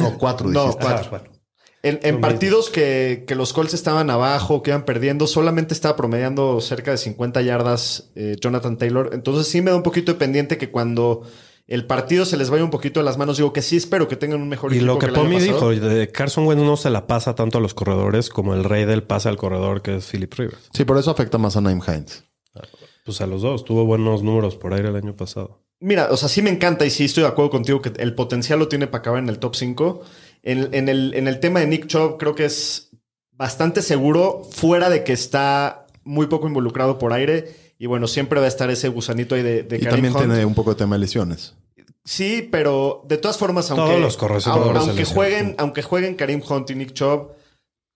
No, 0.00 0.18
cuatro 0.18 0.48
No, 0.50 0.72
cuatro. 0.78 0.88
Ah, 0.88 1.06
bueno. 1.10 1.37
En, 1.82 2.20
partidos 2.20 2.70
que, 2.70 3.24
que 3.26 3.36
los 3.36 3.52
Colts 3.52 3.72
estaban 3.72 4.10
abajo, 4.10 4.62
que 4.62 4.70
iban 4.70 4.84
perdiendo, 4.84 5.26
solamente 5.28 5.74
estaba 5.74 5.94
promediando 5.94 6.60
cerca 6.60 6.90
de 6.90 6.98
50 6.98 7.40
yardas 7.42 8.10
eh, 8.16 8.36
Jonathan 8.40 8.76
Taylor. 8.76 9.10
Entonces 9.12 9.46
sí 9.46 9.62
me 9.62 9.70
da 9.70 9.76
un 9.76 9.84
poquito 9.84 10.12
de 10.12 10.18
pendiente 10.18 10.58
que 10.58 10.70
cuando 10.70 11.22
el 11.68 11.86
partido 11.86 12.24
se 12.24 12.36
les 12.36 12.50
vaya 12.50 12.64
un 12.64 12.70
poquito 12.70 12.98
de 12.98 13.04
las 13.04 13.16
manos, 13.16 13.36
digo 13.36 13.52
que 13.52 13.62
sí 13.62 13.76
espero 13.76 14.08
que 14.08 14.16
tengan 14.16 14.42
un 14.42 14.48
mejor 14.48 14.72
Y 14.72 14.78
equipo 14.78 14.94
lo 14.94 14.98
que 14.98 15.08
Pomi 15.08 15.36
pasado. 15.36 15.70
dijo, 15.70 15.86
de 15.86 16.10
Carson 16.10 16.46
Wentz 16.46 16.64
no 16.64 16.76
se 16.76 16.90
la 16.90 17.06
pasa 17.06 17.34
tanto 17.34 17.58
a 17.58 17.60
los 17.60 17.74
corredores 17.74 18.28
como 18.28 18.54
el 18.54 18.64
rey 18.64 18.84
del 18.84 19.04
pase 19.04 19.28
al 19.28 19.36
corredor, 19.36 19.82
que 19.82 19.96
es 19.96 20.06
Philip 20.10 20.32
Rivers. 20.34 20.70
Sí, 20.72 20.84
por 20.84 20.98
eso 20.98 21.10
afecta 21.10 21.38
más 21.38 21.56
a 21.56 21.60
Naim 21.60 21.80
Hines. 21.86 22.24
Pues 23.04 23.20
a 23.20 23.26
los 23.26 23.42
dos. 23.42 23.64
Tuvo 23.64 23.84
buenos 23.84 24.22
números 24.22 24.56
por 24.56 24.74
aire 24.74 24.88
el 24.88 24.96
año 24.96 25.14
pasado. 25.14 25.62
Mira, 25.80 26.08
o 26.10 26.16
sea, 26.16 26.28
sí 26.28 26.42
me 26.42 26.50
encanta 26.50 26.84
y 26.84 26.90
sí 26.90 27.04
estoy 27.04 27.22
de 27.22 27.28
acuerdo 27.28 27.50
contigo 27.50 27.80
que 27.80 27.92
el 27.98 28.14
potencial 28.14 28.58
lo 28.58 28.68
tiene 28.68 28.88
para 28.88 28.98
acabar 29.00 29.22
en 29.22 29.28
el 29.28 29.38
top 29.38 29.54
5. 29.54 30.02
En, 30.50 30.72
en 30.74 30.88
el, 30.88 31.14
en 31.14 31.28
el 31.28 31.40
tema 31.40 31.60
de 31.60 31.66
Nick 31.66 31.86
Chubb, 31.86 32.18
creo 32.18 32.34
que 32.34 32.44
es 32.46 32.90
bastante 33.32 33.82
seguro, 33.82 34.44
fuera 34.50 34.88
de 34.90 35.04
que 35.04 35.12
está 35.12 35.86
muy 36.04 36.26
poco 36.26 36.48
involucrado 36.48 36.98
por 36.98 37.12
aire. 37.12 37.54
Y 37.78 37.86
bueno, 37.86 38.06
siempre 38.08 38.40
va 38.40 38.46
a 38.46 38.48
estar 38.48 38.70
ese 38.70 38.88
gusanito 38.88 39.34
ahí 39.34 39.42
de, 39.42 39.62
de 39.62 39.76
Y 39.76 39.80
también 39.82 40.14
Hunt. 40.14 40.24
tiene 40.24 40.44
un 40.44 40.54
poco 40.54 40.70
de 40.70 40.76
tema 40.76 40.96
de 40.96 41.00
lesiones. 41.00 41.54
Sí, 42.04 42.48
pero 42.50 43.04
de 43.06 43.18
todas 43.18 43.36
formas, 43.36 43.70
aunque, 43.70 43.86
Todos 43.86 44.00
los 44.00 44.16
corredores 44.16 44.44
se 44.44 44.50
aunque 44.50 44.94
lesionan. 45.00 45.14
jueguen, 45.14 45.54
aunque 45.58 45.82
jueguen 45.82 46.14
Karim 46.14 46.42
Hunt 46.48 46.70
y 46.70 46.74
Nick 46.74 46.94
Chubb, 46.94 47.32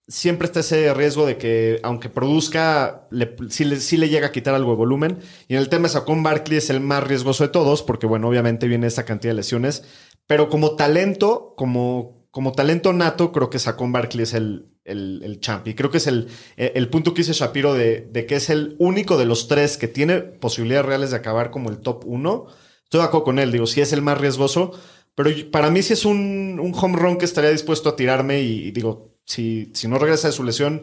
siempre 0.07 0.45
está 0.45 0.59
ese 0.59 0.93
riesgo 0.93 1.25
de 1.25 1.37
que, 1.37 1.79
aunque 1.81 2.09
produzca, 2.09 3.07
le, 3.09 3.35
sí, 3.49 3.65
le, 3.65 3.79
sí 3.79 3.97
le 3.97 4.09
llega 4.09 4.27
a 4.27 4.31
quitar 4.31 4.53
algo 4.53 4.71
de 4.71 4.77
volumen. 4.77 5.17
Y 5.47 5.55
en 5.55 5.59
el 5.59 5.69
tema 5.69 5.87
de 5.87 5.93
Saquon 5.93 6.21
Barkley 6.21 6.59
es 6.59 6.69
el 6.69 6.79
más 6.79 7.03
riesgoso 7.03 7.43
de 7.43 7.49
todos, 7.49 7.81
porque 7.81 8.05
bueno, 8.05 8.29
obviamente 8.29 8.67
viene 8.67 8.87
esa 8.87 9.05
cantidad 9.05 9.31
de 9.31 9.37
lesiones. 9.37 9.83
Pero 10.27 10.47
como 10.47 10.75
talento, 10.75 11.53
como, 11.57 12.22
como 12.33 12.51
talento 12.51 12.93
nato, 12.93 13.31
creo 13.31 13.51
que 13.51 13.59
Saquon 13.59 13.91
Barkley 13.91 14.23
es 14.23 14.33
el, 14.33 14.65
el, 14.85 15.37
champ. 15.39 15.67
Y 15.67 15.75
creo 15.75 15.91
que 15.91 15.97
es 15.97 16.07
el, 16.07 16.29
el 16.57 16.89
punto 16.89 17.13
que 17.13 17.21
hice 17.21 17.31
Shapiro 17.31 17.75
de, 17.75 18.09
de 18.11 18.25
que 18.25 18.37
es 18.37 18.49
el 18.49 18.75
único 18.79 19.19
de 19.19 19.25
los 19.25 19.47
tres 19.47 19.77
que 19.77 19.87
tiene 19.87 20.17
posibilidades 20.17 20.87
reales 20.87 21.11
de 21.11 21.17
acabar 21.17 21.51
como 21.51 21.69
el 21.69 21.77
top 21.77 22.01
uno. 22.07 22.47
Estoy 22.85 23.01
de 23.01 23.05
acuerdo 23.05 23.23
con 23.23 23.37
él, 23.37 23.51
digo, 23.51 23.67
sí 23.67 23.81
es 23.81 23.93
el 23.93 24.01
más 24.01 24.17
riesgoso, 24.17 24.71
pero 25.13 25.29
para 25.51 25.69
mí 25.69 25.83
sí 25.83 25.93
es 25.93 26.05
un, 26.05 26.59
un 26.59 26.73
home 26.75 26.97
run 26.97 27.17
que 27.19 27.25
estaría 27.25 27.51
dispuesto 27.51 27.89
a 27.89 27.95
tirarme 27.95 28.41
y, 28.41 28.67
y 28.67 28.71
digo, 28.71 29.13
si, 29.25 29.69
si 29.75 29.87
no 29.87 29.99
regresa 29.99 30.27
de 30.27 30.33
su 30.33 30.43
lesión, 30.43 30.81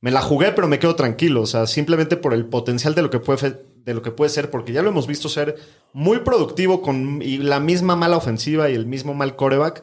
me 0.00 0.12
la 0.12 0.22
jugué, 0.22 0.52
pero 0.52 0.68
me 0.68 0.78
quedo 0.78 0.94
tranquilo, 0.94 1.42
o 1.42 1.46
sea, 1.46 1.66
simplemente 1.66 2.16
por 2.16 2.32
el 2.32 2.46
potencial 2.46 2.94
de 2.94 3.02
lo 3.02 3.10
que 3.10 3.18
puede, 3.18 3.64
de 3.74 3.94
lo 3.94 4.02
que 4.02 4.12
puede 4.12 4.30
ser, 4.30 4.50
porque 4.50 4.72
ya 4.72 4.82
lo 4.82 4.90
hemos 4.90 5.08
visto 5.08 5.28
ser 5.28 5.56
muy 5.92 6.20
productivo 6.20 6.80
con 6.80 7.20
y 7.22 7.38
la 7.38 7.58
misma 7.58 7.96
mala 7.96 8.18
ofensiva 8.18 8.70
y 8.70 8.74
el 8.74 8.86
mismo 8.86 9.14
mal 9.14 9.34
coreback. 9.34 9.82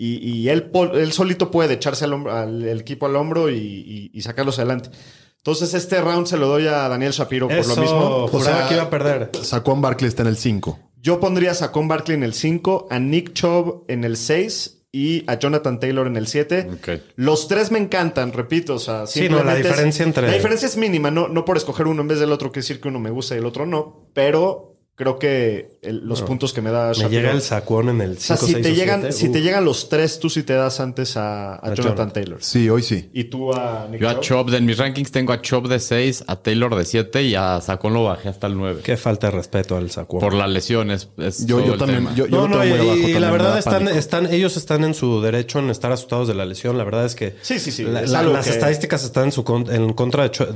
Y, 0.00 0.18
y 0.24 0.48
él, 0.48 0.70
él 0.94 1.12
solito 1.12 1.50
puede 1.50 1.74
echarse 1.74 2.04
al, 2.04 2.12
hombro- 2.12 2.32
al 2.32 2.62
el 2.62 2.80
equipo 2.80 3.06
al 3.06 3.16
hombro 3.16 3.50
y, 3.50 3.56
y- 3.56 4.10
y 4.14 4.20
sacarlos 4.22 4.58
adelante. 4.60 4.90
Entonces, 5.38 5.74
este 5.74 6.00
round 6.00 6.26
se 6.26 6.36
lo 6.36 6.46
doy 6.46 6.66
a 6.68 6.88
Daniel 6.88 7.10
Shapiro 7.12 7.48
por 7.48 7.56
Eso, 7.56 7.74
lo 7.74 7.82
mismo. 7.82 8.24
O 8.32 8.40
sea, 8.42 8.68
que 8.68 8.74
iba 8.74 8.84
a 8.84 8.90
perder. 8.90 9.30
Saquon 9.42 9.80
Barkley 9.80 10.08
está 10.08 10.22
en 10.22 10.28
el 10.28 10.36
5. 10.36 10.78
Yo 11.00 11.18
pondría 11.20 11.52
a 11.52 11.54
Saquon 11.54 11.88
Barkley 11.88 12.16
en 12.16 12.22
el 12.22 12.32
5, 12.34 12.86
a 12.90 12.98
Nick 12.98 13.32
Chubb 13.32 13.84
en 13.88 14.04
el 14.04 14.16
6 14.16 14.82
y 14.92 15.24
a 15.28 15.38
Jonathan 15.38 15.80
Taylor 15.80 16.06
en 16.06 16.16
el 16.16 16.26
7. 16.26 16.68
Ok. 16.74 16.88
Los 17.16 17.46
tres 17.48 17.70
me 17.70 17.78
encantan, 17.78 18.32
repito. 18.32 18.74
O 18.74 18.78
sea, 18.78 19.06
Sí, 19.06 19.28
no, 19.28 19.36
la 19.36 19.52
simplemente 19.52 19.60
es- 19.60 19.66
diferencia 19.68 20.04
entre- 20.04 20.26
La 20.28 20.34
diferencia 20.34 20.66
es 20.66 20.76
mínima. 20.76 21.10
No, 21.10 21.28
no 21.28 21.44
por 21.44 21.56
escoger 21.56 21.86
uno 21.86 22.02
en 22.02 22.08
vez 22.08 22.20
del 22.20 22.32
otro, 22.32 22.52
que 22.52 22.60
decir 22.60 22.80
que 22.80 22.88
uno 22.88 22.98
me 23.00 23.10
gusta 23.10 23.34
y 23.34 23.38
el 23.38 23.46
otro 23.46 23.64
no. 23.66 24.08
Pero 24.14 24.76
creo 24.96 25.18
que 25.18 25.77
el- 25.82 26.00
los 26.06 26.22
puntos 26.22 26.52
que 26.52 26.60
me 26.60 26.70
da 26.70 26.92
Me 26.98 27.08
llega 27.08 27.30
el 27.30 27.40
sacuón 27.42 27.88
en 27.88 28.00
el 28.00 28.12
O 28.12 28.20
sea, 28.20 28.36
5, 28.36 28.46
si 28.46 28.52
6 28.54 28.62
te, 28.66 28.72
o 28.72 28.74
llegan, 28.74 29.00
7, 29.02 29.12
si 29.12 29.28
te 29.30 29.42
llegan 29.42 29.64
los 29.64 29.88
tres, 29.88 30.18
tú 30.18 30.28
sí 30.28 30.42
te 30.42 30.54
das 30.54 30.80
antes 30.80 31.16
a, 31.16 31.52
a 31.52 31.56
A 31.56 31.60
Jonathan, 31.60 31.84
Jonathan. 31.84 32.12
Taylor. 32.12 32.38
Sí, 32.42 32.68
hoy 32.68 32.82
sí. 32.82 33.08
Y 33.12 33.24
tú 33.24 33.52
a 33.54 33.86
Nick 33.90 34.00
Yo 34.00 34.08
a 34.08 34.14
Chubb? 34.20 34.22
Chop, 34.46 34.54
en 34.54 34.64
mis 34.66 34.76
rankings 34.78 35.10
tengo 35.12 35.32
a 35.32 35.40
Chop 35.40 35.66
de 35.68 35.78
6, 35.78 36.24
a 36.26 36.36
Taylor 36.36 36.74
de 36.74 36.84
7 36.84 37.22
y 37.22 37.34
a 37.34 37.60
Sacón 37.60 37.94
lo 37.94 38.04
bajé 38.04 38.28
hasta 38.28 38.46
el 38.48 38.56
9. 38.56 38.80
Qué 38.82 38.96
falta 38.96 39.28
de 39.28 39.36
respeto 39.36 39.76
al 39.76 39.90
sacuón. 39.90 40.20
Por 40.20 40.34
las 40.34 40.50
lesiones. 40.50 41.08
Es 41.16 41.46
Yo, 41.46 41.64
yo 41.64 41.74
el 41.74 41.78
también. 41.78 42.08
Yo, 42.16 42.26
yo 42.26 42.48
no, 42.48 42.64
y, 42.64 42.70
abajo 42.72 43.18
la 43.20 43.30
verdad 43.30 43.52
da 43.52 43.58
están, 43.58 43.88
están, 43.88 44.26
ellos 44.32 44.56
están 44.56 44.84
en 44.84 44.94
su 44.94 45.20
derecho 45.20 45.58
en 45.60 45.70
estar 45.70 45.92
asustados 45.92 46.26
de 46.28 46.34
la 46.34 46.44
lesión. 46.44 46.76
La 46.76 46.84
verdad 46.84 47.04
es 47.06 47.14
que 47.14 47.36
Sí, 47.42 47.58
sí, 47.60 47.70
sí. 47.70 47.84
la- 47.84 48.02
es 48.02 48.10
la- 48.10 48.20
algo 48.20 48.32
las 48.32 48.46
que- 48.46 48.52
estadísticas 48.52 49.04
están 49.04 49.24
en 49.26 49.32
su 49.32 49.44
con- 49.44 49.72
en 49.72 49.92
contra 49.92 50.28
de, 50.28 50.46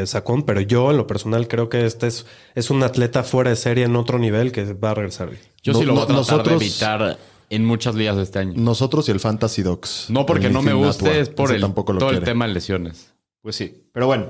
de 0.00 0.06
Sacón, 0.06 0.42
pero 0.44 0.60
yo 0.60 0.90
en 0.90 0.96
lo 0.98 1.06
personal 1.06 1.48
creo 1.48 1.68
que 1.68 1.86
este 1.86 2.06
es, 2.08 2.26
es 2.54 2.70
un 2.70 2.82
atleta 2.82 3.22
fuera 3.24 3.50
de 3.50 3.56
serie 3.56 3.84
en 3.84 3.96
otro 3.96 4.18
nivel 4.18 4.52
que 4.52 4.57
va 4.64 4.90
a 4.90 4.94
regresar. 4.94 5.30
Yo 5.62 5.72
No- 5.72 5.78
sí 5.80 5.84
lo 5.84 5.94
voy 5.94 6.02
a 6.02 6.06
tratar 6.06 6.16
nosotros- 6.16 6.58
de 6.60 6.66
evitar 6.66 7.18
en 7.50 7.64
muchas 7.64 7.94
ligas 7.94 8.16
de 8.16 8.22
este 8.22 8.38
año. 8.38 8.52
Nosotros 8.56 9.08
y 9.08 9.12
el 9.12 9.20
Fantasy 9.20 9.62
Docs. 9.62 10.06
No 10.10 10.26
porque 10.26 10.50
no 10.50 10.62
me 10.62 10.72
guste, 10.74 11.20
es 11.20 11.28
por 11.30 11.52
el, 11.52 11.60
tampoco 11.60 11.92
lo 11.92 11.98
todo 11.98 12.10
el 12.10 12.22
tema 12.22 12.46
de 12.46 12.54
lesiones. 12.54 13.12
Pues 13.42 13.56
sí. 13.56 13.82
Pero 13.92 14.06
bueno. 14.06 14.26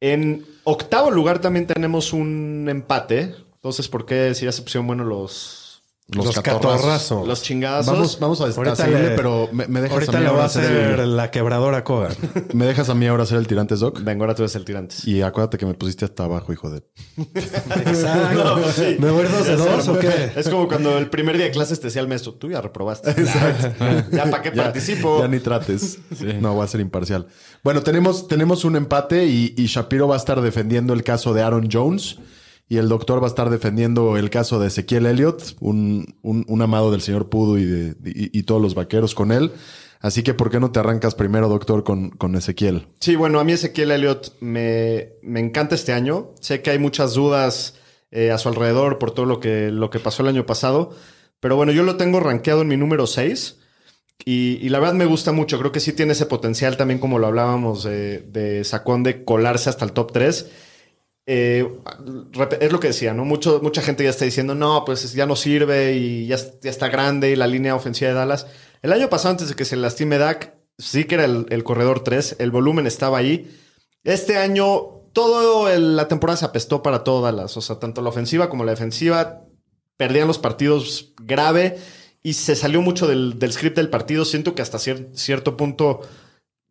En 0.00 0.44
octavo 0.64 1.10
lugar 1.10 1.40
también 1.40 1.66
tenemos 1.66 2.12
un 2.12 2.66
empate. 2.68 3.34
Entonces, 3.54 3.88
¿por 3.88 4.04
qué 4.04 4.34
si 4.34 4.44
ya 4.44 4.52
se 4.52 4.60
pusieron 4.62 4.86
buenos 4.86 5.06
los, 5.06 5.65
Los, 6.08 6.26
Los 6.26 6.36
catorrazos. 6.36 6.76
catorrazos. 6.76 7.26
los 7.26 7.42
chingazos? 7.42 7.86
Vamos, 7.92 8.18
vamos 8.20 8.40
a, 8.40 8.44
a 8.44 8.46
Ahorita 8.46 8.76
seguirle, 8.76 9.08
le- 9.10 9.16
pero 9.16 9.48
me, 9.52 9.66
me 9.66 9.80
dejas 9.80 9.92
a 9.92 9.94
Ahorita 10.02 10.12
mí 10.12 10.18
le 10.20 10.24
va 10.26 10.30
ahora 10.30 10.42
a 10.44 10.46
hacer 10.46 11.00
el- 11.00 11.16
la 11.16 11.30
quebradora 11.32 11.78
a 11.78 11.84
Kogan. 11.84 12.12
me 12.54 12.64
dejas 12.64 12.88
a 12.90 12.94
mí 12.94 13.08
ahora 13.08 13.24
hacer 13.24 13.38
el 13.38 13.48
tirantes 13.48 13.80
doc. 13.80 14.00
Venga, 14.04 14.22
ahora 14.22 14.36
tú 14.36 14.42
eres 14.42 14.54
el 14.54 14.64
tirantes. 14.64 15.04
Y 15.04 15.22
acuérdate 15.22 15.58
que 15.58 15.66
me 15.66 15.74
pusiste 15.74 16.04
hasta 16.04 16.22
abajo, 16.22 16.52
hijo 16.52 16.70
de. 16.70 16.84
Exacto. 17.34 18.60
¿Me 19.00 19.08
dos 19.08 19.46
de 19.46 19.56
dos 19.56 19.88
o 19.88 19.98
qué? 19.98 20.30
Es 20.36 20.48
como 20.48 20.68
cuando 20.68 20.96
el 20.98 21.10
primer 21.10 21.36
día 21.36 21.46
de 21.46 21.50
clases 21.52 21.80
te 21.80 21.88
decía 21.88 22.02
el 22.02 22.08
maestro, 22.08 22.34
tú 22.34 22.50
ya 22.50 22.60
reprobaste. 22.60 23.12
ya 24.12 24.30
para 24.30 24.42
qué 24.42 24.52
Ya- 24.54 24.62
participo. 24.64 25.20
Ya 25.20 25.28
ni 25.28 25.40
trates. 25.40 25.98
No, 26.40 26.54
voy 26.54 26.64
a 26.64 26.68
ser 26.68 26.80
imparcial. 26.80 27.26
Bueno, 27.64 27.82
tenemos, 27.82 28.28
tenemos 28.28 28.64
un 28.64 28.76
empate 28.76 29.26
y, 29.26 29.54
y 29.56 29.66
Shapiro 29.66 30.06
va 30.08 30.14
a 30.14 30.18
estar 30.18 30.40
defendiendo 30.40 30.92
el 30.92 31.02
caso 31.02 31.34
de 31.34 31.42
Aaron 31.42 31.68
Jones 31.72 32.18
y 32.68 32.78
el 32.78 32.88
doctor 32.88 33.20
va 33.22 33.26
a 33.26 33.28
estar 33.28 33.50
defendiendo 33.50 34.16
el 34.16 34.30
caso 34.30 34.58
de 34.58 34.68
Ezequiel 34.68 35.06
Elliott, 35.06 35.54
un, 35.60 36.16
un- 36.22 36.62
amado 36.62 36.90
del 36.90 37.00
señor 37.00 37.28
Pudo 37.28 37.58
y, 37.58 37.64
de, 37.64 37.94
y, 38.04 38.42
todos 38.42 38.60
los 38.60 38.74
vaqueros 38.74 39.14
con 39.14 39.30
él. 39.32 39.52
Así 40.00 40.22
que, 40.22 40.34
¿por 40.34 40.50
qué 40.50 40.60
no 40.60 40.72
te 40.72 40.80
arrancas 40.80 41.14
primero, 41.14 41.48
doctor, 41.48 41.84
con, 41.84 42.10
con 42.10 42.34
Ezequiel? 42.34 42.88
Sí, 43.00 43.16
bueno, 43.16 43.38
a 43.40 43.44
mí 43.44 43.52
Ezequiel 43.52 43.90
Elliott 43.92 44.32
me, 44.40 45.12
me 45.22 45.40
encanta 45.40 45.74
este 45.74 45.92
año. 45.92 46.32
Sé 46.40 46.60
que 46.62 46.70
hay 46.70 46.78
muchas 46.78 47.14
dudas 47.14 47.74
eh, 48.10 48.30
a 48.30 48.38
su 48.38 48.48
alrededor 48.48 48.98
por 48.98 49.12
todo 49.12 49.26
lo 49.26 49.40
que, 49.40 49.70
lo 49.70 49.88
que 49.90 49.98
pasó 50.00 50.22
el 50.22 50.28
año 50.28 50.44
pasado. 50.44 50.90
Pero 51.40 51.56
bueno, 51.56 51.72
yo 51.72 51.82
lo 51.82 51.96
tengo 51.96 52.20
rankeado 52.20 52.62
en 52.62 52.68
mi 52.68 52.76
número 52.76 53.06
6. 53.06 53.58
Y, 54.24 54.58
y 54.60 54.68
la 54.70 54.78
verdad 54.80 54.94
me 54.94 55.06
gusta 55.06 55.32
mucho. 55.32 55.58
Creo 55.58 55.72
que 55.72 55.80
sí 55.80 55.92
tiene 55.92 56.12
ese 56.12 56.26
potencial 56.26 56.76
también, 56.76 56.98
como 57.00 57.18
lo 57.18 57.26
hablábamos 57.26 57.84
de, 57.84 58.20
de 58.20 58.64
Sacón, 58.64 59.02
de 59.02 59.24
colarse 59.24 59.70
hasta 59.70 59.84
el 59.84 59.92
top 59.92 60.12
3. 60.12 60.50
Eh, 61.28 61.68
es 62.60 62.72
lo 62.72 62.78
que 62.80 62.88
decía, 62.88 63.12
¿no? 63.12 63.24
Mucho, 63.24 63.58
mucha 63.62 63.82
gente 63.82 64.04
ya 64.04 64.10
está 64.10 64.24
diciendo, 64.24 64.54
no, 64.54 64.84
pues 64.84 65.12
ya 65.12 65.26
no 65.26 65.34
sirve 65.34 65.94
y 65.94 66.26
ya, 66.28 66.36
ya 66.62 66.70
está 66.70 66.88
grande 66.88 67.30
y 67.32 67.36
la 67.36 67.46
línea 67.48 67.74
ofensiva 67.74 68.10
de 68.10 68.14
Dallas. 68.16 68.46
El 68.82 68.92
año 68.92 69.08
pasado, 69.10 69.32
antes 69.32 69.48
de 69.48 69.54
que 69.56 69.64
se 69.64 69.74
lastime 69.76 70.18
Dak, 70.18 70.54
sí 70.78 71.04
que 71.04 71.16
era 71.16 71.24
el, 71.24 71.64
corredor 71.64 72.00
3, 72.04 72.36
el 72.38 72.50
volumen 72.52 72.86
estaba 72.86 73.18
ahí. 73.18 73.50
Este 74.04 74.36
año, 74.36 75.02
todo 75.12 75.68
el- 75.68 75.96
la 75.96 76.06
temporada 76.08 76.36
se 76.36 76.44
apestó 76.44 76.82
para 76.82 77.02
todo 77.02 77.22
Dallas, 77.22 77.56
o 77.56 77.60
sea, 77.60 77.78
tanto 77.80 78.02
la 78.02 78.10
ofensiva 78.10 78.48
como 78.48 78.64
la 78.64 78.72
defensiva 78.72 79.42
perdían 79.96 80.28
los 80.28 80.38
partidos 80.38 81.14
grave 81.20 81.78
y 82.22 82.34
se 82.34 82.54
salió 82.54 82.82
mucho 82.82 83.06
del, 83.08 83.38
del 83.38 83.52
script 83.52 83.76
del 83.76 83.88
partido. 83.90 84.24
Siento 84.24 84.54
que 84.54 84.62
hasta 84.62 84.78
cier- 84.78 85.08
cierto 85.14 85.56
punto 85.56 86.02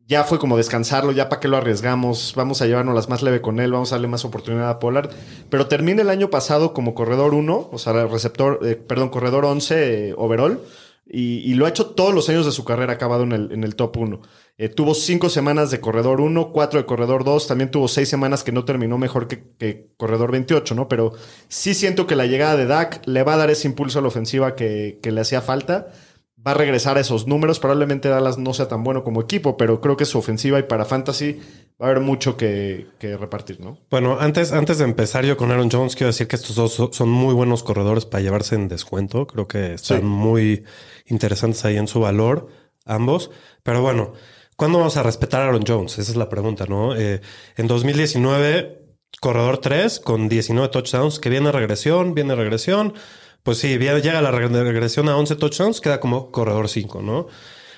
ya 0.08 0.24
fue 0.24 0.38
como 0.38 0.58
descansarlo, 0.58 1.12
ya 1.12 1.30
para 1.30 1.40
qué 1.40 1.48
lo 1.48 1.58
arriesgamos, 1.58 2.34
vamos 2.36 2.62
a 2.62 2.68
llevarnos 2.68 2.94
las 2.94 3.10
más 3.10 3.24
leve 3.24 3.42
con 3.42 3.60
él, 3.60 3.72
vamos 3.72 3.92
a 3.92 3.96
darle 3.96 4.08
más 4.08 4.24
oportunidad 4.24 4.70
a 4.70 4.80
Pollard. 4.80 5.10
Pero 5.50 5.68
termina 5.68 6.02
el 6.02 6.10
año 6.10 6.30
pasado 6.30 6.74
como 6.74 6.94
corredor 6.94 7.34
1, 7.34 7.70
o 7.72 7.78
sea, 7.80 8.06
receptor, 8.06 8.60
eh, 8.64 8.76
perdón, 8.76 9.10
corredor 9.10 9.46
11 9.46 10.10
eh, 10.10 10.14
overall. 10.18 10.62
Y, 11.08 11.38
y 11.50 11.54
lo 11.54 11.68
ha 11.68 11.70
hecho 11.70 11.88
todos 11.92 12.16
los 12.16 12.30
años 12.30 12.48
de 12.48 12.52
su 12.52 12.66
carrera, 12.66 12.94
acabado 12.94 13.24
en 13.24 13.32
el, 13.32 13.52
en 13.52 13.64
el 13.64 13.76
top 13.76 13.98
1. 13.98 14.22
Eh, 14.58 14.70
tuvo 14.70 14.96
cinco 14.96 15.30
semanas 15.30 15.70
de 15.70 15.80
corredor 15.80 16.22
1, 16.22 16.52
cuatro 16.52 16.80
de 16.80 16.86
corredor 16.86 17.24
2, 17.24 17.48
también 17.48 17.70
tuvo 17.70 17.88
seis 17.88 18.10
semanas 18.10 18.44
que 18.44 18.52
no 18.52 18.66
terminó 18.66 18.98
mejor 18.98 19.28
que, 19.28 19.44
que 19.60 19.92
corredor 19.98 20.32
28, 20.32 20.74
¿no? 20.76 20.88
Pero 20.88 21.14
sí 21.48 21.74
siento 21.74 22.08
que 22.08 22.16
la 22.16 22.26
llegada 22.26 22.56
de 22.56 22.66
Dak 22.66 23.06
le 23.06 23.22
va 23.24 23.34
a 23.34 23.38
dar 23.38 23.52
ese 23.52 23.68
impulso 23.68 24.00
a 24.00 24.02
la 24.02 24.08
ofensiva 24.08 24.56
que, 24.56 25.00
que 25.04 25.12
le 25.12 25.22
hacía 25.22 25.42
falta. 25.42 25.92
Va 26.46 26.52
a 26.52 26.54
regresar 26.54 26.98
a 26.98 27.02
esos 27.02 27.26
números. 27.28 27.60
Probablemente 27.60 28.08
Dallas 28.10 28.38
no 28.38 28.54
sea 28.54 28.68
tan 28.68 28.84
bueno 28.84 29.04
como 29.04 29.22
equipo, 29.22 29.58
pero 29.58 29.82
creo 29.82 29.98
que 29.98 30.06
su 30.06 30.20
ofensiva 30.20 30.60
y 30.60 30.64
para 30.64 30.86
Fantasy 30.86 31.40
va 31.82 31.88
a 31.88 31.90
haber 31.90 32.02
mucho 32.04 32.38
que, 32.38 32.88
que 33.00 33.18
repartir, 33.18 33.60
¿no? 33.60 33.80
Bueno, 33.90 34.18
antes, 34.20 34.52
antes 34.52 34.78
de 34.78 34.84
empezar 34.86 35.26
yo 35.26 35.38
con 35.38 35.52
Aaron 35.52 35.70
Jones, 35.72 35.96
quiero 35.96 36.08
decir 36.12 36.28
que 36.28 36.36
estos 36.36 36.56
dos 36.56 36.74
so- 36.74 36.92
son 36.94 37.10
muy 37.10 37.34
buenos 37.34 37.64
corredores 37.64 38.06
para 38.06 38.22
llevarse 38.22 38.54
en 38.56 38.68
descuento. 38.68 39.26
Creo 39.26 39.48
que 39.48 39.74
están 39.74 40.02
Sí. 40.02 40.06
muy 40.06 40.64
interesantes 41.08 41.66
ahí 41.66 41.78
en 41.78 41.88
su 41.88 42.00
valor, 42.00 42.48
ambos. 42.86 43.32
Pero 43.64 43.82
bueno, 43.82 44.14
¿cuándo 44.56 44.78
vamos 44.78 44.98
a 44.98 45.04
respetar 45.04 45.42
a 45.42 45.46
Aaron 45.48 45.64
Jones? 45.68 45.98
Esa 45.98 46.12
es 46.12 46.16
la 46.18 46.30
pregunta, 46.30 46.66
¿no? 46.68 46.96
Eh, 46.96 47.22
en 47.58 47.68
2019, 47.68 48.84
corredor 49.20 49.58
3 49.58 50.00
con 50.00 50.30
19 50.30 50.70
touchdowns, 50.70 51.20
que 51.20 51.30
viene 51.30 51.52
regresión, 51.52 52.14
viene 52.14 52.36
regresión. 52.36 52.94
Pues 53.46 53.60
sí, 53.60 53.78
llega 53.78 54.22
la 54.24 54.32
reg- 54.32 54.50
regresión 54.64 55.08
a 55.08 55.16
11 55.16 55.36
touchdowns, 55.36 55.80
queda 55.80 56.00
como 56.00 56.32
corredor 56.32 56.68
5, 56.68 57.04
¿no? 57.04 57.28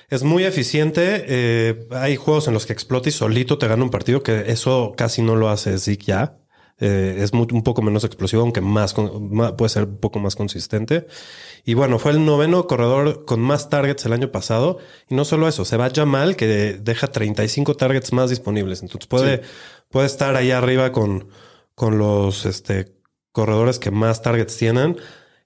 Es 0.08 0.22
muy 0.22 0.44
eficiente. 0.44 1.26
eh, 1.28 1.86
hay 1.90 2.16
juegos 2.16 2.48
en 2.48 2.54
los 2.54 2.64
que 2.64 2.72
explota 2.72 3.10
y 3.10 3.12
solito 3.12 3.58
te 3.58 3.68
gana 3.68 3.84
un 3.84 3.90
partido, 3.90 4.22
que 4.22 4.44
eso 4.50 4.94
casi 4.96 5.20
no 5.20 5.36
lo 5.36 5.50
hace 5.50 5.78
Zeke 5.78 6.06
ya. 6.06 6.38
Eh, 6.80 7.16
es 7.18 7.34
muy- 7.34 7.48
un 7.52 7.62
poco 7.62 7.82
menos 7.82 8.04
explosivo, 8.04 8.40
aunque 8.40 8.62
más, 8.62 8.94
puede 8.94 9.68
ser 9.68 9.82
un 9.84 9.98
poco 9.98 10.20
más 10.20 10.36
consistente. 10.36 11.06
Y 11.66 11.74
bueno, 11.74 11.98
fue 11.98 12.12
el 12.12 12.24
noveno 12.24 12.66
corredor 12.66 13.26
con 13.26 13.40
más 13.40 13.68
targets 13.68 14.06
el 14.06 14.14
año 14.14 14.30
pasado. 14.32 14.78
Y 15.10 15.14
no 15.16 15.26
solo 15.26 15.48
eso, 15.48 15.66
se 15.66 15.76
va 15.76 15.90
Jamal, 15.94 16.34
que 16.36 16.46
deja 16.80 17.08
35 17.08 17.74
targets 17.76 18.14
más 18.14 18.30
disponibles. 18.30 18.80
Entonces 18.80 19.06
puede, 19.06 19.42
puede 19.90 20.06
estar 20.06 20.34
ahí 20.34 20.50
arriba 20.50 20.92
con, 20.92 21.28
con 21.74 21.98
los 21.98 22.46
este, 22.46 22.94
corredores 23.32 23.78
que 23.78 23.90
más 23.90 24.22
targets 24.22 24.56
tienen. 24.56 24.96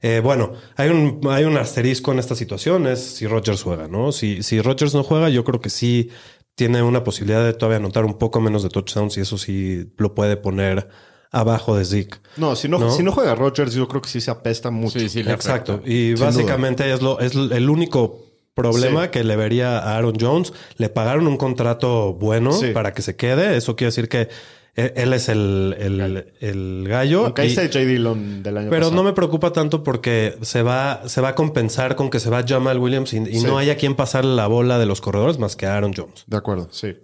Eh, 0.02 0.20
bueno, 0.22 0.52
hay 0.76 0.90
un, 0.90 1.20
hay 1.30 1.44
un 1.44 1.56
asterisco 1.56 2.10
en 2.12 2.18
esta 2.18 2.34
situación, 2.34 2.86
es 2.88 3.00
si 3.00 3.26
Rodgers 3.26 3.62
juega, 3.62 3.86
¿no? 3.88 4.10
Si, 4.12 4.42
si 4.42 4.60
Rodgers 4.60 4.94
no 4.94 5.02
juega, 5.04 5.28
yo 5.28 5.44
creo 5.44 5.60
que 5.60 5.70
sí 5.70 6.10
tiene 6.56 6.82
una 6.82 7.04
posibilidad 7.04 7.44
de 7.44 7.52
todavía 7.54 7.78
anotar 7.78 8.04
un 8.04 8.18
poco 8.18 8.40
menos 8.40 8.62
de 8.62 8.68
touchdowns 8.68 9.16
y 9.16 9.20
eso 9.20 9.38
sí 9.38 9.92
lo 9.96 10.14
puede 10.14 10.36
poner 10.36 10.88
abajo 11.30 11.76
de 11.76 11.84
Zeke. 11.84 12.18
No, 12.36 12.56
si 12.56 12.68
no, 12.68 12.78
¿No? 12.78 12.90
si 12.90 13.02
no 13.02 13.12
juega 13.12 13.34
Rodgers, 13.34 13.72
yo 13.74 13.88
creo 13.88 14.02
que 14.02 14.10
sí 14.10 14.20
se 14.20 14.30
apesta 14.30 14.70
mucho. 14.70 14.98
Sí, 14.98 15.08
sí, 15.08 15.22
le 15.22 15.32
Exacto. 15.32 15.74
afecta. 15.74 15.90
Y 15.90 16.16
Sin 16.16 16.26
básicamente 16.26 16.92
es, 16.92 17.00
lo, 17.00 17.20
es 17.20 17.34
el 17.34 17.70
único 17.70 18.20
problema 18.54 19.04
Sí. 19.04 19.10
que 19.12 19.24
le 19.24 19.34
vería 19.36 19.78
a 19.78 19.96
Aaron 19.96 20.14
Jones. 20.20 20.52
Le 20.76 20.90
pagaron 20.90 21.26
un 21.26 21.38
contrato 21.38 22.12
bueno 22.12 22.52
Sí. 22.52 22.72
para 22.74 22.92
que 22.92 23.00
se 23.00 23.16
quede. 23.16 23.56
Eso 23.56 23.76
quiere 23.76 23.88
decir 23.88 24.08
que 24.10 24.28
él, 24.74 25.12
es 25.12 25.28
el, 25.28 25.76
el, 25.78 26.32
el 26.40 26.84
gallo. 26.88 27.24
Aunque 27.26 27.44
Y- 27.44 27.48
está 27.48 27.62
J. 27.62 27.78
Dillon 27.80 28.42
del 28.42 28.56
año 28.56 28.70
pero 28.70 28.86
pasado. 28.86 28.96
no 28.96 29.02
me 29.04 29.12
preocupa 29.12 29.52
tanto 29.52 29.82
porque 29.82 30.36
se 30.42 30.62
va, 30.62 31.02
se 31.08 31.20
va 31.20 31.28
a 31.30 31.34
compensar 31.34 31.94
con 31.96 32.08
que 32.10 32.20
se 32.20 32.30
va 32.30 32.42
Jamal 32.46 32.78
Williams 32.78 33.12
y, 33.12 33.18
y 33.18 33.40
Sí. 33.40 33.46
no 33.46 33.58
haya 33.58 33.76
quien 33.76 33.94
pasar 33.94 34.24
la 34.24 34.46
bola 34.46 34.78
de 34.78 34.86
los 34.86 35.00
corredores 35.00 35.38
más 35.38 35.56
que 35.56 35.66
Aaron 35.66 35.92
Jones. 35.94 36.24
De 36.26 36.36
acuerdo. 36.36 36.68
Sí. 36.70 36.96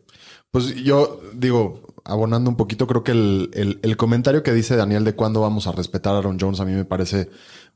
Pues 0.51 0.75
yo 0.77 1.21
digo, 1.35 1.83
abonando 2.05 2.49
un 2.49 2.57
poquito, 2.57 2.87
creo 2.87 3.05
que 3.05 3.13
el, 3.13 3.51
el- 3.53 3.79
el 3.83 3.97
comentario 3.99 4.43
que 4.43 4.53
dice 4.55 4.75
Daniel 4.77 5.05
de 5.05 5.15
cuándo 5.15 5.43
vamos 5.43 5.67
a 5.67 5.73
respetar 5.73 6.15
a 6.15 6.19
Aaron 6.19 6.39
Jones 6.41 6.61
a 6.61 6.65
mí 6.65 6.73
me 6.73 6.87
parece 6.87 7.29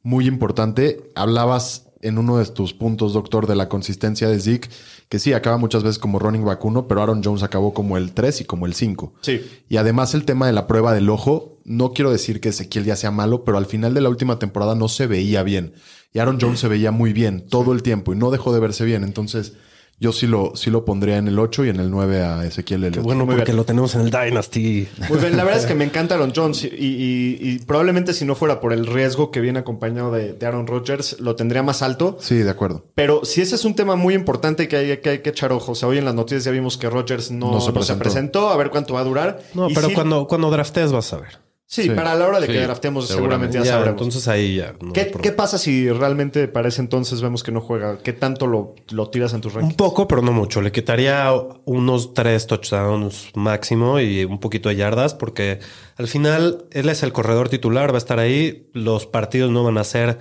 muy 0.03 0.26
importante. 0.26 1.11
Hablabas 1.14 1.88
en 2.03 2.18
uno 2.18 2.38
de 2.38 2.46
tus 2.46 2.74
puntos, 2.74 3.14
doctor, 3.14 3.46
de 3.46 3.55
la 3.55 3.68
consistencia 3.68 4.28
de 4.28 4.38
Zeke, 4.38 4.68
que 5.09 5.18
sí, 5.18 5.32
acaba 5.32 5.57
muchas 5.57 5.82
veces 5.82 5.98
como 5.98 6.18
running 6.18 6.44
back 6.44 6.61
pero 6.88 7.03
Aaron 7.03 7.22
Jones 7.24 7.42
acabó 7.42 7.72
como 7.72 7.96
el 7.96 8.12
3 8.12 8.42
y 8.42 8.44
como 8.44 8.66
el 8.66 8.74
5. 8.74 9.14
Sí. 9.20 9.40
Y 9.68 9.76
además 9.76 10.14
el 10.14 10.24
tema 10.24 10.46
de 10.46 10.53
la 10.53 10.66
prueba 10.66 10.92
del 10.92 11.09
ojo 11.09 11.59
no 11.64 11.92
quiero 11.92 12.11
decir 12.11 12.40
que 12.40 12.50
Ezequiel 12.50 12.84
ya 12.84 12.96
sea 12.96 13.11
malo, 13.11 13.44
pero 13.44 13.59
al 13.59 13.66
final 13.66 13.94
de 13.94 14.00
la 14.00 14.09
última 14.09 14.38
temporada 14.38 14.74
no 14.74 14.88
se 14.88 15.07
veía 15.07 15.42
bien. 15.42 15.74
Y 16.12 16.18
Aaron 16.18 16.38
Jones 16.40 16.61
se 16.61 16.68
veía 16.68 16.90
muy 16.90 17.12
bien 17.12 17.46
todo 17.48 17.72
el 17.72 17.82
tiempo 17.82 18.12
y 18.12 18.16
no 18.16 18.30
dejó 18.30 18.53
de 18.53 18.61
verse 18.61 18.84
bien. 18.84 19.05
Entonces, 19.05 19.55
yo 20.03 20.12
sí 20.12 20.26
lo, 20.26 20.53
sí 20.57 20.68
lo 20.70 20.84
pondría 20.84 21.16
en 21.16 21.28
el 21.28 21.38
8 21.38 21.64
y 21.64 21.68
en 21.70 21.76
el 21.80 21.90
9 21.90 22.22
a 22.24 22.44
Ezequiel 22.44 22.84
Elliott. 22.84 23.05
Bueno, 23.05 23.24
porque 23.24 23.53
lo 23.53 23.64
tenemos 23.64 23.94
en 23.94 24.00
el 24.03 24.11
Dynasty. 24.11 24.88
Muy 25.09 25.18
bien, 25.18 25.36
la 25.36 25.44
verdad 25.44 25.61
es 25.61 25.66
que 25.66 25.74
me 25.76 25.84
encanta 25.84 26.16
Aaron 26.16 26.32
Jones 26.34 26.64
y, 26.64 26.66
y- 26.68 27.38
y 27.40 27.59
probablemente 27.61 28.12
si 28.12 28.24
no 28.24 28.34
fuera 28.34 28.61
por 28.61 28.72
el 28.72 28.86
riesgo 28.86 29.30
que 29.30 29.40
viene 29.40 29.61
acompañado 29.61 30.11
de, 30.11 30.32
de 30.32 30.46
Aaron 30.46 30.66
Rodgers, 30.66 31.20
lo 31.20 31.36
tendría 31.36 31.62
más 31.62 31.82
alto. 31.82 32.18
Sí, 32.20 32.34
de 32.38 32.50
acuerdo. 32.50 32.84
Pero 32.96 33.24
si 33.24 33.40
ese 33.40 33.55
es 33.55 33.64
un 33.64 33.74
tema 33.74 33.94
muy 33.96 34.14
importante 34.14 34.66
que 34.68 34.76
hay 34.76 34.96
que, 34.98 35.09
hay 35.11 35.18
que 35.20 35.30
echar 35.30 35.53
ojo. 35.53 35.72
O 35.72 35.74
sea, 35.76 35.88
hoy 35.88 35.98
en 35.98 36.05
las 36.05 36.14
noticias 36.14 36.44
ya 36.44 36.50
vimos 36.50 36.76
que 36.76 36.90
Rodgers 36.90 37.30
no, 37.30 37.53
No 37.53 37.61
se 37.61 37.72
no 37.72 37.82
se, 37.82 37.94
presentó. 37.94 38.50
A 38.50 38.57
ver 38.57 38.70
cuánto 38.70 38.94
va 38.94 39.00
a 39.00 39.05
durar. 39.05 39.40
No, 39.55 39.70
Y 39.70 39.74
pero 39.74 39.88
cuando, 39.94 40.26
cuando 40.26 40.50
draftees 40.50 40.90
vas 40.92 41.12
a 41.12 41.18
ver. 41.18 41.38
Sí, 41.75 41.85
Sí. 41.85 41.91
para 41.91 42.14
la 42.14 42.27
hora 42.27 42.39
de 42.39 42.49
que 42.49 42.61
draftemos 42.61 43.09
seguramente. 43.09 43.55
seguramente 43.55 43.59
ya, 43.61 43.64
Ya, 43.64 43.70
sabremos. 43.79 44.03
entonces 44.03 44.29
ahí 44.29 44.57
ya. 44.57 44.75
no 44.83 44.93
¿Qué, 44.93 45.33
pasa 45.33 45.57
si 45.57 45.89
realmente 45.91 46.47
para 46.47 46.68
ese 46.68 46.83
entonces 46.83 47.23
vemos 47.23 47.43
que 47.43 47.51
no 47.51 47.62
juega? 47.62 47.97
¿Qué 48.03 48.12
tanto 48.12 48.47
lo, 48.47 48.75
lo 48.91 49.09
tiras 49.09 49.33
en 49.33 49.41
tus 49.41 49.55
Un 49.55 49.61
rankings? 49.62 49.77
poco, 49.79 50.07
pero 50.07 50.20
no 50.20 50.33
mucho. 50.33 50.61
Le 50.61 50.70
quitaría 50.70 51.33
unos 51.64 52.12
tres 52.12 52.47
touchdowns 52.47 53.31
máximo 53.35 54.01
y 54.01 54.23
un 54.27 54.39
poquito 54.39 54.68
de 54.68 54.77
yardas, 54.77 55.14
porque 55.14 55.61
al 55.97 56.09
final 56.09 56.66
él 56.73 56.91
es 56.91 57.03
el 57.03 57.14
corredor 57.14 57.49
titular, 57.49 57.91
va 57.91 57.95
a 57.95 57.99
estar 57.99 58.18
ahí. 58.18 58.68
Los 58.75 59.07
partidos 59.07 59.51
no 59.51 59.64
van 59.64 59.79
a 59.79 59.85
ser 59.85 60.18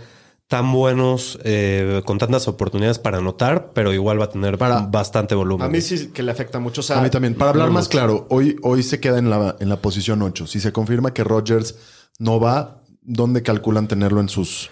tan 0.51 0.73
buenos 0.73 1.39
eh, 1.45 2.01
con 2.05 2.17
tantas 2.17 2.45
oportunidades 2.49 2.99
para 2.99 3.19
anotar, 3.19 3.71
pero 3.73 3.93
igual 3.93 4.19
va 4.19 4.25
a 4.25 4.29
tener 4.29 4.57
Para- 4.57 4.81
bastante 4.81 5.33
volumen. 5.33 5.65
A 5.65 5.69
mí 5.69 5.79
sí 5.79 6.07
que 6.07 6.23
le 6.23 6.31
afecta 6.31 6.59
mucho. 6.59 6.81
O 6.81 6.83
sea, 6.83 6.99
a 6.99 7.01
mí 7.01 7.09
también. 7.09 7.35
Para 7.35 7.51
hablar 7.51 7.67
no 7.69 7.73
más 7.73 7.85
mucho. 7.85 7.91
claro, 7.91 8.27
hoy, 8.29 8.57
hoy 8.61 8.83
se 8.83 8.99
queda 8.99 9.17
en 9.17 9.29
la, 9.29 9.55
en 9.61 9.69
la 9.69 9.77
posición 9.77 10.21
8. 10.21 10.47
Si 10.47 10.59
se 10.59 10.73
confirma 10.73 11.13
que 11.13 11.23
Rodgers 11.23 11.75
no 12.19 12.37
va, 12.41 12.83
¿dónde 13.01 13.43
calculan 13.43 13.87
tenerlo 13.87 14.19
en 14.19 14.27
sus, 14.27 14.69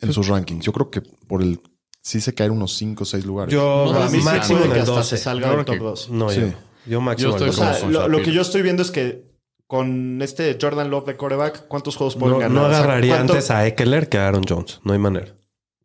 en 0.00 0.12
sus 0.12 0.28
rankings? 0.28 0.66
Yo 0.66 0.72
creo 0.74 0.90
que 0.90 1.00
por 1.00 1.40
el... 1.40 1.62
Sí 2.02 2.20
se 2.20 2.34
cae 2.34 2.50
unos 2.50 2.74
5 2.76 3.02
o 3.04 3.06
6 3.06 3.24
lugares. 3.24 3.54
Yo 3.54 3.84
No, 3.86 3.92
Para 3.94 4.10
mí 4.10 4.18
sí 4.18 4.24
máximo 4.24 4.58
en 4.58 4.64
que 4.68 4.74
el 4.74 4.80
hasta 4.80 4.92
12. 4.96 5.16
se 5.16 5.22
salga 5.22 5.48
del 5.56 5.64
top 5.64 5.74
que- 5.76 5.80
2. 5.80 6.10
No, 6.10 6.28
Sí. 6.28 6.40
yo, 6.42 6.46
yo 6.90 7.00
máximo 7.00 7.30
Yo 7.30 7.36
en 7.38 7.42
el 7.44 7.48
estoy 7.48 7.64
O 7.64 7.90
sea, 7.90 8.08
lo, 8.08 8.20
que 8.22 8.32
yo 8.32 8.42
estoy 8.42 8.60
viendo 8.60 8.82
es 8.82 8.90
que 8.90 9.31
con 9.72 10.20
este 10.20 10.58
Jordan 10.60 10.90
Love 10.90 11.06
de 11.06 11.16
coreback, 11.16 11.66
¿cuántos 11.66 11.96
juegos 11.96 12.16
pueden 12.16 12.34
No, 12.34 12.40
ganar? 12.40 12.52
no 12.54 12.66
O 12.66 12.68
sea, 12.68 12.78
agarraría 12.80 13.14
¿cuánto- 13.14 13.32
antes 13.32 13.50
a 13.50 13.66
Eckler 13.66 14.10
que 14.10 14.18
a 14.18 14.28
Aaron 14.28 14.42
Jones. 14.46 14.80
No 14.84 14.92
hay 14.92 14.98
manera. 14.98 15.32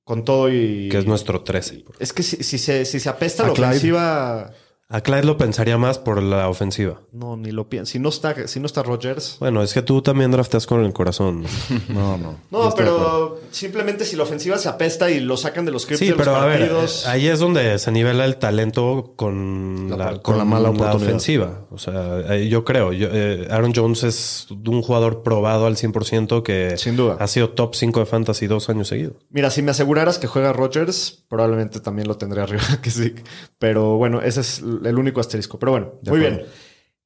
Con 0.04 0.26
todo 0.26 0.52
y... 0.52 0.90
Que 0.90 0.98
es 0.98 1.06
nuestro 1.06 1.42
13. 1.42 1.86
Es 1.98 2.12
que 2.12 2.22
si, 2.22 2.44
si 2.44 2.58
se, 2.58 2.84
si 2.84 3.00
se 3.00 3.08
apesta 3.08 3.44
A 3.44 3.46
la 3.48 3.52
ofensiva... 3.54 4.52
A 4.90 5.02
Clyde 5.02 5.24
lo 5.24 5.38
pensaría 5.38 5.78
más 5.78 6.00
por 6.00 6.24
la 6.24 6.48
ofensiva. 6.48 7.02
No, 7.12 7.36
ni 7.36 7.52
lo 7.52 7.68
pienso. 7.68 7.92
Si 7.92 8.00
no 8.00 8.08
está, 8.08 8.48
si 8.48 8.62
no 8.62 8.66
está 8.68 8.84
Rodgers... 8.84 9.36
Bueno, 9.42 9.62
es 9.62 9.74
que 9.74 9.82
tú 9.82 10.02
también 10.02 10.32
drafteas 10.32 10.66
con 10.66 10.84
el 10.86 10.94
corazón. 10.94 11.44
No, 11.90 12.18
no. 12.18 12.36
No, 12.52 12.74
pero 12.76 13.40
simplemente 13.52 14.06
si 14.06 14.16
la 14.16 14.24
ofensiva 14.24 14.58
se 14.58 14.70
apesta 14.70 15.10
y 15.12 15.20
lo 15.20 15.36
sacan 15.36 15.66
de 15.66 15.72
los 15.72 15.82
scripts 15.84 16.00
Sí, 16.00 16.06
de 16.06 16.12
los 16.12 16.20
pero 16.20 16.36
a 16.38 16.46
ver, 16.46 16.60
partidos... 16.62 17.06
ahí 17.08 17.28
es 17.28 17.40
donde 17.40 17.78
se 17.80 17.92
nivela 17.92 18.24
el 18.26 18.38
talento 18.38 19.14
con 19.18 19.90
La- 19.90 19.98
la, 20.14 20.22
con 20.22 20.38
la 20.38 20.46
mala 20.46 20.70
oportunidad. 20.70 20.96
ofensiva. 20.96 21.66
O 21.72 21.78
sea, 21.78 22.18
ahí 22.30 22.48
yo 22.50 22.64
creo. 22.64 22.94
yo, 22.94 23.10
eh, 23.12 23.48
Aaron 23.50 23.74
Jones 23.76 24.04
es 24.04 24.48
un 24.50 24.82
jugador 24.82 25.22
probado 25.24 25.66
al 25.66 25.76
100% 25.76 26.44
que 26.44 26.78
Sin 26.78 26.96
duda. 26.96 27.18
ha 27.20 27.28
sido 27.28 27.50
top 27.50 27.76
5 27.76 28.00
de 28.02 28.06
fantasy 28.06 28.48
dos 28.48 28.70
años 28.70 28.88
seguidos. 28.88 29.16
Mira, 29.32 29.50
si 29.50 29.62
me 29.62 29.72
aseguraras 29.72 30.18
que 30.20 30.28
juega 30.28 30.54
Rodgers, 30.54 31.26
probablemente 31.28 31.80
también 31.82 32.08
lo 32.08 32.18
tendría 32.18 32.44
arriba 32.44 32.64
que 32.82 32.90
sí. 32.90 33.16
Pero 33.60 33.98
bueno, 33.98 34.22
ese 34.22 34.42
es 34.42 34.62
el 34.86 34.98
único 34.98 35.20
asterisco. 35.20 35.58
Pero 35.60 35.72
bueno, 35.72 35.94
De 36.02 36.12
muy 36.12 36.20
acuerdo. 36.22 36.38
bien. 36.38 36.50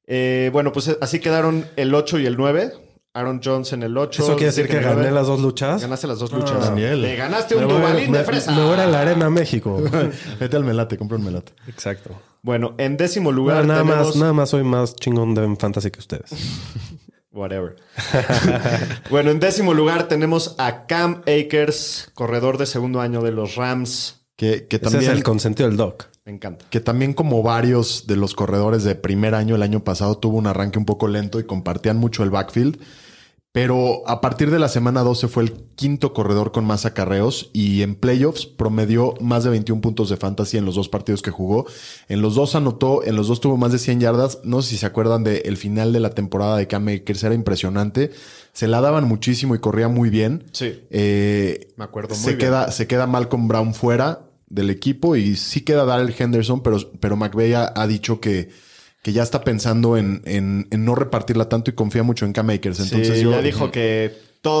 Eh, 0.06 0.50
bueno, 0.52 0.72
pues 0.72 0.96
así 1.00 1.20
quedaron 1.20 1.66
el 1.76 1.94
8 1.94 2.18
y 2.20 2.26
el 2.26 2.36
9. 2.36 2.72
Aaron 3.14 3.40
Jones 3.44 3.72
en 3.74 3.82
el 3.82 3.96
8. 3.98 4.22
¿Eso 4.22 4.32
quiere 4.36 4.46
decir 4.46 4.66
que 4.68 4.80
gané 4.80 4.94
9. 4.94 5.10
las 5.12 5.26
dos 5.26 5.40
luchas? 5.40 5.82
Ganaste 5.82 6.06
las 6.06 6.18
dos 6.18 6.32
Ah, 6.32 6.36
luchas. 6.38 6.60
Daniel. 6.60 7.02
Le 7.02 7.14
ganaste 7.14 7.56
un 7.56 7.68
Duvalín 7.68 8.10
de 8.10 8.24
fresa. 8.24 8.52
Me 8.52 8.62
voy 8.64 8.78
a 8.78 8.86
la 8.86 9.02
Arena 9.02 9.28
México. 9.28 9.82
Vete 10.40 10.56
al 10.56 10.64
melate, 10.64 10.96
compra 10.96 11.18
un 11.18 11.24
melate. 11.24 11.52
Exacto. 11.68 12.10
Bueno, 12.42 12.74
en 12.78 12.96
décimo 12.96 13.30
lugar 13.30 13.66
nada, 13.66 13.82
tenemos... 13.82 14.06
más, 14.06 14.16
nada 14.16 14.32
más 14.32 14.48
soy 14.50 14.64
más 14.64 14.96
chingón 14.96 15.34
de 15.34 15.54
fantasy 15.56 15.90
que 15.90 16.00
ustedes. 16.00 16.30
Whatever. 17.32 17.76
bueno, 19.10 19.30
en 19.30 19.40
décimo 19.40 19.74
lugar 19.74 20.08
tenemos 20.08 20.54
a 20.58 20.86
Cam 20.86 21.22
Akers, 21.26 22.10
corredor 22.14 22.58
de 22.58 22.66
segundo 22.66 23.00
año 23.00 23.22
de 23.22 23.32
los 23.32 23.56
Rams. 23.56 24.24
Que, 24.36 24.66
que 24.66 24.76
Ese 24.76 24.84
también... 24.84 25.04
es 25.04 25.16
el 25.16 25.22
consentido 25.22 25.68
del 25.68 25.76
doc. 25.76 26.06
Me 26.24 26.32
encanta. 26.32 26.66
Que 26.70 26.80
también 26.80 27.14
como 27.14 27.42
varios 27.42 28.06
de 28.06 28.16
los 28.16 28.34
corredores 28.34 28.84
de 28.84 28.94
primer 28.94 29.34
año 29.34 29.56
el 29.56 29.62
año 29.62 29.82
pasado 29.82 30.16
tuvo 30.18 30.38
un 30.38 30.46
arranque 30.46 30.78
un 30.78 30.84
poco 30.84 31.08
lento 31.08 31.40
y 31.40 31.44
compartían 31.44 31.96
mucho 31.98 32.22
el 32.22 32.30
backfield. 32.30 32.78
Pero 33.54 34.08
a 34.08 34.22
partir 34.22 34.50
de 34.50 34.58
la 34.58 34.68
semana 34.68 35.02
12 35.02 35.28
fue 35.28 35.42
el 35.42 35.52
quinto 35.74 36.14
corredor 36.14 36.52
con 36.52 36.64
más 36.64 36.86
acarreos 36.86 37.50
y 37.52 37.82
en 37.82 37.96
playoffs 37.96 38.46
promedió 38.46 39.12
más 39.20 39.44
de 39.44 39.50
21 39.50 39.82
puntos 39.82 40.08
de 40.08 40.16
fantasy 40.16 40.56
en 40.56 40.64
los 40.64 40.76
dos 40.76 40.88
partidos 40.88 41.20
que 41.20 41.30
jugó. 41.30 41.66
En 42.08 42.22
los 42.22 42.34
dos 42.34 42.54
anotó, 42.54 43.04
en 43.04 43.14
los 43.14 43.28
dos 43.28 43.40
tuvo 43.40 43.58
más 43.58 43.70
de 43.72 43.78
100 43.78 44.00
yardas. 44.00 44.38
No 44.42 44.62
sé 44.62 44.70
si 44.70 44.76
se 44.78 44.86
acuerdan 44.86 45.22
del 45.22 45.58
final 45.58 45.92
de 45.92 46.00
la 46.00 46.10
temporada 46.10 46.56
de 46.56 46.66
Cam 46.66 46.88
Akers, 46.88 47.24
era 47.24 47.34
impresionante. 47.34 48.10
Se 48.54 48.68
la 48.68 48.80
daban 48.80 49.06
muchísimo 49.06 49.54
y 49.54 49.58
corría 49.58 49.88
muy 49.88 50.08
bien. 50.08 50.44
Sí. 50.52 50.80
Eh, 50.88 51.74
Me 51.76 51.84
acuerdo 51.84 52.14
muy 52.14 52.18
se 52.24 52.28
bien. 52.36 52.38
queda, 52.38 52.72
se 52.72 52.86
queda 52.86 53.06
Malcolm 53.06 53.48
Brown 53.48 53.74
fuera 53.74 54.30
del 54.52 54.70
equipo 54.70 55.16
y 55.16 55.36
sí 55.36 55.62
queda 55.62 55.84
Darrell 55.84 56.14
Henderson, 56.16 56.62
pero, 56.62 56.78
pero 57.00 57.16
McVeigh 57.16 57.54
ha, 57.54 57.72
ha 57.74 57.86
dicho 57.86 58.20
que, 58.20 58.50
que 59.02 59.12
ya 59.12 59.22
está 59.22 59.42
pensando 59.42 59.96
en, 59.96 60.22
en- 60.26 60.68
en 60.70 60.84
no 60.84 60.94
repartirla 60.94 61.48
tanto 61.48 61.70
y 61.70 61.74
confía 61.74 62.02
mucho 62.02 62.24
en 62.26 62.32
Cam 62.32 62.50
Akers. 62.50 62.80
Entonces 62.80 63.16
sí, 63.18 63.24
yo 63.24 63.30
ya 63.32 63.42
dijo 63.42 63.70
que 63.70 64.12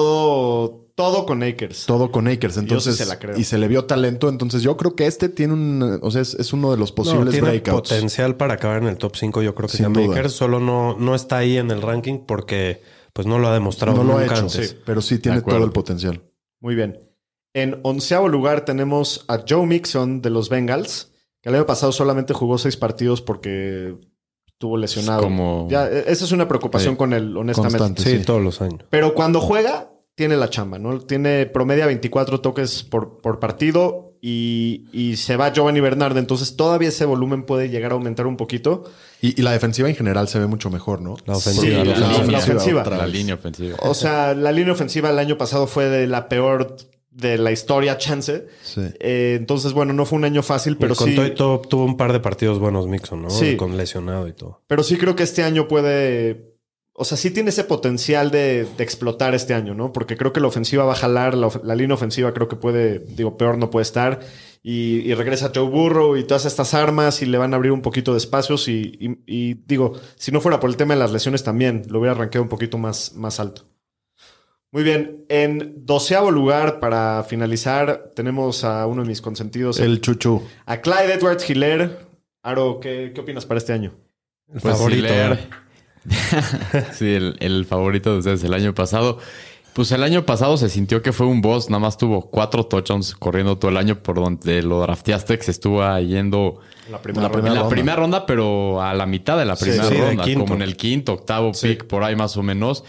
todo, 0.02 0.86
todo 0.94 1.26
con 1.26 1.42
Akers. 1.42 1.86
todo 1.86 2.10
con 2.10 2.26
Akers. 2.28 2.56
Entonces, 2.56 2.96
sí 2.96 3.02
se 3.04 3.08
la 3.08 3.18
creo. 3.18 3.38
y 3.38 3.44
se 3.44 3.58
le 3.58 3.68
vio 3.68 3.84
talento. 3.84 4.28
Entonces 4.28 4.62
yo 4.62 4.76
creo 4.76 4.96
que 4.96 5.06
este 5.06 5.28
tiene 5.28 5.52
un, 5.52 5.98
o 6.02 6.10
sea, 6.10 6.22
es, 6.22 6.34
es 6.34 6.52
uno 6.52 6.70
de 6.70 6.78
los 6.78 6.90
No, 6.90 6.94
posibles 6.96 7.32
tiene 7.32 7.48
breakouts. 7.48 7.90
potencial 7.90 8.36
para 8.36 8.54
acabar 8.54 8.82
en 8.82 8.88
el 8.88 8.96
top 8.96 9.14
5. 9.16 9.42
Yo 9.42 9.54
creo 9.54 9.68
que 9.68 9.76
Sin 9.76 9.84
Cam 9.84 9.92
duda. 9.92 10.12
Akers 10.16 10.32
solo 10.32 10.58
no, 10.60 10.96
no 10.98 11.14
está 11.14 11.38
ahí 11.38 11.56
en 11.58 11.70
el 11.70 11.82
ranking 11.82 12.20
porque 12.26 12.82
pues 13.12 13.26
no 13.26 13.38
lo 13.38 13.48
ha 13.48 13.52
demostrado 13.54 13.98
No 13.98 14.04
lo 14.04 14.16
ha 14.16 14.22
nunca 14.22 14.34
hecho, 14.36 14.44
antes. 14.46 14.70
sí, 14.70 14.76
pero 14.86 15.02
sí 15.02 15.18
tiene 15.18 15.42
todo 15.42 15.64
el 15.64 15.70
potencial. 15.72 16.22
Muy 16.60 16.74
bien. 16.74 16.98
En 17.54 17.80
onceavo 17.82 18.28
lugar 18.28 18.64
tenemos 18.64 19.24
a 19.28 19.42
Joe 19.46 19.66
Mixon 19.66 20.22
de 20.22 20.30
los 20.30 20.48
Bengals, 20.48 21.12
que 21.42 21.48
el 21.50 21.54
año 21.56 21.66
pasado 21.66 21.92
solamente 21.92 22.32
jugó 22.34 22.56
seis 22.58 22.76
partidos 22.76 23.20
porque 23.20 23.94
estuvo 24.46 24.76
lesionado. 24.76 25.22
como- 25.22 25.66
Ya, 25.70 25.88
e- 25.88 26.04
esa 26.06 26.24
es 26.24 26.32
una 26.32 26.46
preocupación 26.48 26.94
Sí. 26.94 26.98
con 26.98 27.12
él, 27.12 27.36
honestamente. 27.36 27.78
Constante. 27.78 28.02
Sí, 28.10 28.18
Sí. 28.18 28.24
todos 28.24 28.40
los 28.42 28.60
años. 28.62 28.80
Pero 28.90 29.12
cuando 29.14 29.40
juega, 29.40 29.90
tiene 30.14 30.36
la 30.36 30.48
chamba, 30.50 30.78
¿no? 30.78 31.00
Tiene 31.00 31.46
promedia 31.46 31.86
24 31.86 32.40
toques 32.40 32.84
por, 32.84 33.18
por 33.20 33.40
partido 33.40 34.14
y, 34.22 34.86
y 34.92 35.16
se 35.16 35.36
va 35.36 35.52
Giovanni 35.52 35.80
Bernard. 35.80 36.16
Entonces 36.16 36.54
todavía 36.54 36.90
ese 36.90 37.06
volumen 37.06 37.44
puede 37.44 37.70
llegar 37.70 37.90
a 37.90 37.94
aumentar 37.94 38.26
un 38.28 38.36
poquito. 38.36 38.84
Y, 39.20 39.38
y 39.40 39.42
la 39.42 39.50
defensiva 39.52 39.88
en 39.88 39.96
general 39.96 40.28
se 40.28 40.38
ve 40.38 40.46
mucho 40.46 40.70
mejor, 40.70 41.00
¿no? 41.02 41.16
La 41.26 41.34
Sí, 41.34 41.50
ofensiva. 41.50 41.84
la, 41.84 41.96
la 41.98 42.24
la 42.24 42.38
ofensiva. 42.38 42.84
La 42.84 43.06
línea 43.06 43.34
ofensiva. 43.34 43.76
O 43.80 43.94
sea, 43.94 44.34
la 44.34 44.52
línea 44.52 44.72
ofensiva 44.74 45.10
el 45.10 45.18
año 45.18 45.36
pasado 45.38 45.66
fue 45.66 45.86
de 45.86 46.06
la 46.06 46.28
peor 46.28 46.76
de 47.12 47.38
la 47.38 47.52
historia, 47.52 47.98
chance. 47.98 48.46
Sí. 48.62 48.80
Eh, 49.00 49.36
entonces, 49.38 49.72
bueno, 49.72 49.92
no 49.92 50.04
fue 50.06 50.18
un 50.18 50.24
año 50.24 50.42
fácil, 50.42 50.76
pero 50.76 50.94
Pero 50.94 50.96
con 50.96 51.08
sí. 51.10 51.14
todo 51.14 51.26
y 51.26 51.34
todo, 51.34 51.60
tuvo 51.60 51.84
un 51.84 51.96
par 51.96 52.12
de 52.12 52.20
partidos 52.20 52.58
buenos 52.58 52.86
Mixon, 52.86 53.22
¿no? 53.22 53.30
Sí. 53.30 53.56
Con 53.56 53.76
lesionado 53.76 54.28
y 54.28 54.32
todo. 54.32 54.62
Pero 54.66 54.82
sí 54.82 54.96
creo 54.96 55.14
que 55.14 55.22
este 55.22 55.42
año 55.42 55.68
puede. 55.68 56.50
O 56.94 57.04
sea, 57.06 57.16
sí 57.16 57.30
tiene 57.30 57.48
ese 57.48 57.64
potencial 57.64 58.30
de, 58.30 58.66
de 58.76 58.84
explotar 58.84 59.34
este 59.34 59.54
año, 59.54 59.74
¿no? 59.74 59.92
Porque 59.94 60.16
creo 60.18 60.32
que 60.34 60.40
la 60.40 60.48
ofensiva 60.48 60.84
va 60.84 60.92
a 60.92 60.96
jalar, 60.96 61.34
la, 61.34 61.48
la 61.64 61.74
línea 61.74 61.94
ofensiva 61.94 62.34
creo 62.34 62.48
que 62.48 62.56
puede, 62.56 62.98
digo, 62.98 63.38
peor 63.38 63.56
no 63.56 63.70
puede 63.70 63.82
estar. 63.82 64.20
Y, 64.62 64.98
y 65.00 65.14
regresa 65.14 65.50
Joe 65.54 65.68
Burrow 65.68 66.16
y 66.16 66.24
todas 66.24 66.44
estas 66.44 66.74
armas 66.74 67.22
y 67.22 67.26
le 67.26 67.38
van 67.38 67.52
a 67.54 67.56
abrir 67.56 67.72
un 67.72 67.80
poquito 67.80 68.12
de 68.12 68.18
espacios. 68.18 68.68
Y, 68.68 68.96
y- 69.00 69.18
y 69.26 69.54
digo, 69.66 69.94
si 70.16 70.32
no 70.32 70.40
fuera 70.42 70.60
por 70.60 70.68
el 70.68 70.76
tema 70.76 70.92
de 70.94 71.00
las 71.00 71.12
lesiones 71.12 71.42
también, 71.42 71.82
lo 71.88 71.98
hubiera 71.98 72.12
arranqueado 72.14 72.42
un 72.44 72.50
poquito 72.50 72.76
más, 72.78 73.14
más 73.14 73.40
alto. 73.40 73.64
Muy 74.72 74.84
bien, 74.84 75.24
en 75.28 75.84
doceavo 75.84 76.30
lugar 76.30 76.80
para 76.80 77.24
finalizar 77.28 78.10
tenemos 78.16 78.64
a 78.64 78.86
uno 78.86 79.02
de 79.02 79.08
mis 79.08 79.20
consentidos, 79.20 79.78
El 79.78 80.00
chuchu. 80.00 80.42
a 80.64 80.78
Clyde 80.78 81.12
Edwards 81.14 81.48
Hiller. 81.48 82.06
Aro, 82.42 82.80
¿qué, 82.80 83.12
¿qué 83.14 83.20
opinas 83.20 83.44
para 83.44 83.58
este 83.58 83.74
año? 83.74 83.92
El 84.52 84.60
Pues 84.62 84.74
favorito. 84.74 85.06
Hiller. 85.08 85.38
sí, 86.92 87.14
el, 87.14 87.36
el 87.40 87.66
favorito 87.66 88.12
de 88.12 88.18
ustedes 88.20 88.42
el 88.44 88.54
año 88.54 88.74
pasado. 88.74 89.18
Pues 89.74 89.90
el 89.92 90.02
año 90.02 90.26
pasado 90.26 90.56
se 90.58 90.68
sintió 90.68 91.00
que 91.02 91.12
fue 91.12 91.26
un 91.26 91.40
boss, 91.40 91.70
nada 91.70 91.80
más 91.80 91.96
tuvo 91.96 92.30
cuatro 92.30 92.64
touchdowns 92.66 93.14
corriendo 93.14 93.56
todo 93.58 93.70
el 93.70 93.76
año 93.78 94.02
por 94.02 94.16
donde 94.16 94.62
lo 94.62 94.80
drafteaste, 94.82 95.38
que 95.38 95.44
se 95.44 95.50
estuvo 95.50 95.82
yendo 96.00 96.60
La 96.90 97.00
primera 97.00 97.28
La 97.28 97.34
ronda. 97.34 97.48
en 97.48 97.54
la 97.54 97.68
primera 97.68 97.96
ronda, 97.96 98.26
pero 98.26 98.82
a 98.82 98.92
la 98.92 99.06
mitad 99.06 99.38
de 99.38 99.46
la 99.46 99.56
primera 99.56 99.84
sí, 99.84 99.94
de 99.94 100.00
ronda, 100.00 100.24
como 100.34 100.54
en 100.56 100.62
el 100.62 100.76
quinto, 100.76 101.12
octavo 101.14 101.54
Sí. 101.54 101.68
pick, 101.68 101.84
por 101.86 102.04
ahí 102.04 102.16
más 102.16 102.36
o 102.36 102.42
menos. 102.42 102.84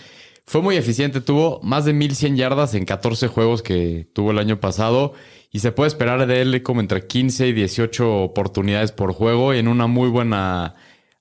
Fue 0.45 0.61
muy 0.61 0.75
eficiente, 0.75 1.21
tuvo 1.21 1.59
más 1.63 1.85
de 1.85 1.93
1100 1.93 2.35
yardas 2.35 2.73
en 2.75 2.85
14 2.85 3.27
juegos 3.27 3.61
que 3.61 4.07
tuvo 4.13 4.31
el 4.31 4.39
año 4.39 4.59
pasado 4.59 5.13
y 5.51 5.59
se 5.59 5.71
puede 5.71 5.87
esperar 5.87 6.27
de 6.27 6.41
él 6.41 6.63
como 6.63 6.81
entre 6.81 7.07
15 7.07 7.47
y 7.47 7.53
18 7.53 8.23
oportunidades 8.23 8.91
por 8.91 9.13
juego 9.13 9.53
y 9.53 9.59
en 9.59 9.67
una 9.67 9.87
muy 9.87 10.09
buena 10.09 10.75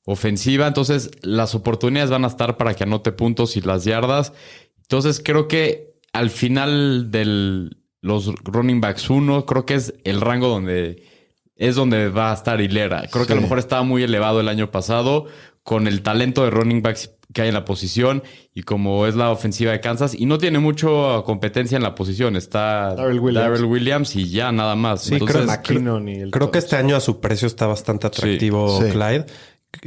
ofensiva. 0.05 0.67
Entonces, 0.67 1.11
las 1.23 1.55
oportunidades 1.55 2.11
van 2.11 2.25
a 2.25 2.29
estar 2.29 2.57
para 2.57 2.75
que 2.75 2.85
anote 2.85 3.13
puntos 3.13 3.57
y 3.57 3.61
las 3.61 3.85
yardas. 3.85 4.33
Entonces, 4.83 5.23
creo 5.25 5.49
que 5.49 5.95
al 6.13 6.31
final 6.31 7.11
del 7.11 7.77
los 8.03 8.35
running 8.43 8.81
backs 8.81 9.09
1, 9.09 9.47
creo 9.47 9.65
que 9.65 9.75
es 9.75 9.95
el 10.05 10.21
rango 10.21 10.49
donde 10.49 11.05
es 11.57 11.77
donde 11.77 12.09
va 12.09 12.33
a 12.33 12.35
estar 12.35 12.61
Hilera. 12.61 13.07
Creo 13.11 13.27
que 13.27 13.35
a 13.35 13.37
lo 13.37 13.43
mejor 13.43 13.61
estaba 13.61 13.85
muy 13.85 14.03
elevado 14.03 14.41
el 14.41 14.49
año 14.49 14.73
pasado 14.73 15.27
con 15.63 15.87
el 15.87 16.03
talento 16.03 16.43
de 16.43 16.51
running 16.51 16.83
backs 16.83 17.13
que 17.33 17.43
hay 17.43 17.49
en 17.49 17.55
la 17.55 17.65
posición 17.65 18.23
y 18.55 18.63
como 18.63 19.07
es 19.07 19.15
la 19.15 19.31
ofensiva 19.31 19.73
de 19.73 19.81
Kansas 19.81 20.15
y 20.15 20.27
no 20.27 20.39
tiene 20.39 20.59
mucho 20.59 21.23
competencia 21.25 21.77
en 21.77 21.83
la 21.83 21.95
posición. 21.95 22.37
Está 22.37 22.95
Darrell 22.95 23.21
Williams. 23.21 23.47
Darrell 23.49 23.65
Williams 23.65 24.17
y 24.17 24.29
ya 24.31 24.53
nada 24.53 24.77
más. 24.77 25.03
Sí, 25.03 25.15
Entonces, 25.15 25.37
creo- 25.37 25.47
McKinnon 25.47 26.09
y 26.09 26.15
el 26.21 26.31
Creo 26.31 26.51
que 26.51 26.59
este 26.59 26.77
año 26.77 26.95
a 26.97 27.01
su 27.01 27.21
precio 27.21 27.47
está 27.47 27.67
bastante 27.67 28.07
atractivo 28.07 28.79
Sí. 28.81 28.87
Sí. 28.87 28.93
Clyde. 28.93 29.27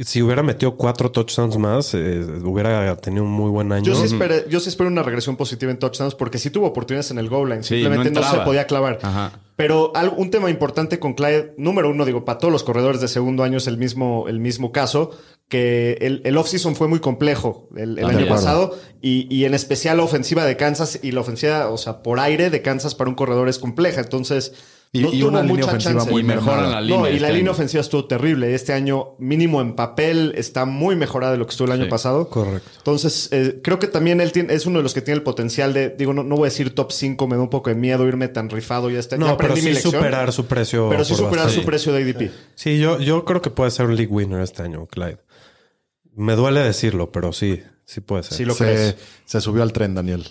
Si 0.04 0.20
hubiera 0.20 0.42
metido 0.42 0.76
cuatro 0.76 1.10
touchdowns 1.12 1.56
más, 1.58 1.94
eh, 1.94 2.20
hubiera 2.44 2.96
tenido 2.96 3.22
un 3.24 3.30
muy 3.30 3.50
buen 3.50 3.70
año. 3.72 3.84
Yo 3.84 3.94
sí, 3.94 4.12
esperé- 4.14 4.46
yo 4.48 4.58
sí 4.60 4.68
espero 4.68 4.90
una 4.90 5.02
regresión 5.02 5.36
positiva 5.36 5.70
en 5.70 5.78
touchdowns 5.78 6.14
porque 6.14 6.38
sí 6.38 6.50
tuvo 6.50 6.66
oportunidades 6.66 7.10
en 7.12 7.18
el 7.18 7.28
goal 7.28 7.48
line. 7.50 7.62
Sí, 7.62 7.76
Simplemente 7.80 8.10
no 8.10 8.20
no, 8.20 8.30
se 8.30 8.38
podía 8.40 8.66
clavar. 8.66 8.98
Ajá. 9.02 9.32
Pero 9.54 9.92
algo- 9.94 10.16
un 10.16 10.30
tema 10.30 10.50
importante 10.50 10.98
con 10.98 11.14
Clyde, 11.14 11.54
número 11.56 11.88
uno, 11.88 12.04
digo, 12.04 12.24
para 12.24 12.38
todos 12.38 12.52
los 12.52 12.62
corredores 12.64 13.00
de 13.00 13.08
segundo 13.08 13.42
año 13.44 13.58
es 13.58 13.66
el 13.68 13.78
mismo, 13.78 14.26
el 14.28 14.38
mismo 14.40 14.70
caso, 14.72 15.12
que 15.48 15.96
el, 16.00 16.20
el 16.24 16.36
off-season 16.36 16.74
fue 16.74 16.88
muy 16.88 16.98
complejo 16.98 17.68
el, 17.76 17.98
el 17.98 18.04
Ah, 18.04 18.08
año 18.08 18.26
pasado 18.28 18.76
y, 19.00 19.32
y 19.34 19.44
en 19.44 19.54
especial 19.54 19.98
la 19.98 20.02
ofensiva 20.02 20.44
de 20.44 20.56
Kansas 20.56 20.98
y 21.02 21.12
la 21.12 21.20
ofensiva, 21.20 21.68
o 21.70 21.78
sea, 21.78 22.02
por 22.02 22.18
aire 22.20 22.50
de 22.50 22.60
Kansas 22.60 22.94
para 22.96 23.08
un 23.08 23.14
corredor 23.16 23.48
es 23.48 23.58
compleja. 23.60 24.00
Entonces, 24.00 24.52
Y- 24.92 25.00
no 25.02 25.12
y 25.12 25.18
tuvo 25.20 25.28
una 25.28 25.42
línea 25.42 25.54
mucha 25.56 25.66
ofensiva 25.68 25.94
chance. 25.94 26.10
muy 26.10 26.20
y 26.22 26.24
mejoran 26.24 26.70
la 26.70 26.80
línea. 26.80 26.96
No, 26.98 27.06
y 27.06 27.10
la 27.10 27.26
este 27.26 27.26
línea 27.38 27.40
año. 27.42 27.50
ofensiva 27.52 27.80
estuvo 27.82 28.04
terrible. 28.06 28.54
Este 28.54 28.72
año, 28.72 29.14
mínimo 29.18 29.60
en 29.60 29.74
papel, 29.74 30.32
está 30.36 30.64
muy 30.64 30.96
mejorada 30.96 31.32
de 31.32 31.38
lo 31.38 31.44
que 31.46 31.50
estuvo 31.50 31.66
el 31.66 31.72
año 31.72 31.84
Sí. 31.84 31.90
pasado. 31.90 32.28
Correcto. 32.30 32.70
Entonces, 32.78 33.28
eh, 33.32 33.60
creo 33.62 33.78
que 33.78 33.88
también 33.88 34.20
él 34.22 34.32
tiene- 34.32 34.54
es 34.54 34.64
uno 34.64 34.78
de 34.78 34.84
los 34.84 34.94
que 34.94 35.02
tiene 35.02 35.16
el 35.18 35.22
potencial 35.22 35.74
de, 35.74 35.90
digo, 35.90 36.14
no, 36.14 36.22
no 36.22 36.36
voy 36.36 36.46
a 36.46 36.50
decir 36.50 36.74
top 36.74 36.92
5, 36.92 37.26
me 37.28 37.36
da 37.36 37.42
un 37.42 37.50
poco 37.50 37.68
de 37.68 37.76
miedo 37.76 38.06
irme 38.06 38.28
tan 38.28 38.48
rifado. 38.48 38.88
Ya, 38.88 38.98
está, 39.00 39.16
ya 39.16 39.20
No, 39.20 39.26
pero 39.36 39.52
aprendí 39.52 39.60
mi 39.60 39.66
sí 39.68 39.72
lección. 39.74 39.92
superar 39.94 40.32
su 40.32 40.46
precio. 40.46 40.88
Pero 40.88 41.04
sí 41.04 41.14
superar 41.14 41.32
bastante. 41.46 41.60
su 41.60 41.66
precio 41.66 41.92
de 41.92 42.02
ADP. 42.02 42.30
Sí, 42.54 42.78
yo, 42.78 42.98
yo 42.98 43.24
creo 43.26 43.42
que 43.42 43.50
puede 43.50 43.70
ser 43.72 43.86
un 43.86 43.96
league 43.96 44.10
winner 44.12 44.40
este 44.40 44.62
año, 44.62 44.86
Clyde. 44.86 45.18
Me 46.14 46.34
duele 46.36 46.60
decirlo, 46.60 47.12
pero 47.12 47.32
sí, 47.34 47.62
sí 47.84 48.00
puede 48.00 48.22
ser. 48.22 48.38
Sí 48.38 48.44
lo 48.46 48.54
se, 48.54 48.64
crees. 48.64 48.96
se 49.26 49.40
subió 49.42 49.62
al 49.62 49.72
tren, 49.74 49.94
Daniel. 49.94 50.26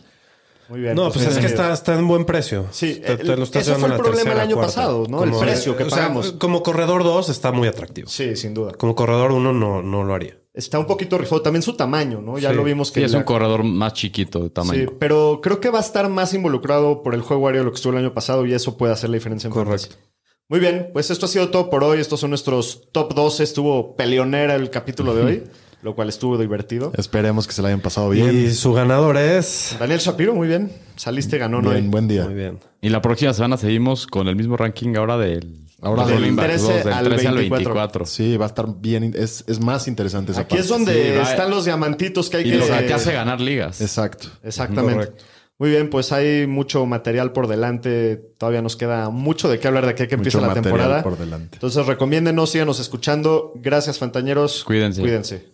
Muy 0.69 0.79
bien. 0.81 0.95
no, 0.95 1.11
pues 1.11 1.25
es 1.27 1.37
que 1.37 1.45
está, 1.45 1.71
está 1.73 1.93
en 1.97 2.07
buen 2.07 2.25
precio. 2.25 2.65
Sí, 2.71 3.01
Te- 3.05 3.23
lo 3.23 3.43
estás 3.43 3.67
ese 3.67 3.75
fue 3.79 3.89
el 3.89 3.95
problema 3.97 4.31
el 4.33 4.39
año 4.39 4.55
cuarta. 4.55 4.73
pasado, 4.73 5.05
¿no? 5.07 5.23
El 5.23 5.31
precio 5.31 5.75
que 5.77 5.83
o 5.83 5.89
sea, 5.89 5.97
pagamos. 5.99 6.31
como 6.33 6.63
corredor 6.63 7.03
2 7.03 7.29
está 7.29 7.51
muy 7.51 7.67
atractivo. 7.67 8.09
Sí, 8.09 8.35
sin 8.35 8.53
duda. 8.53 8.71
Como 8.73 8.95
corredor 8.95 9.31
1 9.31 9.53
no, 9.53 9.81
no 9.81 10.03
lo 10.03 10.13
haría. 10.15 10.37
Está 10.53 10.79
un 10.79 10.87
poquito 10.87 11.17
rifado. 11.17 11.41
También 11.41 11.61
su 11.61 11.73
tamaño, 11.75 12.21
¿no? 12.21 12.37
Ya 12.39 12.49
Sí. 12.51 12.55
lo 12.55 12.63
vimos 12.63 12.91
que... 12.91 13.01
Sí, 13.01 13.05
es 13.05 13.11
la- 13.11 13.17
un 13.19 13.23
corredor 13.25 13.63
más 13.63 13.93
chiquito 13.93 14.39
de 14.41 14.49
tamaño. 14.49 14.79
Sí, 14.83 14.87
pero 14.99 15.39
creo 15.43 15.59
que 15.59 15.69
va 15.69 15.79
a 15.79 15.81
estar 15.81 16.07
más 16.09 16.33
involucrado 16.33 17.03
por 17.03 17.13
el 17.13 17.21
juego 17.21 17.47
aéreo 17.47 17.61
de 17.61 17.65
lo 17.65 17.71
que 17.71 17.75
estuvo 17.75 17.93
el 17.93 17.99
año 17.99 18.13
pasado 18.13 18.45
y 18.45 18.53
eso 18.53 18.77
puede 18.77 18.93
hacer 18.93 19.09
la 19.09 19.15
diferencia 19.15 19.47
en 19.47 19.53
Correcto. 19.53 19.87
fantasy. 19.89 20.01
Muy 20.47 20.59
bien, 20.59 20.91
pues 20.93 21.09
esto 21.11 21.25
ha 21.25 21.29
sido 21.29 21.49
todo 21.49 21.69
por 21.69 21.83
hoy. 21.83 21.99
Estos 21.99 22.19
son 22.21 22.29
nuestros 22.29 22.87
top 22.91 23.13
12. 23.15 23.43
Estuvo 23.43 23.95
peleonera 23.95 24.55
el 24.55 24.69
capítulo 24.69 25.13
de 25.15 25.23
hoy, 25.23 25.43
lo 25.81 25.95
cual 25.95 26.09
estuvo 26.09 26.37
divertido. 26.37 26.91
Esperemos 26.97 27.47
que 27.47 27.53
se 27.53 27.61
la 27.61 27.67
hayan 27.69 27.81
pasado 27.81 28.09
bien. 28.09 28.35
Y 28.47 28.51
su 28.51 28.73
ganador 28.73 29.17
es. 29.17 29.75
Daniel 29.79 29.99
Shapiro, 29.99 30.33
muy 30.33 30.47
bien. 30.47 30.71
Saliste 30.95 31.37
ganón 31.37 31.63
Bien, 31.63 31.75
hoy. 31.75 31.81
buen 31.89 32.07
día. 32.07 32.23
Muy 32.25 32.33
bien. 32.33 32.59
Y 32.81 32.89
la 32.89 33.01
próxima 33.01 33.33
semana 33.33 33.57
seguimos 33.57 34.07
con 34.07 34.27
el 34.27 34.35
mismo 34.35 34.55
ranking 34.57 34.95
ahora 34.95 35.17
del, 35.17 35.61
Ahora 35.81 36.03
del 36.05 36.13
del 36.15 36.17
running 36.23 36.35
back 36.37 36.45
13 36.47 36.63
dos, 36.63 36.83
del 36.85 36.93
al 36.93 37.05
13 37.05 37.27
al 37.27 37.35
24. 37.35 37.73
24. 37.73 38.05
Sí, 38.05 38.37
va 38.37 38.45
a 38.45 38.47
estar 38.47 38.65
bien. 38.79 39.13
Es, 39.15 39.43
es 39.47 39.59
más 39.59 39.87
interesante 39.87 40.31
esa 40.31 40.41
Aquí 40.41 40.55
es 40.57 40.67
parte. 40.67 40.73
donde 40.85 41.11
Sí, 41.11 41.17
va- 41.17 41.29
están 41.31 41.49
los 41.51 41.65
diamantitos 41.65 42.29
que 42.29 42.37
hay 42.37 42.47
Y 42.47 42.51
que... 42.51 42.57
lo 42.57 42.65
que 42.65 42.93
hace 42.93 43.11
ganar 43.13 43.41
ligas. 43.41 43.81
Exacto. 43.81 44.27
Exactamente. 44.43 44.93
Correcto. 44.93 45.23
Muy 45.57 45.69
bien, 45.69 45.89
pues 45.89 46.11
hay 46.11 46.47
mucho 46.47 46.85
material 46.85 47.31
por 47.31 47.47
delante. 47.47 48.17
Todavía 48.37 48.61
nos 48.61 48.75
queda 48.75 49.09
mucho 49.09 49.47
de 49.49 49.57
qué 49.57 49.67
hablar 49.69 49.85
de 49.85 49.91
aquí 49.91 50.03
a 50.03 50.07
que 50.07 50.15
empieza 50.15 50.41
la 50.41 50.53
temporada. 50.53 51.01
por 51.01 51.17
delante. 51.17 51.55
Entonces 51.55 51.85
recomiéndenos, 51.85 52.49
síganos 52.49 52.79
escuchando. 52.79 53.53
Gracias, 53.55 53.97
Fantañeros. 53.97 54.65
Cuídense. 54.65 55.01
Cuídense. 55.01 55.53